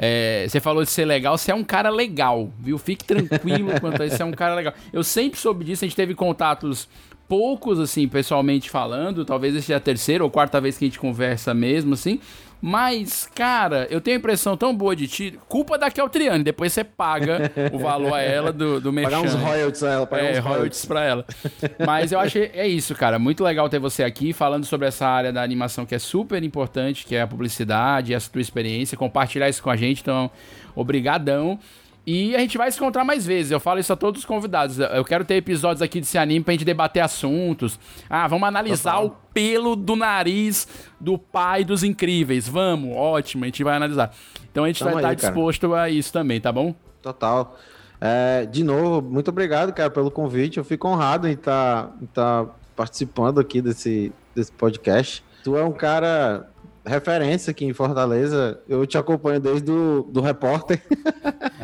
É, 0.00 0.46
você 0.48 0.60
falou 0.60 0.84
de 0.84 0.90
ser 0.90 1.04
legal, 1.04 1.36
você 1.36 1.50
é 1.50 1.54
um 1.54 1.64
cara 1.64 1.90
legal, 1.90 2.52
viu? 2.60 2.78
Fique 2.78 3.04
tranquilo 3.04 3.80
quanto 3.80 4.00
a 4.00 4.06
isso, 4.06 4.16
você 4.16 4.22
é 4.22 4.26
um 4.26 4.30
cara 4.30 4.54
legal. 4.54 4.72
Eu 4.92 5.02
sempre 5.02 5.40
soube 5.40 5.64
disso, 5.64 5.84
a 5.84 5.88
gente 5.88 5.96
teve 5.96 6.14
contatos 6.14 6.88
poucos, 7.28 7.80
assim, 7.80 8.06
pessoalmente 8.06 8.70
falando. 8.70 9.24
Talvez 9.24 9.54
esse 9.54 9.66
seja 9.66 9.76
a 9.76 9.80
terceira 9.80 10.22
ou 10.22 10.30
quarta 10.30 10.60
vez 10.60 10.78
que 10.78 10.84
a 10.84 10.88
gente 10.88 11.00
conversa 11.00 11.52
mesmo, 11.52 11.94
assim. 11.94 12.20
Mas, 12.60 13.28
cara, 13.34 13.86
eu 13.88 14.00
tenho 14.00 14.16
a 14.16 14.18
impressão 14.18 14.56
tão 14.56 14.74
boa 14.74 14.96
de 14.96 15.06
ti. 15.06 15.38
Culpa 15.48 15.78
da 15.78 15.90
Keltriane, 15.90 16.42
depois 16.42 16.72
você 16.72 16.82
paga 16.82 17.52
o 17.72 17.78
valor 17.78 18.12
a 18.14 18.20
ela 18.20 18.52
do, 18.52 18.80
do 18.80 18.92
Pagar 18.92 19.20
uns 19.20 19.34
merchan. 19.34 19.38
royalties 19.48 19.82
a 19.84 19.90
ela, 19.92 20.06
pagar 20.06 20.24
É, 20.24 20.32
uns 20.40 20.44
royalties 20.44 20.84
pra 20.84 21.04
ela. 21.04 21.24
Mas 21.86 22.10
eu 22.10 22.18
achei, 22.18 22.50
é 22.52 22.66
isso, 22.66 22.94
cara. 22.96 23.18
Muito 23.18 23.44
legal 23.44 23.68
ter 23.68 23.78
você 23.78 24.02
aqui 24.02 24.32
falando 24.32 24.64
sobre 24.64 24.88
essa 24.88 25.06
área 25.06 25.32
da 25.32 25.42
animação 25.42 25.86
que 25.86 25.94
é 25.94 25.98
super 25.98 26.42
importante, 26.42 27.06
que 27.06 27.14
é 27.14 27.22
a 27.22 27.26
publicidade, 27.26 28.12
essa 28.12 28.28
tua 28.30 28.42
experiência, 28.42 28.98
compartilhar 28.98 29.48
isso 29.48 29.62
com 29.62 29.70
a 29.70 29.76
gente. 29.76 30.00
Então, 30.00 30.30
obrigadão. 30.74 31.58
E 32.10 32.34
a 32.34 32.38
gente 32.38 32.56
vai 32.56 32.72
se 32.72 32.78
encontrar 32.78 33.04
mais 33.04 33.26
vezes. 33.26 33.52
Eu 33.52 33.60
falo 33.60 33.78
isso 33.80 33.92
a 33.92 33.96
todos 33.96 34.20
os 34.20 34.24
convidados. 34.24 34.78
Eu 34.78 35.04
quero 35.04 35.26
ter 35.26 35.34
episódios 35.34 35.82
aqui 35.82 36.00
de 36.00 36.06
Se 36.06 36.16
Anime 36.16 36.42
pra 36.42 36.52
gente 36.54 36.64
debater 36.64 37.02
assuntos. 37.02 37.78
Ah, 38.08 38.26
vamos 38.26 38.48
analisar 38.48 38.92
Total. 38.92 39.06
o 39.08 39.10
pelo 39.34 39.76
do 39.76 39.94
nariz 39.94 40.66
do 40.98 41.18
pai 41.18 41.64
dos 41.64 41.84
incríveis. 41.84 42.48
Vamos, 42.48 42.96
ótimo, 42.96 43.44
a 43.44 43.46
gente 43.48 43.62
vai 43.62 43.76
analisar. 43.76 44.10
Então 44.50 44.64
a 44.64 44.68
gente 44.68 44.78
Tamo 44.78 44.92
vai 44.92 45.02
estar 45.02 45.10
aí, 45.10 45.16
cara. 45.16 45.34
disposto 45.34 45.74
a 45.74 45.90
isso 45.90 46.10
também, 46.10 46.40
tá 46.40 46.50
bom? 46.50 46.74
Total. 47.02 47.58
É, 48.00 48.46
de 48.46 48.64
novo, 48.64 49.06
muito 49.06 49.28
obrigado, 49.28 49.74
cara, 49.74 49.90
pelo 49.90 50.10
convite. 50.10 50.56
Eu 50.56 50.64
fico 50.64 50.88
honrado 50.88 51.28
em 51.28 51.32
estar 51.32 51.92
participando 52.74 53.38
aqui 53.38 53.60
desse, 53.60 54.10
desse 54.34 54.52
podcast. 54.52 55.22
Tu 55.44 55.54
é 55.58 55.62
um 55.62 55.72
cara 55.72 56.48
referência 56.88 57.50
aqui 57.50 57.64
em 57.64 57.72
Fortaleza. 57.72 58.60
Eu 58.68 58.86
te 58.86 58.96
acompanho 58.98 59.38
desde 59.40 59.70
o 59.70 60.02
do 60.10 60.20
repórter. 60.20 60.82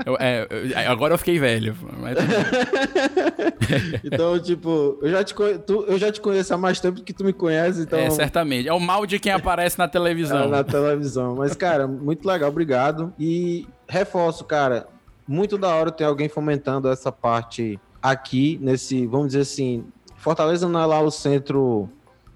Eu- 0.05 0.17
é, 0.21 0.47
eu- 0.51 0.91
agora 0.93 1.15
eu 1.15 1.19
fiquei 1.19 1.39
velho. 1.39 1.75
Mas... 1.99 2.17
Então, 4.05 4.39
tipo, 4.39 4.99
eu 5.03 5.11
já, 5.11 5.25
te, 5.25 5.35
conhe- 5.35 5.59
tu- 5.59 5.85
eu 5.89 5.99
já 5.99 6.13
te 6.13 6.21
conheço 6.21 6.53
há 6.53 6.59
mais 6.59 6.79
tempo 6.81 7.03
que 7.03 7.13
tu 7.13 7.25
me 7.25 7.33
conhece, 7.33 7.83
então. 7.83 7.99
É, 7.99 8.11
certamente. 8.11 8.69
É 8.69 8.73
o 8.73 8.81
mal 8.81 9.07
de 9.07 9.19
quem 9.19 9.33
aparece 9.33 9.79
na 9.79 9.85
é, 9.85 9.89
televisão. 9.89 10.49
na 10.49 10.63
televisão. 10.63 11.37
Mas, 11.37 11.55
cara, 11.55 11.87
muito 11.87 12.27
legal, 12.27 12.51
obrigado. 12.51 13.13
E 13.19 13.67
reforço, 13.89 14.45
cara, 14.45 14.87
muito 15.27 15.57
da 15.57 15.75
hora 15.75 15.91
ter 15.91 16.05
alguém 16.05 16.29
fomentando 16.29 16.89
essa 16.89 17.11
parte 17.11 17.81
aqui, 18.03 18.59
nesse, 18.61 19.07
vamos 19.07 19.29
dizer 19.29 19.41
assim, 19.41 19.85
Fortaleza 20.17 20.69
não 20.69 20.81
é 20.81 20.87
lá 20.87 21.01
o 21.01 21.11
centro 21.11 21.89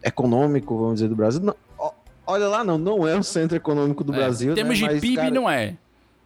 econômico, 0.03 0.77
vamos 0.79 0.95
dizer, 0.95 1.09
do 1.09 1.17
Brasil. 1.17 1.43
Não, 1.43 1.55
olha 2.29 2.47
lá, 2.49 2.63
não, 2.63 2.77
não 2.79 3.09
é 3.09 3.17
o 3.19 3.23
centro 3.23 3.57
econômico 3.57 4.05
do 4.05 4.13
É, 4.13 4.17
Brasil. 4.17 4.53
Em 4.53 4.55
termos 4.55 4.79
né? 4.81 4.87
de 4.89 4.93
Mas, 4.95 5.01
PIB, 5.01 5.17
cara, 5.17 5.31
não 5.31 5.49
é. 5.51 5.77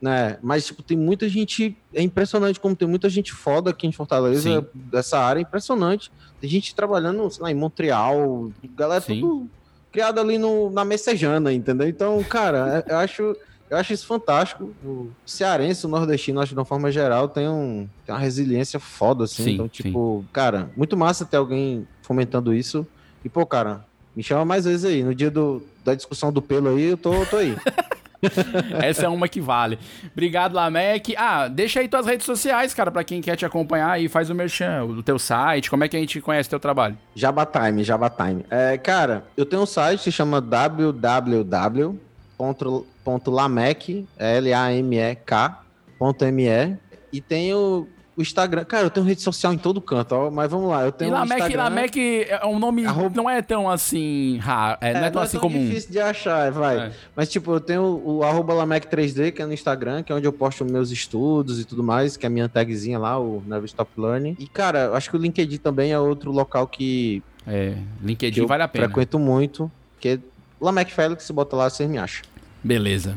né? 0.00 0.36
Mas, 0.42 0.66
tipo, 0.66 0.82
tem 0.82 0.96
muita 0.96 1.28
gente. 1.28 1.76
É 1.94 2.02
impressionante 2.02 2.58
como 2.60 2.74
tem 2.76 2.88
muita 2.88 3.08
gente 3.08 3.32
foda 3.32 3.70
aqui 3.70 3.86
em 3.86 3.92
Fortaleza, 3.92 4.40
Sim. 4.42 4.66
dessa 4.74 5.18
área, 5.18 5.40
é 5.40 5.42
impressionante. 5.42 6.10
Tem 6.40 6.50
gente 6.50 6.74
trabalhando, 6.74 7.30
sei 7.30 7.42
lá, 7.42 7.50
em 7.50 7.54
Montreal, 7.54 8.50
galera 8.76 9.00
Sim. 9.00 9.20
tudo 9.20 9.48
criado 9.92 10.18
ali 10.20 10.38
no, 10.38 10.70
na 10.70 10.84
Messejana, 10.84 11.52
entendeu? 11.52 11.86
Então, 11.88 12.22
cara, 12.24 12.84
é- 12.86 12.92
eu 12.92 12.96
acho. 12.98 13.36
Eu 13.70 13.78
acho 13.78 13.90
isso 13.94 14.06
fantástico. 14.06 14.70
O 14.84 15.10
cearense, 15.24 15.86
o 15.86 15.88
nordestino, 15.88 16.40
acho 16.40 16.50
que 16.50 16.54
de 16.54 16.58
uma 16.58 16.64
forma 16.66 16.92
geral, 16.92 17.26
tem, 17.26 17.48
um, 17.48 17.88
tem 18.04 18.14
uma 18.14 18.18
resiliência 18.20 18.78
foda, 18.78 19.24
assim. 19.24 19.44
Sim, 19.44 19.50
então, 19.54 19.66
tipo, 19.66 20.22
cara, 20.30 20.68
muito 20.76 20.94
massa 20.94 21.24
ter 21.24 21.38
alguém 21.38 21.88
fomentando 22.02 22.52
isso. 22.52 22.86
E, 23.24 23.30
pô, 23.30 23.46
cara, 23.46 23.82
me 24.14 24.22
chama 24.22 24.44
mais 24.44 24.64
vezes 24.64 24.84
aí. 24.84 25.02
No 25.02 25.14
dia 25.14 25.30
do, 25.30 25.62
da 25.84 25.94
discussão 25.94 26.32
do 26.32 26.40
pelo 26.42 26.68
aí, 26.70 26.90
eu 26.90 26.96
tô, 26.96 27.24
tô 27.26 27.36
aí. 27.36 27.56
Essa 28.80 29.06
é 29.06 29.08
uma 29.08 29.26
que 29.26 29.40
vale. 29.40 29.78
Obrigado, 30.12 30.54
Lamek. 30.54 31.16
Ah, 31.16 31.48
deixa 31.48 31.80
aí 31.80 31.88
tuas 31.88 32.06
redes 32.06 32.24
sociais, 32.24 32.72
cara, 32.72 32.88
pra 32.90 33.02
quem 33.02 33.20
quer 33.20 33.34
te 33.36 33.44
acompanhar 33.44 33.90
aí, 33.90 34.08
faz 34.08 34.30
o 34.30 34.34
merchan, 34.34 34.84
o 34.84 35.02
teu 35.02 35.18
site, 35.18 35.68
como 35.68 35.82
é 35.82 35.88
que 35.88 35.96
a 35.96 36.00
gente 36.00 36.20
conhece 36.20 36.48
teu 36.48 36.60
trabalho? 36.60 36.96
Java 37.16 37.44
Time, 37.44 37.82
Java 37.82 38.08
Time. 38.08 38.44
É, 38.48 38.78
cara, 38.78 39.24
eu 39.36 39.44
tenho 39.44 39.62
um 39.62 39.66
site 39.66 39.98
que 39.98 40.04
se 40.04 40.12
chama 40.12 40.40
www.lamec, 40.40 41.66
L-A-M-E-K.me 44.18 45.62
e 47.12 47.20
tenho 47.20 47.88
o 48.22 48.24
Instagram. 48.24 48.64
Cara, 48.64 48.86
eu 48.86 48.90
tenho 48.90 49.04
rede 49.06 49.20
social 49.22 49.52
em 49.52 49.58
todo 49.58 49.80
canto, 49.80 50.12
ó, 50.14 50.30
mas 50.30 50.50
vamos 50.50 50.70
lá. 50.70 50.82
Eu 50.84 50.92
tenho 50.92 51.10
o 51.10 51.14
Lamek, 51.14 51.34
Instagram. 51.40 51.62
Lamek 51.64 52.26
é 52.28 52.46
um 52.46 52.58
nome, 52.58 52.86
Arroba- 52.86 53.16
não 53.16 53.28
é 53.28 53.42
tão 53.42 53.68
assim 53.68 54.38
raro, 54.38 54.78
é, 54.80 54.94
não 54.94 55.04
é 55.04 55.10
tão 55.10 55.22
assim 55.22 55.38
comum. 55.38 55.66
difícil 55.66 55.90
de 55.90 55.98
achar, 56.00 56.50
vai. 56.50 56.78
É. 56.78 56.92
Mas, 57.14 57.28
tipo, 57.28 57.52
eu 57.52 57.60
tenho 57.60 57.82
o 58.04 58.22
arroba 58.22 58.54
Lamec3D, 58.54 59.32
que 59.32 59.42
é 59.42 59.46
no 59.46 59.52
Instagram, 59.52 60.02
que 60.02 60.12
é 60.12 60.14
onde 60.14 60.26
eu 60.26 60.32
posto 60.32 60.64
meus 60.64 60.90
estudos 60.90 61.60
e 61.60 61.64
tudo 61.64 61.82
mais, 61.82 62.16
que 62.16 62.24
é 62.24 62.28
a 62.28 62.30
minha 62.30 62.48
tagzinha 62.48 62.98
lá, 62.98 63.18
o 63.18 63.42
Never 63.46 63.64
Stop 63.66 63.90
Learning. 63.98 64.36
E, 64.38 64.46
cara, 64.46 64.84
eu 64.84 64.94
acho 64.94 65.10
que 65.10 65.16
o 65.16 65.20
LinkedIn 65.20 65.58
também 65.58 65.92
é 65.92 65.98
outro 65.98 66.30
local 66.32 66.66
que, 66.66 67.22
É, 67.46 67.74
que 68.00 68.06
LinkedIn 68.06 68.40
eu 68.40 68.46
vale 68.46 68.62
a 68.62 68.68
pena. 68.68 68.84
frequento 68.86 69.18
muito, 69.18 69.70
que 70.00 70.08
é 70.08 70.18
Lamec 70.60 70.92
Félix, 70.92 71.24
se 71.24 71.32
bota 71.32 71.56
lá, 71.56 71.68
você 71.68 71.86
me 71.86 71.98
acha. 71.98 72.22
Beleza. 72.64 73.16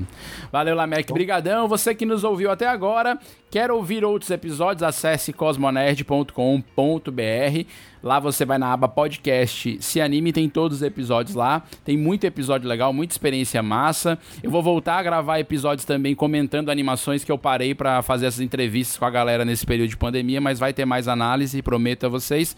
Valeu, 0.52 0.76
Lamek. 0.76 1.14
Brigadão. 1.14 1.68
Você 1.68 1.94
que 1.94 2.06
nos 2.06 2.24
ouviu 2.24 2.50
até 2.50 2.68
agora, 2.68 3.20
quer 3.52 3.70
ouvir 3.70 4.04
outros 4.04 4.32
episódios, 4.32 4.82
acesse 4.82 5.32
cosmonerd.com.br. 5.32 6.32
Lá 8.02 8.20
você 8.20 8.46
vai 8.46 8.58
na 8.58 8.72
aba 8.72 8.88
podcast, 8.88 9.78
se 9.82 10.00
anime, 10.00 10.32
tem 10.32 10.48
todos 10.48 10.78
os 10.78 10.84
episódios 10.84 11.36
lá. 11.36 11.64
Tem 11.84 11.98
muito 11.98 12.24
episódio 12.24 12.68
legal, 12.68 12.92
muita 12.94 13.14
experiência 13.14 13.62
massa. 13.62 14.18
Eu 14.42 14.50
vou 14.50 14.62
voltar 14.64 14.98
a 14.98 15.04
gravar 15.04 15.40
episódios 15.40 15.86
também 15.86 16.16
comentando 16.16 16.70
animações 16.70 17.24
que 17.24 17.32
eu 17.32 17.38
parei 17.38 17.74
pra 17.74 18.02
fazer 18.02 18.28
essas 18.28 18.42
entrevistas 18.42 18.98
com 18.98 19.06
a 19.06 19.10
galera 19.10 19.46
nesse 19.46 19.66
período 19.66 19.90
de 19.90 19.98
pandemia, 19.98 20.42
mas 20.42 20.60
vai 20.60 20.74
ter 20.74 20.86
mais 20.86 21.08
análise, 21.08 21.62
prometo 21.62 22.06
a 22.06 22.10
vocês. 22.10 22.56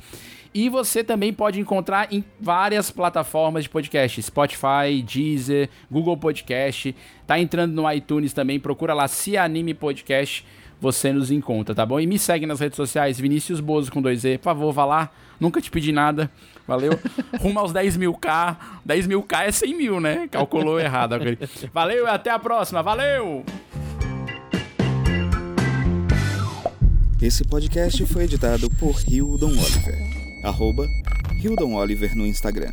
E 0.54 0.70
você 0.70 1.04
também 1.04 1.32
pode 1.34 1.60
encontrar 1.60 2.12
em 2.12 2.24
várias 2.40 2.90
plataformas 2.92 3.64
de 3.64 3.70
podcast, 3.70 4.22
Spotify, 4.22 5.02
Deezer, 5.06 5.70
Google 5.92 6.18
Podcast. 6.18 6.96
Tá 7.26 7.40
entrando 7.40 7.74
no 7.74 7.92
iTunes 7.92 8.34
também, 8.34 8.60
procura 8.60 8.94
lá 8.94 9.08
Se 9.08 9.38
Anime 9.38 9.74
Podcast. 9.74 10.46
você 10.80 11.12
nos 11.12 11.32
encontra, 11.32 11.74
tá 11.74 11.86
bom? 11.86 12.00
E 12.00 12.06
me 12.06 12.20
segue 12.20 12.46
nas 12.46 12.60
redes 12.60 12.76
sociais, 12.76 13.20
Vinícius 13.20 13.60
Bozo 13.60 13.92
com 13.92 14.02
2E. 14.02 14.38
Por 14.38 14.44
favor, 14.44 14.72
vá 14.72 14.86
lá. 14.86 15.10
Nunca 15.40 15.60
te 15.60 15.70
pedi 15.72 15.92
nada. 15.92 16.30
Valeu? 16.68 17.00
Rumo 17.42 17.60
aos 17.60 17.74
10 17.74 17.98
mil 17.98 18.14
K. 18.14 18.80
10 18.86 19.08
mil 19.08 19.24
K 19.24 19.46
é 19.46 19.52
100 19.52 19.76
mil, 19.76 20.00
né? 20.00 20.28
Calculou 20.30 20.80
errado. 20.80 21.16
Valeu 21.74 22.06
e 22.06 22.10
até 22.10 22.30
a 22.30 22.38
próxima. 22.40 22.84
Valeu! 22.84 23.44
Esse 27.20 27.44
podcast 27.44 28.06
foi 28.06 28.26
editado 28.26 28.70
por 28.80 29.02
Hildon 29.08 29.48
Oliver 29.48 30.17
arroba 30.48 30.88
Hildon 31.36 31.76
Oliver 31.76 32.16
no 32.16 32.26
Instagram. 32.26 32.72